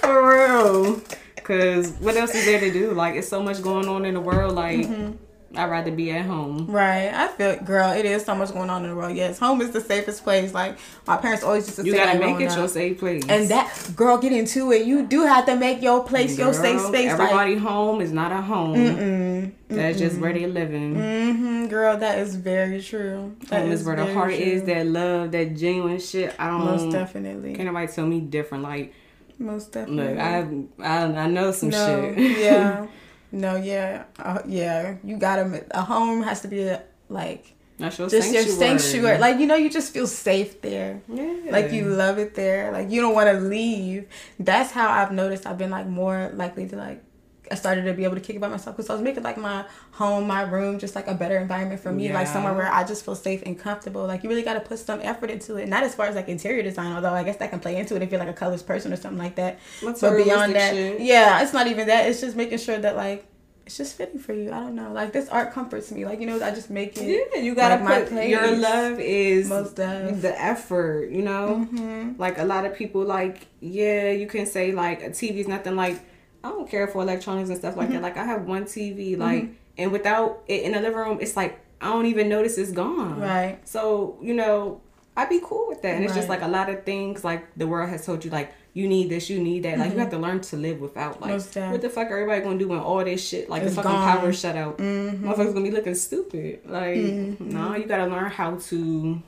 For 0.00 0.30
real. 0.30 1.02
Cause 1.48 1.92
what 1.92 2.14
else 2.14 2.34
is 2.34 2.44
there 2.44 2.60
to 2.60 2.70
do? 2.70 2.92
Like, 2.92 3.16
it's 3.16 3.26
so 3.26 3.42
much 3.42 3.62
going 3.62 3.88
on 3.88 4.04
in 4.04 4.12
the 4.12 4.20
world. 4.20 4.54
Like, 4.54 4.80
mm-hmm. 4.80 5.12
I'd 5.56 5.70
rather 5.70 5.90
be 5.90 6.10
at 6.10 6.26
home. 6.26 6.66
Right. 6.66 7.10
I 7.12 7.28
feel, 7.28 7.56
girl, 7.60 7.92
it 7.92 8.04
is 8.04 8.22
so 8.22 8.34
much 8.34 8.52
going 8.52 8.68
on 8.68 8.84
in 8.84 8.90
the 8.90 8.96
world. 8.96 9.16
Yes, 9.16 9.38
home 9.38 9.62
is 9.62 9.70
the 9.70 9.80
safest 9.80 10.22
place. 10.22 10.52
Like 10.52 10.78
my 11.06 11.16
parents 11.16 11.42
always 11.42 11.66
used 11.66 11.76
to 11.76 11.86
you 11.86 11.92
say, 11.92 11.98
you 11.98 12.04
gotta 12.04 12.18
make 12.18 12.38
it 12.40 12.50
up. 12.50 12.58
your 12.58 12.68
safe 12.68 12.98
place. 12.98 13.24
And 13.30 13.48
that, 13.48 13.92
girl, 13.96 14.18
get 14.18 14.32
into 14.32 14.72
it. 14.72 14.84
You 14.84 15.06
do 15.06 15.22
have 15.22 15.46
to 15.46 15.56
make 15.56 15.80
your 15.80 16.04
place 16.04 16.36
girl, 16.36 16.46
your 16.46 16.54
safe 16.54 16.80
space. 16.82 17.12
Everybody 17.12 17.54
like, 17.54 17.64
home 17.64 18.02
is 18.02 18.12
not 18.12 18.30
a 18.30 18.42
home. 18.42 18.76
Mm-mm, 18.76 19.52
That's 19.68 19.96
mm-mm. 19.96 20.00
just 20.00 20.20
where 20.20 20.34
they're 20.34 20.48
living. 20.48 20.96
Mm-hmm, 20.96 21.66
girl, 21.68 21.96
that 21.96 22.18
is 22.18 22.36
very 22.36 22.82
true. 22.82 23.34
That 23.48 23.62
home 23.62 23.72
is, 23.72 23.80
is 23.80 23.86
where 23.86 23.96
the 23.96 24.12
heart 24.12 24.34
true. 24.34 24.44
is. 24.44 24.64
That 24.64 24.86
love, 24.86 25.32
that 25.32 25.56
genuine 25.56 25.98
shit. 25.98 26.34
I 26.38 26.48
don't. 26.48 26.66
Know. 26.66 26.76
Most 26.76 26.92
definitely. 26.92 27.54
Can't 27.54 27.66
nobody 27.66 27.90
tell 27.90 28.06
me 28.06 28.20
different. 28.20 28.64
Like. 28.64 28.92
Most 29.38 29.72
definitely. 29.72 30.14
Look, 30.14 30.18
I 30.18 30.38
I, 30.82 31.04
I 31.04 31.26
know 31.28 31.52
some 31.52 31.70
no, 31.70 32.14
shit. 32.14 32.38
yeah. 32.38 32.86
No, 33.30 33.56
yeah, 33.56 34.04
uh, 34.18 34.40
yeah. 34.46 34.96
You 35.04 35.18
gotta. 35.18 35.62
A 35.72 35.82
home 35.82 36.22
has 36.22 36.40
to 36.40 36.48
be 36.48 36.62
a, 36.62 36.82
like 37.10 37.54
just 37.78 38.10
sanctuary. 38.10 38.32
your 38.32 38.44
sanctuary. 38.44 39.18
Like 39.18 39.38
you 39.38 39.46
know, 39.46 39.54
you 39.54 39.70
just 39.70 39.92
feel 39.92 40.06
safe 40.06 40.62
there. 40.62 41.02
Yeah. 41.08 41.34
Like 41.50 41.70
you 41.70 41.84
love 41.84 42.18
it 42.18 42.34
there. 42.34 42.72
Like 42.72 42.90
you 42.90 43.00
don't 43.00 43.14
want 43.14 43.28
to 43.28 43.38
leave. 43.38 44.08
That's 44.38 44.70
how 44.70 44.88
I've 44.88 45.12
noticed. 45.12 45.46
I've 45.46 45.58
been 45.58 45.70
like 45.70 45.86
more 45.86 46.30
likely 46.34 46.68
to 46.68 46.76
like 46.76 47.02
I 47.50 47.54
started 47.54 47.84
to 47.84 47.94
be 47.94 48.04
able 48.04 48.14
to 48.14 48.20
kick 48.20 48.36
it 48.36 48.40
by 48.40 48.48
myself 48.48 48.76
because 48.76 48.90
I 48.90 48.94
was 48.94 49.02
making 49.02 49.22
like 49.22 49.36
my 49.36 49.64
home, 49.92 50.26
my 50.26 50.42
room, 50.42 50.78
just 50.78 50.94
like 50.94 51.06
a 51.06 51.14
better 51.14 51.38
environment 51.38 51.80
for 51.80 51.92
me, 51.92 52.08
yeah. 52.08 52.14
like 52.14 52.26
somewhere 52.26 52.54
where 52.54 52.70
I 52.70 52.84
just 52.84 53.04
feel 53.04 53.14
safe 53.14 53.42
and 53.44 53.58
comfortable. 53.58 54.06
Like 54.06 54.22
you 54.22 54.28
really 54.28 54.42
got 54.42 54.54
to 54.54 54.60
put 54.60 54.78
some 54.78 55.00
effort 55.02 55.30
into 55.30 55.56
it. 55.56 55.68
Not 55.68 55.82
as 55.82 55.94
far 55.94 56.06
as 56.06 56.14
like 56.14 56.28
interior 56.28 56.62
design, 56.62 56.92
although 56.92 57.12
I 57.12 57.22
guess 57.24 57.36
that 57.36 57.50
can 57.50 57.60
play 57.60 57.76
into 57.76 57.96
it 57.96 58.02
if 58.02 58.10
you're 58.10 58.20
like 58.20 58.28
a 58.28 58.32
colors 58.32 58.62
person 58.62 58.92
or 58.92 58.96
something 58.96 59.18
like 59.18 59.36
that. 59.36 59.58
What's 59.80 60.00
but 60.00 60.16
beyond 60.16 60.54
that, 60.54 60.74
shit? 60.74 61.00
yeah, 61.00 61.42
it's 61.42 61.52
not 61.52 61.66
even 61.66 61.86
that. 61.88 62.08
It's 62.08 62.20
just 62.20 62.36
making 62.36 62.58
sure 62.58 62.78
that 62.78 62.96
like 62.96 63.26
it's 63.68 63.76
just 63.76 63.98
fitting 63.98 64.18
for 64.18 64.32
you. 64.32 64.50
I 64.50 64.60
don't 64.60 64.74
know. 64.74 64.92
Like 64.92 65.12
this 65.12 65.28
art 65.28 65.52
comforts 65.52 65.92
me. 65.92 66.06
Like 66.06 66.20
you 66.20 66.26
know, 66.26 66.42
I 66.42 66.52
just 66.52 66.70
make 66.70 66.96
it. 66.96 67.28
Yeah, 67.34 67.40
you 67.42 67.54
gotta 67.54 67.84
like, 67.84 68.08
put 68.08 68.26
your 68.26 68.56
love 68.56 68.98
is 68.98 69.50
most 69.50 69.78
of 69.78 70.22
the 70.22 70.42
effort. 70.42 71.10
You 71.10 71.20
know, 71.20 71.68
mm-hmm. 71.70 72.12
like 72.18 72.38
a 72.38 72.44
lot 72.44 72.64
of 72.64 72.74
people 72.74 73.04
like 73.04 73.46
yeah, 73.60 74.10
you 74.10 74.26
can 74.26 74.46
say 74.46 74.72
like 74.72 75.02
a 75.02 75.10
TV 75.10 75.36
is 75.36 75.48
nothing 75.48 75.76
like 75.76 76.00
I 76.44 76.50
don't 76.50 76.68
care 76.68 76.86
for 76.86 77.02
electronics 77.02 77.48
and 77.48 77.58
stuff 77.58 77.76
like 77.76 77.88
mm-hmm. 77.88 77.96
that. 77.96 78.02
Like 78.02 78.16
I 78.16 78.24
have 78.24 78.44
one 78.44 78.64
TV, 78.64 79.12
mm-hmm. 79.12 79.20
like, 79.20 79.42
mm-hmm. 79.44 79.52
and 79.78 79.92
without 79.92 80.42
it 80.46 80.62
in 80.62 80.72
the 80.72 80.80
living 80.80 80.98
room, 80.98 81.18
it's 81.20 81.36
like 81.36 81.60
I 81.80 81.86
don't 81.86 82.06
even 82.06 82.28
notice 82.28 82.58
it's 82.58 82.72
gone. 82.72 83.20
Right. 83.20 83.58
So 83.66 84.18
you 84.20 84.34
know, 84.34 84.80
I'd 85.16 85.28
be 85.28 85.40
cool 85.42 85.66
with 85.68 85.82
that. 85.82 85.94
And 85.94 86.00
right. 86.00 86.06
it's 86.06 86.14
just 86.14 86.28
like 86.28 86.42
a 86.42 86.48
lot 86.48 86.70
of 86.70 86.84
things 86.84 87.24
like 87.24 87.54
the 87.56 87.66
world 87.66 87.90
has 87.90 88.06
told 88.06 88.24
you 88.24 88.30
like 88.30 88.52
you 88.72 88.86
need 88.86 89.08
this, 89.10 89.28
you 89.28 89.40
need 89.40 89.64
that. 89.64 89.72
Mm-hmm. 89.72 89.80
Like 89.80 89.88
you 89.88 89.92
mm-hmm. 89.92 90.00
have 90.00 90.10
to 90.10 90.18
learn 90.18 90.40
to 90.40 90.56
live 90.56 90.80
without. 90.80 91.20
Like 91.20 91.32
what 91.32 91.80
the 91.80 91.90
fuck 91.90 92.08
everybody 92.08 92.40
gonna 92.40 92.58
do 92.58 92.68
when 92.68 92.78
all 92.78 93.04
this 93.04 93.26
shit 93.26 93.50
like 93.50 93.62
it's 93.62 93.74
the 93.74 93.82
fucking 93.82 93.98
gone. 93.98 94.18
power 94.18 94.32
shut 94.32 94.56
out? 94.56 94.78
Mm-hmm. 94.78 95.28
Motherfuckers 95.28 95.54
gonna 95.54 95.62
be 95.62 95.70
looking 95.72 95.96
stupid. 95.96 96.60
Like 96.64 96.96
mm-hmm. 96.96 97.48
no, 97.50 97.74
you 97.74 97.86
gotta 97.86 98.06
learn 98.06 98.30
how 98.30 98.56
to, 98.56 99.22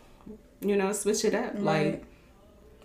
you 0.61 0.77
know, 0.77 0.93
switch 0.93 1.25
it 1.25 1.35
up. 1.35 1.55
Right. 1.55 1.63
Like 1.63 2.05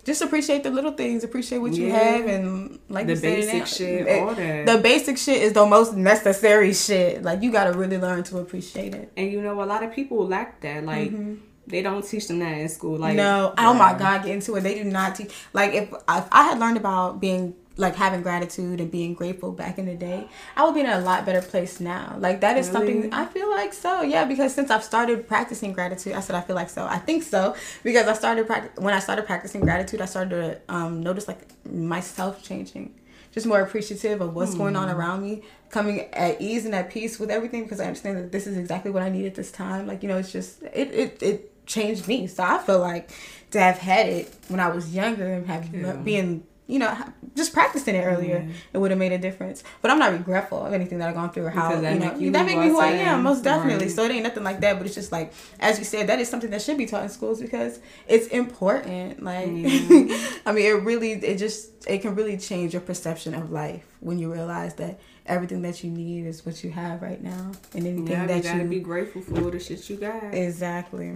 just 0.06 0.22
appreciate 0.22 0.62
the 0.62 0.70
little 0.70 0.92
things, 0.92 1.24
appreciate 1.24 1.58
what 1.58 1.72
you 1.72 1.90
have, 1.90 2.26
and 2.26 2.78
like 2.88 3.08
the 3.08 3.16
basic 3.16 3.66
shit, 3.66 4.22
all 4.22 4.32
that. 4.36 4.64
The 4.64 4.78
basic 4.78 5.18
shit 5.18 5.42
is 5.42 5.52
the 5.52 5.66
most 5.66 5.94
necessary 5.94 6.72
shit. 6.74 7.24
Like 7.24 7.42
you 7.42 7.50
gotta 7.50 7.76
really 7.76 7.98
learn 7.98 8.22
to 8.24 8.38
appreciate 8.38 8.94
it. 8.94 9.10
And 9.16 9.32
you 9.32 9.42
know, 9.42 9.60
a 9.60 9.66
lot 9.66 9.82
of 9.82 9.92
people 9.92 10.24
lack 10.24 10.60
that. 10.60 10.84
Like 10.84 11.10
mm-hmm. 11.10 11.34
they 11.66 11.82
don't 11.82 12.06
teach 12.06 12.28
them 12.28 12.38
that 12.38 12.56
in 12.56 12.68
school. 12.68 12.98
Like 12.98 13.16
no, 13.16 13.52
oh 13.58 13.74
my 13.74 13.98
god, 13.98 14.22
get 14.22 14.30
into 14.30 14.54
it. 14.54 14.60
They 14.60 14.80
do 14.80 14.84
not 14.84 15.16
teach. 15.16 15.32
Like 15.52 15.74
if, 15.74 15.92
if 15.92 16.28
I 16.30 16.44
had 16.44 16.60
learned 16.60 16.76
about 16.76 17.20
being 17.20 17.56
like 17.78 17.94
having 17.94 18.22
gratitude 18.22 18.80
and 18.80 18.90
being 18.90 19.14
grateful 19.14 19.52
back 19.52 19.78
in 19.78 19.86
the 19.86 19.94
day, 19.94 20.26
I 20.56 20.64
would 20.64 20.74
be 20.74 20.80
in 20.80 20.86
a 20.86 21.00
lot 21.00 21.26
better 21.26 21.42
place 21.42 21.78
now. 21.78 22.16
Like 22.18 22.40
that 22.40 22.56
is 22.56 22.68
really? 22.68 23.02
something 23.02 23.12
I 23.12 23.26
feel 23.26 23.50
like 23.50 23.72
so. 23.72 24.02
Yeah, 24.02 24.24
because 24.24 24.54
since 24.54 24.70
I've 24.70 24.84
started 24.84 25.28
practicing 25.28 25.72
gratitude, 25.72 26.14
I 26.14 26.20
said 26.20 26.36
I 26.36 26.40
feel 26.40 26.56
like 26.56 26.70
so. 26.70 26.86
I 26.86 26.98
think 26.98 27.22
so 27.22 27.54
because 27.82 28.08
I 28.08 28.14
started 28.14 28.46
practice 28.46 28.82
when 28.82 28.94
I 28.94 28.98
started 28.98 29.26
practicing 29.26 29.60
gratitude, 29.60 30.00
I 30.00 30.06
started 30.06 30.30
to 30.30 30.74
um, 30.74 31.02
notice 31.02 31.28
like 31.28 31.40
myself 31.66 32.42
changing, 32.42 32.94
just 33.32 33.46
more 33.46 33.60
appreciative 33.60 34.22
of 34.22 34.34
what's 34.34 34.54
mm. 34.54 34.58
going 34.58 34.76
on 34.76 34.88
hmm. 34.88 34.96
around 34.96 35.22
me, 35.22 35.42
coming 35.68 36.00
at 36.14 36.40
ease 36.40 36.64
and 36.64 36.74
at 36.74 36.90
peace 36.90 37.20
with 37.20 37.30
everything 37.30 37.64
because 37.64 37.80
I 37.80 37.84
understand 37.84 38.16
that 38.16 38.32
this 38.32 38.46
is 38.46 38.56
exactly 38.56 38.90
what 38.90 39.02
I 39.02 39.10
need 39.10 39.26
at 39.26 39.34
this 39.34 39.52
time. 39.52 39.86
Like 39.86 40.02
you 40.02 40.08
know, 40.08 40.16
it's 40.16 40.32
just 40.32 40.62
it 40.62 40.90
it 40.92 41.22
it 41.22 41.66
changed 41.66 42.08
me. 42.08 42.26
So 42.26 42.42
I 42.42 42.56
feel 42.58 42.78
like 42.78 43.10
to 43.50 43.60
have 43.60 43.78
had 43.78 44.06
it 44.06 44.34
when 44.48 44.60
I 44.60 44.68
was 44.68 44.94
younger 44.94 45.30
and 45.30 45.46
have 45.46 45.74
yeah. 45.74 45.92
being 45.92 46.44
you 46.68 46.80
know, 46.80 46.96
just 47.36 47.52
practicing 47.52 47.94
it 47.94 48.02
earlier, 48.02 48.40
mm-hmm. 48.40 48.52
it 48.72 48.78
would 48.78 48.90
have 48.90 48.98
made 48.98 49.12
a 49.12 49.18
difference. 49.18 49.62
But 49.82 49.92
I'm 49.92 49.98
not 50.00 50.12
regretful 50.12 50.66
of 50.66 50.72
anything 50.72 50.98
that 50.98 51.08
I've 51.08 51.14
gone 51.14 51.30
through 51.30 51.44
or 51.44 51.50
how 51.50 51.80
that 51.80 51.94
you 51.94 52.00
know 52.00 52.14
you 52.16 52.30
that 52.32 52.44
make 52.44 52.58
me 52.58 52.68
who 52.68 52.80
I 52.80 52.88
am, 52.88 53.22
most 53.22 53.44
definitely. 53.44 53.86
Right. 53.86 53.94
So 53.94 54.04
it 54.04 54.10
ain't 54.10 54.24
nothing 54.24 54.42
like 54.42 54.60
that. 54.60 54.76
But 54.76 54.86
it's 54.86 54.94
just 54.94 55.12
like 55.12 55.32
as 55.60 55.78
you 55.78 55.84
said, 55.84 56.08
that 56.08 56.18
is 56.18 56.28
something 56.28 56.50
that 56.50 56.62
should 56.62 56.76
be 56.76 56.86
taught 56.86 57.04
in 57.04 57.08
schools 57.08 57.40
because 57.40 57.78
it's 58.08 58.26
important. 58.28 59.22
Like 59.22 59.48
mm-hmm. 59.48 60.38
I 60.48 60.52
mean, 60.52 60.66
it 60.66 60.82
really 60.82 61.12
it 61.12 61.38
just 61.38 61.86
it 61.86 62.02
can 62.02 62.16
really 62.16 62.36
change 62.36 62.72
your 62.72 62.82
perception 62.82 63.34
of 63.34 63.52
life 63.52 63.84
when 64.00 64.18
you 64.18 64.32
realize 64.32 64.74
that 64.74 64.98
everything 65.26 65.62
that 65.62 65.84
you 65.84 65.90
need 65.90 66.26
is 66.26 66.44
what 66.44 66.64
you 66.64 66.70
have 66.70 67.00
right 67.00 67.22
now, 67.22 67.52
and 67.74 67.86
anything 67.86 68.08
yeah, 68.08 68.26
that 68.26 68.36
you 68.38 68.42
gotta 68.42 68.64
be 68.64 68.80
grateful 68.80 69.22
for 69.22 69.52
the 69.52 69.60
shit 69.60 69.88
you 69.88 69.96
got. 69.96 70.34
Exactly. 70.34 71.14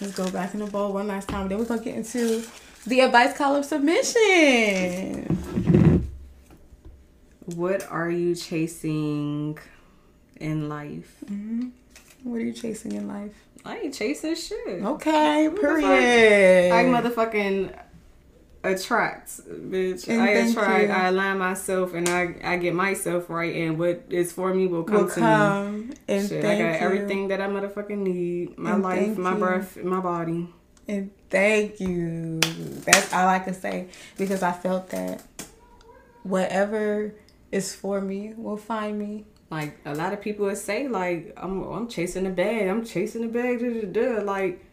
Let's 0.00 0.14
go 0.14 0.30
back 0.30 0.54
in 0.54 0.60
the 0.60 0.66
bowl 0.66 0.92
one 0.92 1.08
last 1.08 1.28
time. 1.28 1.48
Then 1.48 1.58
we're 1.58 1.64
gonna 1.64 1.82
get 1.82 1.96
into 1.96 2.44
the 2.88 3.00
advice 3.00 3.36
column 3.36 3.62
submission. 3.62 5.26
What 7.54 7.86
are 7.90 8.10
you 8.10 8.34
chasing 8.34 9.58
in 10.36 10.68
life? 10.68 11.16
Mm-hmm. 11.26 11.68
What 12.24 12.36
are 12.36 12.44
you 12.44 12.52
chasing 12.52 12.92
in 12.92 13.06
life? 13.08 13.34
I 13.64 13.78
ain't 13.78 13.94
chasing 13.94 14.34
shit. 14.34 14.82
Okay, 14.82 15.50
period. 15.60 16.72
I 16.72 16.84
motherfucking 16.84 17.78
attract, 18.64 19.28
bitch. 19.48 20.08
And 20.08 20.22
I 20.22 20.28
attract. 20.28 20.88
You. 20.88 20.94
I 20.94 21.08
align 21.08 21.38
myself, 21.38 21.94
and 21.94 22.08
I 22.08 22.36
I 22.42 22.56
get 22.56 22.74
myself 22.74 23.28
right, 23.30 23.54
and 23.54 23.78
what 23.78 24.04
is 24.10 24.32
for 24.32 24.52
me 24.54 24.66
will 24.66 24.84
come 24.84 25.04
will 25.04 25.08
to 25.08 25.20
come. 25.20 25.88
me. 25.88 25.94
And 26.08 26.28
Shit, 26.28 26.44
I 26.44 26.58
got 26.58 26.58
you. 26.58 26.86
everything 26.86 27.28
that 27.28 27.40
I 27.40 27.46
motherfucking 27.48 27.98
need. 27.98 28.58
My 28.58 28.72
and 28.74 28.82
life, 28.82 29.16
my 29.18 29.34
breath, 29.34 29.76
my 29.76 30.00
body. 30.00 30.48
And 30.88 31.10
thank 31.28 31.80
you. 31.80 32.40
That's 32.40 33.12
all 33.12 33.28
I 33.28 33.40
can 33.40 33.54
say 33.54 33.88
because 34.16 34.42
I 34.42 34.52
felt 34.52 34.88
that 34.90 35.22
whatever 36.22 37.14
is 37.52 37.74
for 37.74 38.00
me 38.00 38.32
will 38.36 38.56
find 38.56 38.98
me. 38.98 39.24
Like 39.50 39.78
a 39.84 39.94
lot 39.94 40.12
of 40.12 40.20
people 40.20 40.46
would 40.46 40.58
say, 40.58 40.88
like 40.88 41.34
I'm 41.36 41.62
I'm 41.62 41.88
chasing 41.88 42.24
the 42.24 42.30
bag. 42.30 42.68
I'm 42.68 42.84
chasing 42.84 43.22
the 43.22 43.28
bag. 43.28 43.60
Da, 43.60 43.80
da, 43.82 44.16
da. 44.16 44.22
Like 44.22 44.64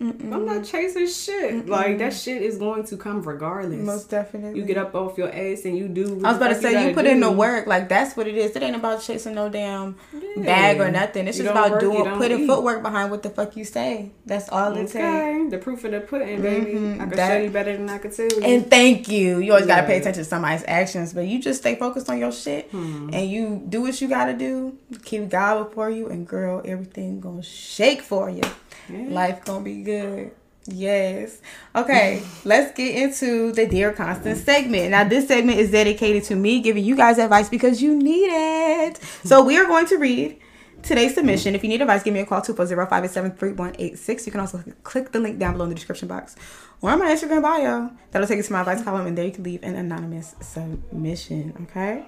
Mm-mm. 0.00 0.30
I'm 0.30 0.44
not 0.44 0.62
chasing 0.62 1.06
shit. 1.06 1.54
Mm-mm. 1.54 1.68
Like 1.68 1.96
that 1.98 2.12
shit 2.12 2.42
is 2.42 2.58
going 2.58 2.84
to 2.84 2.98
come 2.98 3.22
regardless. 3.22 3.80
Most 3.80 4.10
definitely. 4.10 4.60
You 4.60 4.66
get 4.66 4.76
up 4.76 4.94
off 4.94 5.16
your 5.16 5.28
ass 5.28 5.64
and 5.64 5.76
you 5.76 5.88
do. 5.88 6.20
I 6.22 6.32
was 6.32 6.36
about 6.36 6.48
to 6.48 6.54
say 6.56 6.82
you, 6.82 6.88
you 6.88 6.94
put 6.94 7.06
do. 7.06 7.12
in 7.12 7.20
the 7.20 7.32
work. 7.32 7.66
Like 7.66 7.88
that's 7.88 8.14
what 8.14 8.26
it 8.26 8.34
is. 8.34 8.54
It 8.54 8.62
ain't 8.62 8.76
about 8.76 9.00
chasing 9.00 9.34
no 9.34 9.48
damn 9.48 9.96
yeah. 10.12 10.42
bag 10.44 10.80
or 10.80 10.90
nothing. 10.90 11.26
It's 11.26 11.38
you 11.38 11.44
just 11.44 11.52
about 11.52 11.70
work, 11.70 11.80
doing 11.80 12.04
putting 12.16 12.40
eat. 12.40 12.46
footwork 12.46 12.82
behind 12.82 13.10
what 13.10 13.22
the 13.22 13.30
fuck 13.30 13.56
you 13.56 13.64
say. 13.64 14.10
That's 14.26 14.50
all 14.50 14.72
okay. 14.72 14.82
it 14.82 14.90
takes. 14.90 15.50
The 15.50 15.58
proof 15.58 15.84
of 15.84 15.92
the 15.92 16.00
pudding, 16.00 16.42
baby. 16.42 16.72
Mm-hmm. 16.72 17.00
I 17.00 17.06
can 17.06 17.16
that, 17.16 17.28
show 17.28 17.42
you 17.42 17.50
better 17.50 17.74
than 17.74 17.88
I 17.88 17.96
can 17.96 18.10
tell 18.10 18.26
you. 18.26 18.42
And 18.42 18.68
thank 18.68 19.08
you. 19.08 19.38
You 19.38 19.52
always 19.52 19.66
yeah. 19.66 19.76
gotta 19.76 19.86
pay 19.86 19.96
attention 19.96 20.24
to 20.24 20.28
somebody's 20.28 20.64
actions, 20.68 21.14
but 21.14 21.26
you 21.26 21.40
just 21.40 21.60
stay 21.60 21.74
focused 21.74 22.10
on 22.10 22.18
your 22.18 22.32
shit 22.32 22.70
hmm. 22.70 23.08
and 23.14 23.30
you 23.30 23.64
do 23.66 23.80
what 23.80 23.98
you 24.02 24.08
gotta 24.08 24.34
do. 24.34 24.76
Keep 25.04 25.30
God 25.30 25.70
before 25.70 25.88
you, 25.88 26.08
and 26.08 26.26
girl, 26.26 26.60
everything 26.66 27.18
gonna 27.18 27.42
shake 27.42 28.02
for 28.02 28.28
you. 28.28 28.42
Yeah. 28.88 29.06
Life 29.08 29.44
gonna 29.44 29.64
be 29.64 29.82
good. 29.82 30.32
Yes. 30.68 31.40
Okay, 31.74 32.22
let's 32.44 32.76
get 32.76 32.96
into 32.96 33.52
the 33.52 33.66
Dear 33.66 33.92
Constance 33.92 34.42
segment. 34.42 34.90
Now, 34.90 35.04
this 35.04 35.28
segment 35.28 35.58
is 35.58 35.70
dedicated 35.70 36.24
to 36.24 36.36
me 36.36 36.60
giving 36.60 36.84
you 36.84 36.96
guys 36.96 37.18
advice 37.18 37.48
because 37.48 37.80
you 37.80 37.94
need 37.94 38.28
it. 38.30 38.98
So, 39.24 39.44
we 39.44 39.56
are 39.58 39.64
going 39.64 39.86
to 39.86 39.96
read 39.96 40.40
today's 40.82 41.14
submission. 41.14 41.54
If 41.54 41.62
you 41.62 41.68
need 41.68 41.80
advice, 41.80 42.02
give 42.02 42.14
me 42.14 42.20
a 42.20 42.26
call 42.26 42.40
240-587-3186. 42.42 44.26
You 44.26 44.32
can 44.32 44.40
also 44.40 44.62
click 44.82 45.12
the 45.12 45.20
link 45.20 45.38
down 45.38 45.52
below 45.52 45.64
in 45.64 45.70
the 45.70 45.74
description 45.74 46.08
box 46.08 46.36
or 46.80 46.90
on 46.90 46.98
my 46.98 47.06
Instagram 47.14 47.42
bio. 47.42 47.90
That'll 48.10 48.26
take 48.26 48.38
you 48.38 48.42
to 48.42 48.52
my 48.52 48.60
advice 48.60 48.82
column, 48.82 49.06
and 49.06 49.16
there 49.16 49.24
you 49.24 49.32
can 49.32 49.44
leave 49.44 49.62
an 49.62 49.76
anonymous 49.76 50.34
submission. 50.40 51.54
Okay. 51.62 52.06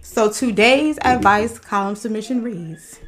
So, 0.00 0.30
today's 0.30 0.98
advice 1.02 1.58
column 1.58 1.96
submission 1.96 2.42
reads 2.42 3.00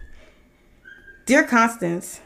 Dear 1.26 1.44
Constance, 1.44 2.20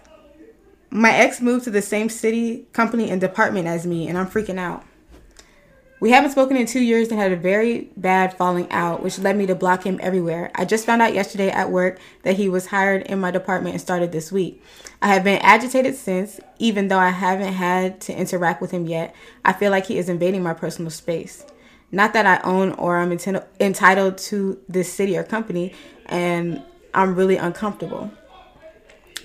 my 0.95 1.13
ex 1.13 1.41
moved 1.41 1.65
to 1.65 1.71
the 1.71 1.83
same 1.83 2.09
city, 2.09 2.69
company, 2.73 3.11
and 3.11 3.21
department 3.21 3.67
as 3.67 3.85
me, 3.85 4.07
and 4.07 4.17
I'm 4.17 4.29
freaking 4.29 4.61
out. 4.61 4.85
We 5.99 6.11
haven't 6.11 6.31
spoken 6.31 6.57
in 6.57 6.67
two 6.67 6.83
years 6.83 7.09
and 7.09 7.19
had 7.19 7.33
a 7.33 7.37
very 7.37 7.91
bad 7.97 8.37
falling 8.37 8.71
out, 8.71 9.03
which 9.03 9.19
led 9.19 9.37
me 9.37 9.45
to 9.47 9.57
block 9.57 9.83
him 9.83 9.99
everywhere. 10.01 10.53
I 10.55 10.65
just 10.65 10.87
found 10.87 11.03
out 11.03 11.13
yesterday 11.13 11.51
at 11.51 11.73
work 11.73 11.99
that 12.23 12.37
he 12.37 12.49
was 12.49 12.67
hired 12.67 13.03
in 13.03 13.19
my 13.19 13.33
department 13.33 13.75
and 13.75 13.81
started 13.81 14.13
this 14.13 14.31
week. 14.31 14.63
I 15.03 15.09
have 15.09 15.25
been 15.25 15.41
agitated 15.41 15.97
since, 15.97 16.39
even 16.61 16.87
though 16.87 16.99
I 16.99 17.11
haven't 17.11 17.55
had 17.55 18.01
to 18.03 18.17
interact 18.17 18.63
with 18.63 18.71
him 18.71 18.87
yet. 18.87 19.17
I 19.45 19.53
feel 19.53 19.73
like 19.73 19.87
he 19.87 19.99
is 19.99 20.09
invading 20.09 20.45
my 20.45 20.55
personal 20.55 20.93
space. 20.93 21.45
Not 21.91 22.13
that 22.13 22.25
I 22.25 22.41
own 22.49 22.71
or 22.73 22.99
I'm 22.99 23.11
entitled 23.11 24.19
to 24.19 24.61
this 24.69 24.93
city 24.93 25.17
or 25.17 25.25
company, 25.25 25.75
and 26.07 26.63
I'm 26.93 27.17
really 27.17 27.37
uncomfortable. 27.37 28.13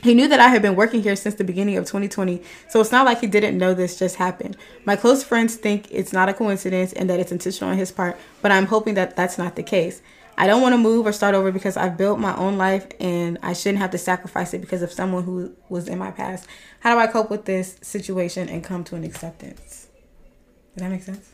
He 0.01 0.13
knew 0.13 0.27
that 0.27 0.39
I 0.39 0.47
had 0.47 0.61
been 0.61 0.75
working 0.75 1.03
here 1.03 1.15
since 1.15 1.35
the 1.35 1.43
beginning 1.43 1.77
of 1.77 1.85
2020, 1.85 2.41
so 2.69 2.79
it's 2.79 2.91
not 2.91 3.05
like 3.05 3.19
he 3.19 3.27
didn't 3.27 3.57
know 3.57 3.73
this 3.73 3.99
just 3.99 4.15
happened. 4.15 4.55
My 4.85 4.95
close 4.95 5.23
friends 5.23 5.55
think 5.55 5.87
it's 5.91 6.13
not 6.13 6.29
a 6.29 6.33
coincidence 6.33 6.93
and 6.93 7.09
that 7.09 7.19
it's 7.19 7.31
intentional 7.31 7.71
on 7.71 7.77
his 7.77 7.91
part, 7.91 8.17
but 8.41 8.51
I'm 8.51 8.67
hoping 8.67 8.93
that 8.93 9.15
that's 9.15 9.37
not 9.37 9.55
the 9.55 9.63
case. 9.63 10.01
I 10.37 10.47
don't 10.47 10.61
want 10.61 10.71
to 10.71 10.77
move 10.77 11.05
or 11.05 11.11
start 11.11 11.35
over 11.35 11.51
because 11.51 11.75
I've 11.75 11.97
built 11.97 12.17
my 12.17 12.33
own 12.37 12.57
life 12.57 12.87
and 13.01 13.37
I 13.43 13.51
shouldn't 13.51 13.79
have 13.79 13.91
to 13.91 13.97
sacrifice 13.97 14.53
it 14.53 14.61
because 14.61 14.81
of 14.81 14.89
someone 14.89 15.23
who 15.23 15.53
was 15.67 15.89
in 15.89 15.97
my 15.97 16.11
past. 16.11 16.47
How 16.79 16.95
do 16.95 17.01
I 17.01 17.07
cope 17.07 17.29
with 17.29 17.43
this 17.43 17.75
situation 17.81 18.47
and 18.47 18.63
come 18.63 18.85
to 18.85 18.95
an 18.95 19.03
acceptance? 19.03 19.87
Did 20.75 20.85
that 20.85 20.91
make 20.91 21.03
sense? 21.03 21.33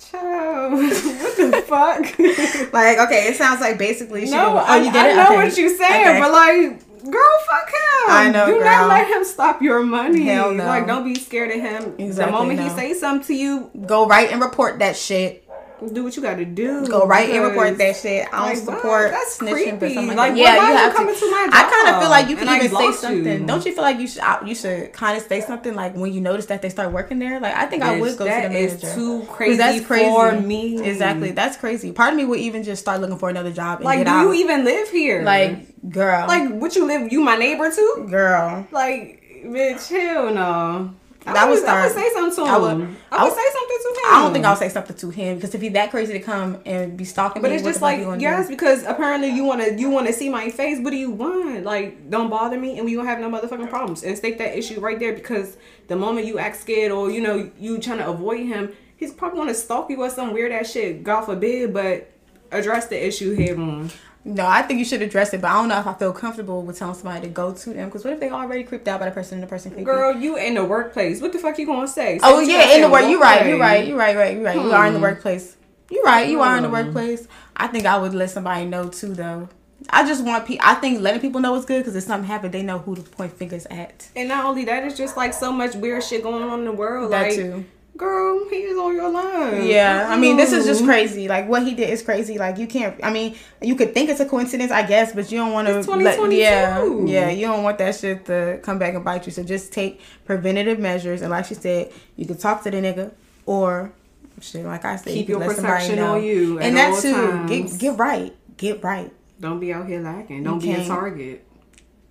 Child, 0.00 0.72
what 0.72 1.36
the 1.36 1.64
fuck? 1.68 2.00
like, 2.72 2.98
okay, 2.98 3.28
it 3.28 3.36
sounds 3.36 3.60
like 3.60 3.78
basically. 3.78 4.24
she. 4.24 4.32
no, 4.32 4.56
I, 4.56 4.78
oh, 4.78 4.82
you 4.82 4.92
get 4.92 5.06
I, 5.06 5.10
it? 5.10 5.12
I 5.12 5.14
know 5.14 5.24
okay. 5.26 5.36
what 5.36 5.56
you're 5.56 5.76
saying, 5.76 6.08
okay. 6.08 6.20
but 6.20 6.32
like 6.32 6.89
Girl, 7.02 7.36
fuck 7.48 7.68
him. 7.68 8.10
I 8.10 8.30
know. 8.32 8.46
Do 8.46 8.52
girl. 8.52 8.64
not 8.64 8.88
let 8.88 9.08
him 9.08 9.24
stop 9.24 9.62
your 9.62 9.82
money. 9.82 10.24
Hell 10.24 10.52
no. 10.52 10.66
Like, 10.66 10.86
don't 10.86 11.04
be 11.04 11.14
scared 11.14 11.50
of 11.50 11.60
him. 11.60 11.94
Exactly 11.98 12.24
the 12.26 12.30
moment 12.30 12.58
no. 12.58 12.68
he 12.68 12.70
say 12.70 12.94
something 12.94 13.26
to 13.26 13.34
you, 13.34 13.70
go 13.86 14.06
right 14.06 14.30
and 14.30 14.40
report 14.40 14.78
that 14.80 14.96
shit 14.96 15.46
do 15.88 16.04
what 16.04 16.16
you 16.16 16.22
got 16.22 16.36
to 16.36 16.44
do. 16.44 16.86
Go 16.86 17.06
right 17.06 17.30
and 17.30 17.44
report 17.44 17.78
that 17.78 17.96
shit. 17.96 18.26
I 18.28 18.30
don't 18.30 18.48
like, 18.48 18.56
support 18.58 19.10
that's 19.10 19.38
snitching, 19.38 19.78
creepy. 19.78 19.94
Like, 19.94 20.16
like 20.16 20.36
yeah, 20.36 20.54
you 20.54 20.76
have 20.76 20.96
to. 20.96 21.02
I 21.02 21.70
kind 21.70 21.94
of 21.94 22.02
feel 22.02 22.10
like 22.10 22.28
you 22.28 22.36
can 22.36 22.48
even 22.56 22.76
say 22.76 22.92
something. 22.92 23.40
You. 23.40 23.46
Don't 23.46 23.64
you 23.64 23.74
feel 23.74 23.82
like 23.82 23.98
you 23.98 24.06
should? 24.06 24.22
You 24.44 24.54
should 24.54 24.92
kind 24.92 25.16
of 25.16 25.24
say 25.24 25.40
something 25.40 25.74
like 25.74 25.94
when 25.94 26.12
you 26.12 26.20
notice 26.20 26.46
that 26.46 26.62
they 26.62 26.68
start 26.68 26.92
working 26.92 27.18
there. 27.18 27.40
Like 27.40 27.54
I 27.54 27.66
think 27.66 27.82
Bitch, 27.82 27.86
I 27.86 28.00
would 28.00 28.18
go 28.18 28.24
to 28.24 28.30
the 28.30 28.48
manager. 28.48 28.94
too 28.94 29.22
crazy. 29.28 29.56
That's 29.56 29.86
crazy 29.86 30.04
for 30.04 30.40
me. 30.40 30.82
Exactly. 30.82 31.30
That's 31.30 31.56
crazy. 31.56 31.92
Part 31.92 32.12
of 32.12 32.16
me 32.16 32.24
would 32.24 32.40
even 32.40 32.62
just 32.62 32.82
start 32.82 33.00
looking 33.00 33.18
for 33.18 33.30
another 33.30 33.52
job. 33.52 33.82
like, 33.82 34.04
do 34.04 34.10
out. 34.10 34.22
you 34.22 34.34
even 34.34 34.64
live 34.64 34.90
here? 34.90 35.22
Like, 35.22 35.69
girl. 35.88 36.26
Like, 36.26 36.50
would 36.52 36.74
you 36.74 36.86
live? 36.86 37.12
You 37.12 37.20
my 37.20 37.36
neighbor 37.36 37.70
too? 37.70 38.06
Girl. 38.10 38.66
Like, 38.70 39.22
bitch, 39.44 39.88
hell 39.88 40.34
no. 40.34 40.94
I 41.26 41.48
would, 41.48 41.58
start, 41.58 41.78
I 41.78 41.86
would 41.86 41.94
say 41.94 42.10
something 42.14 42.34
to 42.36 42.42
him. 42.42 42.54
I 42.54 42.58
would, 42.58 42.96
I 43.12 43.24
would, 43.24 43.32
say 43.34 43.44
something 43.52 43.78
to 43.82 43.88
him. 43.88 44.06
I 44.06 44.22
don't 44.22 44.32
think 44.32 44.44
I'll 44.46 44.56
say 44.56 44.68
something 44.70 44.96
to 44.96 45.10
him 45.10 45.36
because 45.36 45.54
if 45.54 45.60
he's 45.60 45.72
that 45.72 45.90
crazy 45.90 46.14
to 46.14 46.20
come 46.20 46.60
and 46.64 46.96
be 46.96 47.04
stalking 47.04 47.42
but 47.42 47.52
it's 47.52 47.62
just 47.62 47.82
like 47.82 48.00
yes, 48.20 48.46
do? 48.46 48.54
because 48.54 48.84
apparently 48.84 49.28
you 49.28 49.44
want 49.44 49.60
to 49.60 49.78
you 49.78 49.90
want 49.90 50.06
to 50.06 50.14
see 50.14 50.30
my 50.30 50.50
face. 50.50 50.78
What 50.82 50.90
do 50.90 50.96
you 50.96 51.10
want? 51.10 51.64
Like, 51.64 52.08
don't 52.10 52.30
bother 52.30 52.58
me, 52.58 52.78
and 52.78 52.86
we 52.86 52.94
don't 52.94 53.06
have 53.06 53.20
no 53.20 53.30
motherfucking 53.30 53.68
problems. 53.68 54.02
And 54.02 54.16
state 54.16 54.38
that 54.38 54.56
issue 54.56 54.80
right 54.80 54.98
there 54.98 55.12
because 55.12 55.58
the 55.88 55.96
moment 55.96 56.26
you 56.26 56.38
act 56.38 56.56
scared 56.56 56.90
or 56.90 57.10
you 57.10 57.20
know 57.20 57.50
you 57.58 57.78
trying 57.78 57.98
to 57.98 58.08
avoid 58.08 58.46
him, 58.46 58.72
he's 58.96 59.12
probably 59.12 59.40
gonna 59.40 59.54
stalk 59.54 59.90
you 59.90 60.00
or 60.00 60.08
some 60.08 60.32
weird 60.32 60.52
ass 60.52 60.70
shit. 60.70 61.04
God 61.04 61.22
forbid, 61.22 61.74
but 61.74 62.10
address 62.50 62.86
the 62.86 63.06
issue 63.06 63.34
head 63.34 63.58
on. 63.58 63.90
No, 64.24 64.46
I 64.46 64.62
think 64.62 64.78
you 64.78 64.84
should 64.84 65.00
address 65.00 65.32
it, 65.32 65.40
but 65.40 65.50
I 65.50 65.54
don't 65.54 65.68
know 65.68 65.80
if 65.80 65.86
I 65.86 65.94
feel 65.94 66.12
comfortable 66.12 66.62
with 66.62 66.78
telling 66.78 66.94
somebody 66.94 67.26
to 67.26 67.32
go 67.32 67.54
to 67.54 67.70
them. 67.72 67.88
Because 67.88 68.04
what 68.04 68.12
if 68.12 68.20
they 68.20 68.28
already 68.28 68.64
creeped 68.64 68.86
out 68.86 69.00
by 69.00 69.06
the 69.06 69.12
person 69.12 69.34
and 69.34 69.42
the 69.42 69.46
person 69.46 69.70
creeped 69.70 69.86
Girl, 69.86 70.14
you 70.14 70.36
in 70.36 70.54
the 70.54 70.64
workplace. 70.64 71.22
What 71.22 71.32
the 71.32 71.38
fuck 71.38 71.58
you 71.58 71.64
gonna 71.64 71.88
say? 71.88 72.18
say 72.18 72.20
oh 72.22 72.40
yeah, 72.40 72.74
in 72.74 72.82
the 72.82 72.90
work. 72.90 73.08
You're 73.08 73.18
right. 73.18 73.46
You're 73.46 73.58
right. 73.58 73.86
You're 73.86 73.96
right. 73.96 74.16
Right. 74.16 74.34
You're 74.34 74.44
right. 74.44 74.58
Hmm. 74.58 74.66
You 74.66 74.72
are 74.72 74.86
in 74.86 74.92
the 74.92 74.98
hmm. 74.98 75.04
workplace. 75.04 75.56
You're 75.90 76.04
right. 76.04 76.28
You 76.28 76.38
hmm. 76.38 76.44
are 76.44 76.56
in 76.58 76.62
the 76.62 76.68
hmm. 76.68 76.74
workplace. 76.74 77.26
I 77.56 77.66
think 77.68 77.86
I 77.86 77.96
would 77.96 78.14
let 78.14 78.30
somebody 78.30 78.66
know 78.66 78.88
too, 78.88 79.14
though. 79.14 79.48
I 79.88 80.06
just 80.06 80.22
want 80.22 80.46
people. 80.46 80.66
I 80.66 80.74
think 80.74 81.00
letting 81.00 81.22
people 81.22 81.40
know 81.40 81.54
is 81.54 81.64
good 81.64 81.78
because 81.78 81.96
if 81.96 82.04
something 82.04 82.28
happened, 82.28 82.52
they 82.52 82.62
know 82.62 82.78
who 82.78 82.96
to 82.96 83.02
point 83.02 83.32
fingers 83.32 83.64
at. 83.66 84.10
And 84.14 84.28
not 84.28 84.44
only 84.44 84.66
that, 84.66 84.84
it's 84.84 84.98
just 84.98 85.16
like 85.16 85.32
so 85.32 85.50
much 85.50 85.74
weird 85.74 86.04
shit 86.04 86.22
going 86.22 86.42
on 86.42 86.58
in 86.58 86.64
the 86.66 86.72
world. 86.72 87.12
That 87.12 87.28
like, 87.28 87.34
too 87.34 87.64
girl, 88.00 88.48
he's 88.48 88.76
on 88.78 88.94
your 88.94 89.10
line. 89.10 89.66
Yeah, 89.66 90.06
I 90.08 90.18
mean, 90.18 90.38
this 90.38 90.52
is 90.52 90.64
just 90.64 90.84
crazy. 90.84 91.28
Like 91.28 91.46
what 91.46 91.62
he 91.62 91.74
did 91.74 91.90
is 91.90 92.02
crazy. 92.02 92.38
Like 92.38 92.56
you 92.56 92.66
can't. 92.66 92.98
I 93.04 93.12
mean, 93.12 93.36
you 93.60 93.76
could 93.76 93.92
think 93.92 94.08
it's 94.08 94.20
a 94.20 94.26
coincidence, 94.26 94.72
I 94.72 94.86
guess, 94.86 95.12
but 95.12 95.30
you 95.30 95.38
don't 95.38 95.52
want 95.52 95.68
to. 95.68 96.30
Yeah, 96.34 96.82
yeah, 97.04 97.30
you 97.30 97.46
don't 97.46 97.62
want 97.62 97.76
that 97.78 97.94
shit 97.94 98.24
to 98.24 98.58
come 98.62 98.78
back 98.78 98.94
and 98.94 99.04
bite 99.04 99.26
you. 99.26 99.32
So 99.32 99.44
just 99.44 99.72
take 99.72 100.00
preventative 100.24 100.78
measures, 100.78 101.20
and 101.20 101.30
like 101.30 101.44
she 101.44 101.54
said, 101.54 101.92
you 102.16 102.24
could 102.24 102.40
talk 102.40 102.62
to 102.64 102.70
the 102.70 102.78
nigga 102.78 103.12
or 103.44 103.92
shit. 104.40 104.64
Like 104.64 104.84
I 104.86 104.96
said, 104.96 105.12
keep 105.12 105.28
you 105.28 105.38
your 105.38 105.54
protection 105.54 105.98
on 105.98 106.24
you, 106.24 106.58
and 106.58 106.76
that 106.76 107.00
too. 107.02 107.12
Times. 107.12 107.76
Get 107.76 107.80
get 107.80 107.98
right. 107.98 108.34
Get 108.56 108.82
right. 108.82 109.12
Don't 109.38 109.60
be 109.60 109.72
out 109.72 109.86
here 109.86 110.00
lacking. 110.00 110.42
Don't 110.42 110.62
you 110.62 110.70
be 110.70 110.74
can't. 110.74 110.86
a 110.86 110.88
target. 110.88 111.46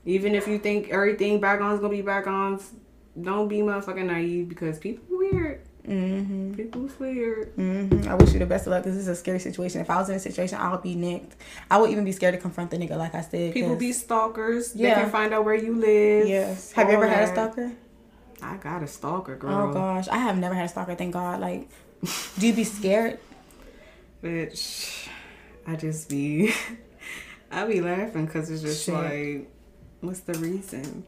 Even 0.05 0.35
if 0.35 0.47
you 0.47 0.59
think 0.59 0.89
everything 0.89 1.41
back 1.41 1.61
on's 1.61 1.79
gonna 1.79 1.93
be 1.93 2.01
back 2.01 2.27
on, 2.27 2.61
don't 3.19 3.47
be 3.47 3.57
motherfucking 3.57 4.05
naive 4.05 4.49
because 4.49 4.77
people 4.77 5.03
weird. 5.09 5.61
Mm-hmm. 5.89 6.53
People's 6.53 6.99
weird. 6.99 7.55
Mm-hmm. 7.55 8.07
I 8.07 8.13
wish 8.13 8.31
you 8.33 8.39
the 8.39 8.45
best 8.45 8.67
of 8.67 8.71
luck. 8.71 8.83
This 8.83 8.95
is 8.95 9.07
a 9.07 9.15
scary 9.15 9.39
situation. 9.39 9.81
If 9.81 9.89
I 9.89 9.97
was 9.97 10.07
in 10.09 10.15
a 10.15 10.19
situation, 10.19 10.59
I 10.59 10.71
would 10.71 10.83
be 10.83 10.93
nicked. 10.93 11.35
I 11.71 11.77
would 11.77 11.89
even 11.89 12.05
be 12.05 12.11
scared 12.11 12.35
to 12.35 12.39
confront 12.39 12.69
the 12.69 12.77
nigga, 12.77 12.95
like 12.95 13.15
I 13.15 13.21
said. 13.21 13.53
People 13.53 13.75
be 13.75 13.91
stalkers. 13.91 14.75
Yeah. 14.75 14.95
They 14.95 15.01
can 15.01 15.11
find 15.11 15.33
out 15.33 15.45
where 15.45 15.55
you 15.55 15.75
live. 15.75 16.27
Yes. 16.27 16.71
Have 16.73 16.89
you 16.89 16.95
ever 16.95 17.07
had 17.07 17.23
a 17.23 17.27
stalker? 17.31 17.71
I 18.41 18.57
got 18.57 18.83
a 18.83 18.87
stalker, 18.87 19.35
girl. 19.35 19.69
Oh 19.69 19.73
gosh, 19.73 20.07
I 20.07 20.17
have 20.17 20.37
never 20.37 20.53
had 20.53 20.65
a 20.65 20.69
stalker. 20.69 20.95
Thank 20.95 21.13
God. 21.13 21.39
Like, 21.39 21.67
do 22.37 22.47
you 22.47 22.53
be 22.53 22.63
scared? 22.63 23.19
Bitch, 24.23 25.07
I 25.65 25.75
just 25.75 26.07
be, 26.07 26.53
I 27.51 27.65
be 27.65 27.81
laughing 27.81 28.25
because 28.27 28.49
it's 28.51 28.61
just 28.61 28.85
Shit. 28.85 28.93
like, 28.93 29.51
what's 30.01 30.19
the 30.21 30.33
reason? 30.35 31.03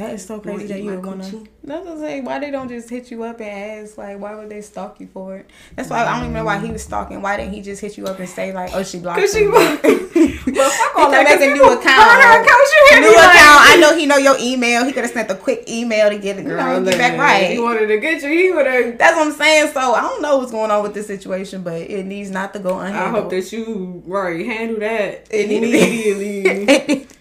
That 0.00 0.14
is 0.14 0.24
so 0.24 0.40
crazy 0.40 0.66
that 0.68 0.82
you 0.82 0.92
would 0.92 1.04
want 1.04 1.24
to. 1.24 1.46
That's 1.62 1.84
what 1.84 1.92
I'm 1.92 2.00
saying. 2.00 2.24
Why 2.24 2.38
they 2.38 2.50
don't 2.50 2.68
just 2.68 2.88
hit 2.88 3.10
you 3.10 3.22
up 3.22 3.38
and 3.38 3.84
ask 3.84 3.98
like, 3.98 4.18
why 4.18 4.34
would 4.34 4.48
they 4.48 4.62
stalk 4.62 4.98
you 4.98 5.06
for 5.06 5.36
it? 5.36 5.50
That's 5.76 5.90
why 5.90 6.06
I 6.06 6.14
don't 6.14 6.20
even 6.22 6.32
know 6.32 6.44
why 6.46 6.58
he 6.58 6.72
was 6.72 6.82
stalking. 6.82 7.20
Why 7.20 7.36
didn't 7.36 7.52
he 7.52 7.60
just 7.60 7.82
hit 7.82 7.98
you 7.98 8.06
up 8.06 8.18
and 8.18 8.26
say 8.26 8.50
like, 8.54 8.70
oh, 8.72 8.82
she 8.82 8.98
blocked 8.98 9.20
Cause 9.20 9.34
she 9.34 9.44
blocked. 9.44 9.82
well, 9.84 10.70
fuck 10.70 10.96
all 10.96 11.10
that. 11.10 11.26
Make 11.28 11.50
a 11.50 11.52
new 11.52 11.64
account. 11.64 11.84
Her 11.84 12.40
account 12.40 12.60
new 12.98 13.12
account. 13.12 13.60
I 13.60 13.76
know 13.78 13.94
he 13.94 14.06
know 14.06 14.16
your 14.16 14.36
email. 14.40 14.86
He 14.86 14.92
could 14.92 15.04
have 15.04 15.12
sent 15.12 15.30
a 15.30 15.34
quick 15.34 15.68
email 15.68 16.08
to 16.08 16.18
get 16.18 16.36
the 16.36 16.44
girl 16.44 16.82
get 16.82 16.96
back 16.96 17.18
right. 17.18 17.50
He 17.50 17.58
wanted 17.60 17.88
to 17.88 17.98
get 17.98 18.22
you. 18.22 18.30
He 18.30 18.50
would 18.52 18.66
have. 18.66 18.96
That's 18.96 19.16
what 19.16 19.26
I'm 19.26 19.32
saying. 19.34 19.72
So 19.74 19.80
I 19.80 20.00
don't 20.00 20.22
know 20.22 20.38
what's 20.38 20.50
going 20.50 20.70
on 20.70 20.82
with 20.82 20.94
this 20.94 21.08
situation, 21.08 21.62
but 21.62 21.74
it 21.74 22.06
needs 22.06 22.30
not 22.30 22.54
to 22.54 22.58
go 22.58 22.76
unhandled. 22.76 22.94
I 22.94 23.10
hope 23.10 23.28
that 23.28 23.52
you 23.52 24.02
right 24.06 24.46
handle 24.46 24.80
that 24.80 25.28
immediately. 25.30 27.06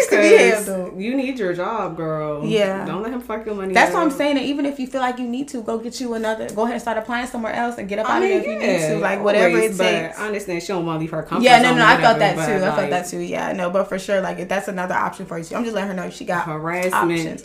needs 0.00 0.10
to 0.10 0.16
be 0.16 0.36
handled. 0.36 1.00
You 1.00 1.16
need 1.16 1.38
your 1.38 1.54
job, 1.54 1.96
girl. 1.96 2.44
Yeah. 2.44 2.84
Don't 2.84 3.02
let 3.02 3.12
him 3.12 3.20
fuck 3.20 3.46
your 3.46 3.54
money. 3.54 3.74
That's 3.74 3.90
out. 3.90 3.98
what 3.98 4.02
I'm 4.04 4.10
saying. 4.10 4.38
And 4.38 4.46
even 4.46 4.66
if 4.66 4.78
you 4.78 4.86
feel 4.86 5.00
like 5.00 5.18
you 5.18 5.26
need 5.26 5.48
to, 5.48 5.62
go 5.62 5.78
get 5.78 6.00
you 6.00 6.14
another. 6.14 6.48
Go 6.50 6.62
ahead 6.62 6.74
and 6.74 6.82
start 6.82 6.98
applying 6.98 7.26
somewhere 7.26 7.52
else 7.52 7.78
and 7.78 7.88
get 7.88 7.98
up 7.98 8.08
I 8.08 8.16
out 8.16 8.22
mean, 8.22 8.38
of 8.38 8.44
there 8.44 8.54
if 8.56 8.62
yeah, 8.62 8.72
you 8.72 8.88
need 8.88 8.94
to. 8.94 9.00
Like 9.00 9.22
whatever 9.22 9.56
always, 9.56 9.78
it 9.78 9.82
takes. 9.82 10.18
I 10.18 10.26
understand 10.26 10.62
she 10.62 10.68
don't 10.68 10.86
want 10.86 10.96
to 10.96 11.00
leave 11.00 11.10
her 11.10 11.22
comfort 11.22 11.44
Yeah, 11.44 11.62
no, 11.62 11.74
no, 11.74 11.84
I 11.84 12.00
felt 12.00 12.18
that 12.18 12.34
too. 12.34 12.60
Like, 12.60 12.72
I 12.72 12.76
felt 12.76 12.90
that 12.90 13.06
too. 13.06 13.18
Yeah, 13.18 13.52
no, 13.52 13.70
but 13.70 13.88
for 13.88 13.98
sure, 13.98 14.20
like 14.20 14.38
if 14.38 14.48
that's 14.48 14.68
another 14.68 14.94
option 14.94 15.26
for 15.26 15.38
you, 15.38 15.56
I'm 15.56 15.64
just 15.64 15.74
letting 15.74 15.88
her 15.88 15.94
know 15.94 16.06
if 16.06 16.14
she 16.14 16.24
got 16.24 16.46
harassment. 16.46 16.94
Options. 16.94 17.44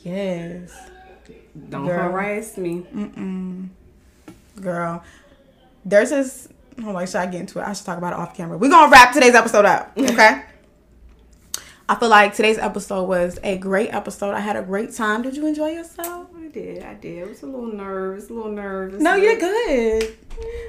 Yes. 0.00 0.72
Don't 1.68 1.86
Girl. 1.86 2.10
harass 2.10 2.56
me. 2.56 2.86
Mm-mm. 2.94 3.68
Girl, 4.60 5.02
there's 5.84 6.10
this. 6.10 6.48
Oh, 6.82 6.90
like, 6.90 7.08
should 7.08 7.16
I 7.16 7.26
get 7.26 7.40
into 7.40 7.58
it? 7.58 7.62
I 7.62 7.72
should 7.72 7.86
talk 7.86 7.98
about 7.98 8.12
it 8.12 8.18
off 8.18 8.36
camera. 8.36 8.58
We're 8.58 8.70
gonna 8.70 8.92
wrap 8.92 9.12
today's 9.12 9.34
episode 9.34 9.64
up, 9.64 9.92
okay? 9.98 10.42
I 11.88 11.94
feel 11.94 12.08
like 12.08 12.34
today's 12.34 12.58
episode 12.58 13.04
was 13.04 13.38
a 13.44 13.58
great 13.58 13.94
episode. 13.94 14.34
I 14.34 14.40
had 14.40 14.56
a 14.56 14.62
great 14.62 14.92
time. 14.92 15.22
Did 15.22 15.36
you 15.36 15.46
enjoy 15.46 15.70
yourself? 15.70 16.26
I 16.36 16.48
did. 16.48 16.82
I 16.82 16.94
did. 16.94 17.18
It 17.18 17.28
was 17.28 17.42
a 17.44 17.46
little 17.46 17.72
nervous, 17.72 18.28
a 18.28 18.32
little 18.32 18.50
nervous. 18.50 19.00
No, 19.00 19.14
you're 19.14 19.38
good. 19.38 20.16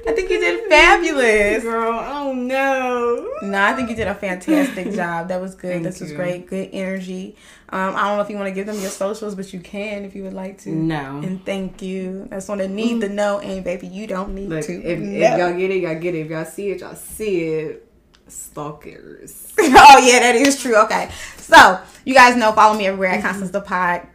I 0.06 0.12
think 0.12 0.30
you 0.30 0.38
did 0.38 0.68
fabulous. 0.68 1.64
Girl, 1.64 1.92
oh 1.92 2.32
no. 2.32 3.32
No, 3.42 3.60
I 3.60 3.72
think 3.72 3.90
you 3.90 3.96
did 3.96 4.06
a 4.06 4.14
fantastic 4.14 4.92
job. 4.94 5.26
That 5.26 5.40
was 5.40 5.56
good. 5.56 5.72
Thank 5.72 5.82
this 5.82 6.00
was 6.00 6.12
great. 6.12 6.46
Good 6.46 6.70
energy. 6.72 7.34
Um, 7.70 7.96
I 7.96 8.04
don't 8.04 8.18
know 8.18 8.22
if 8.22 8.30
you 8.30 8.36
want 8.36 8.48
to 8.48 8.54
give 8.54 8.66
them 8.66 8.80
your 8.80 8.90
socials, 8.90 9.34
but 9.34 9.52
you 9.52 9.58
can 9.58 10.04
if 10.04 10.14
you 10.14 10.22
would 10.22 10.34
like 10.34 10.58
to. 10.62 10.70
No. 10.70 11.18
And 11.18 11.44
thank 11.44 11.82
you. 11.82 12.28
That's 12.30 12.48
on 12.48 12.58
the 12.58 12.68
need 12.68 13.00
to 13.00 13.08
know, 13.08 13.40
and 13.40 13.64
baby, 13.64 13.88
you 13.88 14.06
don't 14.06 14.36
need 14.36 14.50
Look, 14.50 14.66
to. 14.66 14.72
If, 14.72 15.00
if 15.00 15.38
y'all 15.38 15.52
get 15.52 15.70
it, 15.72 15.82
y'all 15.82 15.98
get 15.98 16.14
it. 16.14 16.26
If 16.26 16.30
y'all 16.30 16.44
see 16.44 16.70
it, 16.70 16.80
y'all 16.80 16.94
see 16.94 17.40
it 17.42 17.87
stalkers. 18.30 19.52
oh 19.58 19.98
yeah, 20.04 20.20
that 20.20 20.34
is 20.34 20.60
true. 20.60 20.76
Okay, 20.76 21.10
so 21.36 21.80
you 22.04 22.14
guys 22.14 22.36
know, 22.36 22.52
follow 22.52 22.76
me 22.76 22.86
everywhere 22.86 23.10
at 23.10 23.22
Constance 23.22 23.50
the 23.50 23.60
Pod, 23.60 24.06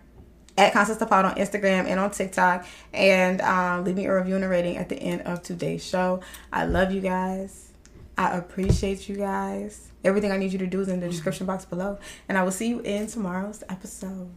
at 0.57 0.74
Constance 0.74 0.99
the 0.99 1.05
Pod 1.05 1.26
on 1.26 1.36
Instagram 1.36 1.86
and 1.86 1.99
on 1.99 2.11
TikTok, 2.11 2.66
and 2.93 3.41
um, 3.41 3.84
leave 3.84 3.95
me 3.95 4.05
a 4.05 4.16
review 4.16 4.36
and 4.36 4.43
a 4.43 4.47
rating 4.47 4.78
at 4.78 4.89
the 4.89 4.97
end 4.97 5.22
of 5.22 5.41
today's 5.43 5.86
show. 5.86 6.22
I 6.51 6.66
love 6.66 6.91
you 6.91 7.01
guys. 7.01 7.70
I 8.18 8.38
appreciate 8.38 9.09
you 9.09 9.16
guys. 9.16 9.89
Everything 10.03 10.32
I 10.32 10.38
need 10.38 10.51
you 10.51 10.59
to 10.59 10.68
do 10.68 10.82
is 10.82 10.88
in 10.88 10.99
the 10.99 11.07
description 11.07 11.45
box 11.45 11.66
below, 11.66 11.97
and 12.28 12.38
I 12.38 12.43
will 12.43 12.51
see 12.51 12.68
you 12.68 12.80
in 12.82 13.07
tomorrow's 13.07 13.64
episode. 13.70 14.30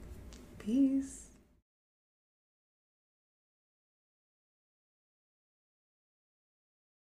Peace. 0.59 1.16